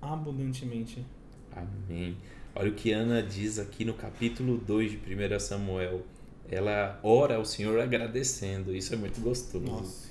abundantemente. 0.00 1.04
Amém. 1.52 2.16
Olha 2.54 2.70
o 2.70 2.74
que 2.74 2.92
Ana 2.92 3.22
diz 3.22 3.58
aqui 3.58 3.84
no 3.84 3.94
capítulo 3.94 4.58
2 4.58 4.92
de 4.92 4.98
1 4.98 5.40
Samuel. 5.40 6.02
Ela 6.48 7.00
ora 7.02 7.36
ao 7.36 7.44
Senhor 7.44 7.80
agradecendo. 7.80 8.74
Isso 8.74 8.94
é 8.94 8.96
muito 8.96 9.20
gostoso. 9.20 9.64
Nossa. 9.64 10.03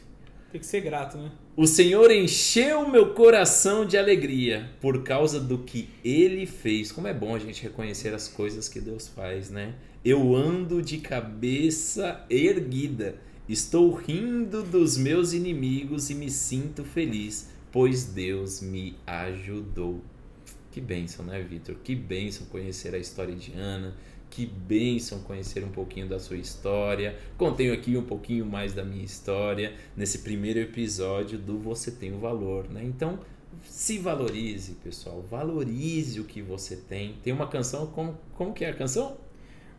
Tem 0.54 0.62
que 0.62 0.68
ser 0.68 0.80
grato, 0.80 1.18
né? 1.18 1.32
O 1.58 1.68
Senhor 1.68 2.10
encheu 2.12 2.88
meu 2.88 3.14
coração 3.14 3.86
de 3.86 3.97
alegria 3.97 4.70
por 4.80 5.04
causa 5.04 5.38
do 5.38 5.58
que 5.58 5.89
ele 6.06 6.45
fez. 6.45 6.93
Como 6.93 7.08
é 7.08 7.14
bom 7.14 7.36
a 7.36 7.39
gente 7.39 7.62
reconhecer 7.62 8.14
as 8.14 8.30
coisas 8.30 8.70
que 8.70 8.80
Deus 8.80 9.10
faz, 9.10 9.49
né? 9.49 9.76
Eu 10.06 10.34
ando 10.36 10.82
de 10.82 10.99
cabeça 10.99 12.26
erguida 12.30 13.16
Estou 13.47 13.91
rindo 13.93 14.64
dos 14.64 14.95
meus 14.95 15.34
inimigos 15.34 16.10
e 16.10 16.16
me 16.16 16.30
sinto 16.30 16.86
feliz, 16.86 17.49
pois 17.74 18.06
Deus 18.06 18.62
me 18.62 18.95
ajudou. 19.06 20.01
Que 20.72 20.80
bênção, 20.80 21.26
né, 21.26 21.41
Vitor? 21.41 21.76
Que 21.84 21.93
bênção 21.93 22.47
conhecer 22.47 22.95
a 22.95 22.97
história 22.97 23.36
de 23.36 23.51
Ana. 23.54 23.95
Que 24.34 24.48
bênção 24.48 25.20
conhecer 25.20 25.64
um 25.64 25.70
pouquinho 25.70 26.10
da 26.10 26.18
sua 26.20 26.38
história. 26.38 27.16
Contei 27.38 27.72
aqui 27.72 27.96
um 27.96 28.02
pouquinho 28.02 28.44
mais 28.48 28.74
da 28.74 28.84
minha 28.84 29.06
história 29.06 29.76
nesse 29.96 30.20
primeiro 30.20 30.58
episódio 30.58 31.38
do 31.38 31.60
Você 31.60 31.92
Tem 31.92 32.12
o 32.12 32.18
Valor, 32.18 32.68
né? 32.68 32.84
Então, 32.84 33.20
se 33.62 34.00
valorize, 34.00 34.74
pessoal. 34.84 35.22
Valorize 35.22 36.20
o 36.20 36.24
que 36.24 36.42
você 36.42 36.76
tem. 36.76 37.14
Tem 37.22 37.32
uma 37.32 37.46
canção, 37.46 37.86
como, 37.86 38.18
como 38.34 38.56
que 38.56 38.66
é 38.66 38.72
a 38.72 38.74
canção? 38.74 39.16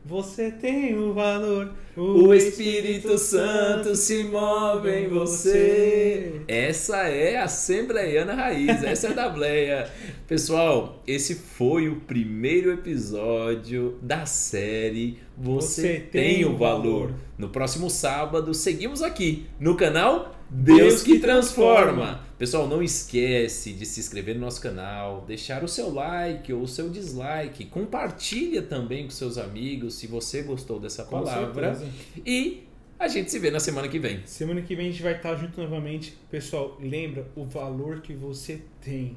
Você 0.07 0.51
tem 0.51 0.99
o 0.99 1.15
valor, 1.15 1.73
o, 1.97 2.27
o 2.27 2.35
Espírito, 2.35 3.15
Espírito 3.15 3.19
Santo 3.19 3.97
se 3.97 4.25
move 4.25 4.91
em 4.91 5.09
você. 5.09 6.43
Essa 6.47 7.09
é 7.09 7.39
a 7.39 7.45
Assembleiana 7.45 8.35
Raiz, 8.35 8.85
essa 8.85 9.09
é 9.09 9.13
da 9.15 9.31
Bleia. 9.31 9.91
Pessoal, 10.29 11.03
esse 11.07 11.35
foi 11.35 11.89
o 11.89 11.97
primeiro 12.01 12.71
episódio 12.71 13.99
da 14.03 14.27
série 14.27 15.21
Você, 15.39 15.83
Você 15.83 15.89
tem, 16.01 16.35
tem 16.37 16.45
o 16.45 16.55
valor. 16.55 16.83
valor. 16.83 17.15
No 17.39 17.49
próximo 17.49 17.89
sábado, 17.89 18.53
seguimos 18.53 19.01
aqui 19.03 19.47
no 19.59 19.75
canal 19.75 20.34
Deus 20.51 21.03
que 21.03 21.19
transforma. 21.19 22.21
Pessoal, 22.39 22.67
não 22.67 22.83
esquece 22.83 23.73
de 23.73 23.87
se 23.87 24.01
inscrever 24.01 24.35
no 24.35 24.43
nosso 24.43 24.61
canal, 24.61 25.25
deixar 25.27 25.65
o 25.65 25.69
seu 25.69 25.93
like 25.93 26.53
ou 26.53 26.63
o 26.63 26.69
seu 26.69 26.91
dislike, 26.91 27.65
compartilha 27.67 28.63
também 28.63 29.05
com 29.05 29.11
seus 29.11 29.39
amigos 29.39 29.95
se 29.95 30.07
você 30.07 30.43
gostou 30.43 30.79
dessa 30.79 31.05
com 31.05 31.23
palavra. 31.23 31.75
Certeza. 31.75 31.93
E 32.27 32.65
a 32.99 33.09
gente 33.09 33.31
se 33.31 33.39
vê 33.39 33.51
na 33.51 33.61
semana 33.61 33.89
que 33.89 33.99
vem. 33.99 34.23
Semana 34.25 34.63
que 34.63 34.75
vem 34.75 34.89
a 34.89 34.91
gente 34.91 35.03
vai 35.03 35.17
estar 35.17 35.37
junto 35.37 35.61
novamente. 35.61 36.17
Pessoal, 36.31 36.79
lembra 36.81 37.27
o 37.35 37.45
valor 37.45 38.01
que 38.01 38.13
você 38.13 38.63
tem. 38.81 39.17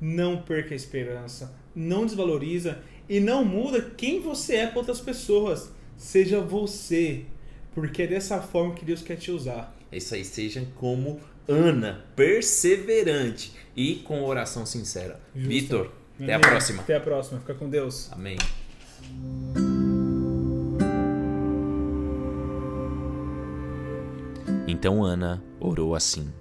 Não 0.00 0.42
perca 0.42 0.74
a 0.74 0.76
esperança, 0.76 1.54
não 1.74 2.04
desvaloriza 2.04 2.78
e 3.08 3.20
não 3.20 3.44
muda 3.44 3.80
quem 3.96 4.20
você 4.20 4.56
é 4.56 4.66
para 4.66 4.78
outras 4.78 5.00
pessoas. 5.00 5.72
Seja 5.96 6.40
você, 6.40 7.24
porque 7.74 8.02
é 8.02 8.06
dessa 8.06 8.40
forma 8.40 8.74
que 8.74 8.84
Deus 8.84 9.02
quer 9.02 9.16
te 9.16 9.30
usar. 9.30 9.76
É 9.92 9.98
isso 9.98 10.14
aí, 10.14 10.24
sejam 10.24 10.64
como 10.76 11.20
Ana, 11.46 12.02
perseverante 12.16 13.52
e 13.76 13.96
com 13.96 14.24
oração 14.24 14.64
sincera. 14.64 15.20
Vitor, 15.34 15.92
até 16.18 16.32
a 16.32 16.40
próxima. 16.40 16.82
Até 16.82 16.96
a 16.96 17.00
próxima. 17.00 17.40
Fica 17.40 17.54
com 17.54 17.68
Deus. 17.68 18.10
Amém. 18.10 18.38
Então 24.66 25.04
Ana 25.04 25.44
orou 25.60 25.94
assim. 25.94 26.32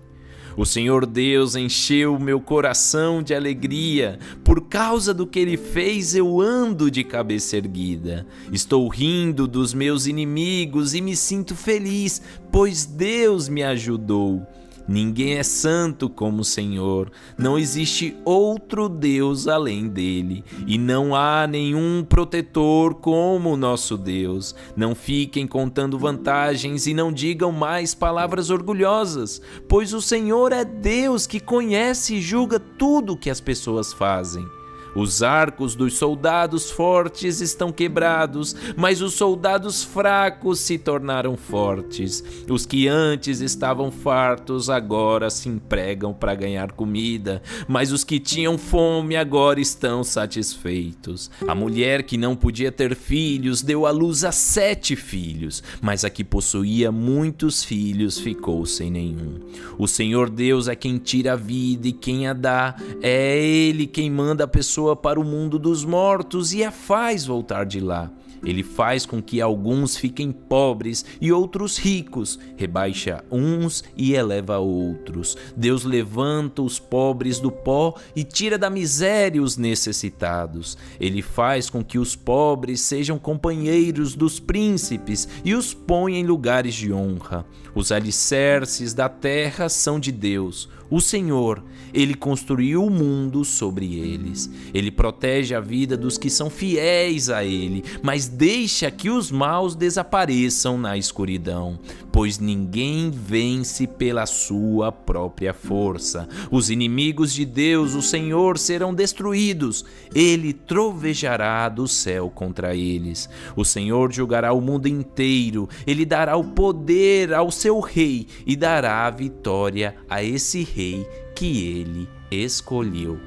O 0.57 0.65
Senhor 0.65 1.05
Deus 1.05 1.55
encheu 1.55 2.19
meu 2.19 2.39
coração 2.41 3.23
de 3.23 3.33
alegria. 3.33 4.19
Por 4.43 4.67
causa 4.67 5.13
do 5.13 5.25
que 5.25 5.39
ele 5.39 5.57
fez, 5.57 6.15
eu 6.15 6.41
ando 6.41 6.91
de 6.91 7.03
cabeça 7.03 7.57
erguida. 7.57 8.25
Estou 8.51 8.87
rindo 8.87 9.47
dos 9.47 9.73
meus 9.73 10.07
inimigos 10.07 10.93
e 10.93 11.01
me 11.01 11.15
sinto 11.15 11.55
feliz, 11.55 12.21
pois 12.51 12.85
Deus 12.85 13.47
me 13.47 13.63
ajudou. 13.63 14.45
Ninguém 14.87 15.35
é 15.35 15.43
santo 15.43 16.09
como 16.09 16.41
o 16.41 16.45
Senhor, 16.45 17.11
não 17.37 17.57
existe 17.57 18.15
outro 18.25 18.89
Deus 18.89 19.47
além 19.47 19.87
dele, 19.87 20.43
e 20.65 20.77
não 20.77 21.15
há 21.15 21.47
nenhum 21.47 22.03
protetor 22.03 22.95
como 22.95 23.51
o 23.51 23.57
nosso 23.57 23.97
Deus. 23.97 24.55
Não 24.75 24.95
fiquem 24.95 25.47
contando 25.47 25.99
vantagens 25.99 26.87
e 26.87 26.93
não 26.93 27.11
digam 27.11 27.51
mais 27.51 27.93
palavras 27.93 28.49
orgulhosas, 28.49 29.41
pois 29.67 29.93
o 29.93 30.01
Senhor 30.01 30.51
é 30.51 30.65
Deus 30.65 31.25
que 31.27 31.39
conhece 31.39 32.15
e 32.15 32.21
julga 32.21 32.59
tudo 32.59 33.13
o 33.13 33.17
que 33.17 33.29
as 33.29 33.39
pessoas 33.39 33.93
fazem. 33.93 34.45
Os 34.93 35.23
arcos 35.23 35.75
dos 35.75 35.93
soldados 35.93 36.69
fortes 36.69 37.39
estão 37.39 37.71
quebrados, 37.71 38.55
mas 38.75 39.01
os 39.01 39.13
soldados 39.13 39.83
fracos 39.83 40.59
se 40.59 40.77
tornaram 40.77 41.37
fortes. 41.37 42.23
Os 42.49 42.65
que 42.65 42.87
antes 42.87 43.39
estavam 43.39 43.89
fartos 43.89 44.69
agora 44.69 45.29
se 45.29 45.47
empregam 45.47 46.13
para 46.13 46.35
ganhar 46.35 46.73
comida, 46.73 47.41
mas 47.67 47.91
os 47.91 48.03
que 48.03 48.19
tinham 48.19 48.57
fome 48.57 49.15
agora 49.15 49.61
estão 49.61 50.03
satisfeitos. 50.03 51.31
A 51.47 51.55
mulher 51.55 52.03
que 52.03 52.17
não 52.17 52.35
podia 52.35 52.71
ter 52.71 52.95
filhos 52.95 53.61
deu 53.61 53.85
à 53.85 53.91
luz 53.91 54.25
a 54.25 54.31
sete 54.31 54.95
filhos, 54.95 55.63
mas 55.81 56.03
a 56.03 56.09
que 56.09 56.23
possuía 56.23 56.91
muitos 56.91 57.63
filhos 57.63 58.19
ficou 58.19 58.65
sem 58.65 58.91
nenhum. 58.91 59.39
O 59.77 59.87
Senhor 59.87 60.29
Deus 60.29 60.67
é 60.67 60.75
quem 60.75 60.97
tira 60.97 61.33
a 61.33 61.35
vida 61.37 61.87
e 61.87 61.93
quem 61.93 62.27
a 62.27 62.33
dá, 62.33 62.75
é 63.01 63.37
Ele 63.41 63.87
quem 63.87 64.09
manda 64.09 64.43
a 64.43 64.47
pessoa 64.47 64.80
pessoa 64.81 64.95
para 64.95 65.19
o 65.19 65.23
mundo 65.23 65.59
dos 65.59 65.85
mortos 65.85 66.53
e 66.53 66.63
a 66.63 66.71
faz 66.71 67.25
voltar 67.25 67.65
de 67.65 67.79
lá. 67.79 68.09
Ele 68.43 68.63
faz 68.63 69.05
com 69.05 69.21
que 69.21 69.39
alguns 69.39 69.95
fiquem 69.95 70.31
pobres 70.31 71.05
e 71.21 71.31
outros 71.31 71.77
ricos, 71.77 72.39
rebaixa 72.57 73.23
uns 73.31 73.83
e 73.95 74.15
eleva 74.15 74.57
outros. 74.57 75.37
Deus 75.55 75.83
levanta 75.83 76.63
os 76.63 76.79
pobres 76.79 77.39
do 77.39 77.51
pó 77.51 77.93
e 78.15 78.23
tira 78.23 78.57
da 78.57 78.67
miséria 78.67 79.43
os 79.43 79.57
necessitados. 79.57 80.75
Ele 80.99 81.21
faz 81.21 81.69
com 81.69 81.83
que 81.83 81.99
os 81.99 82.15
pobres 82.15 82.81
sejam 82.81 83.19
companheiros 83.19 84.15
dos 84.15 84.39
príncipes 84.39 85.27
e 85.45 85.53
os 85.53 85.71
põe 85.71 86.15
em 86.15 86.25
lugares 86.25 86.73
de 86.73 86.91
honra. 86.91 87.45
Os 87.75 87.91
alicerces 87.91 88.95
da 88.95 89.07
terra 89.07 89.69
são 89.69 89.99
de 89.99 90.11
Deus. 90.11 90.67
O 90.91 90.99
Senhor, 90.99 91.63
ele 91.93 92.13
construiu 92.13 92.83
o 92.83 92.89
mundo 92.89 93.45
sobre 93.45 93.95
eles. 93.95 94.51
Ele 94.73 94.91
protege 94.91 95.55
a 95.55 95.61
vida 95.61 95.95
dos 95.95 96.17
que 96.17 96.29
são 96.29 96.49
fiéis 96.49 97.29
a 97.29 97.45
ele, 97.45 97.81
mas 98.03 98.27
deixa 98.27 98.91
que 98.91 99.09
os 99.09 99.31
maus 99.31 99.73
desapareçam 99.73 100.77
na 100.77 100.97
escuridão, 100.97 101.79
pois 102.11 102.39
ninguém 102.39 103.09
vence 103.09 103.87
pela 103.87 104.25
sua 104.25 104.91
própria 104.91 105.53
força. 105.53 106.27
Os 106.51 106.69
inimigos 106.69 107.33
de 107.33 107.45
Deus, 107.45 107.95
o 107.95 108.01
Senhor, 108.01 108.57
serão 108.57 108.93
destruídos. 108.93 109.85
Ele 110.13 110.51
trovejará 110.51 111.69
do 111.69 111.87
céu 111.87 112.29
contra 112.29 112.75
eles. 112.75 113.29
O 113.55 113.63
Senhor 113.63 114.11
julgará 114.11 114.51
o 114.51 114.59
mundo 114.59 114.87
inteiro. 114.87 115.69
Ele 115.87 116.05
dará 116.05 116.35
o 116.35 116.43
poder 116.43 117.33
ao 117.33 117.49
seu 117.49 117.79
rei 117.79 118.27
e 118.45 118.57
dará 118.57 119.05
a 119.07 119.09
vitória 119.09 119.95
a 120.09 120.21
esse 120.21 120.63
rei 120.81 121.07
que 121.35 121.67
ele 121.67 122.09
escolheu. 122.31 123.19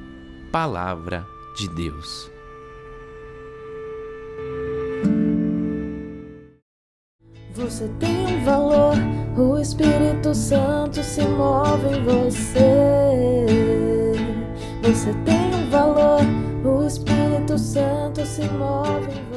Palavra 0.50 1.24
de 1.56 1.68
Deus. 1.68 2.30
Você 7.54 7.88
tem 8.00 8.26
um 8.26 8.44
valor, 8.44 8.96
o 9.36 9.60
Espírito 9.60 10.34
Santo 10.34 11.02
se 11.02 11.22
move 11.22 11.86
em 11.86 12.02
você. 12.02 13.46
Você 14.82 15.14
tem 15.24 15.54
um 15.54 15.70
valor, 15.70 16.20
o 16.64 16.84
Espírito 16.84 17.56
Santo 17.56 18.26
se 18.26 18.42
move 18.48 19.12
em 19.12 19.24
você. 19.28 19.33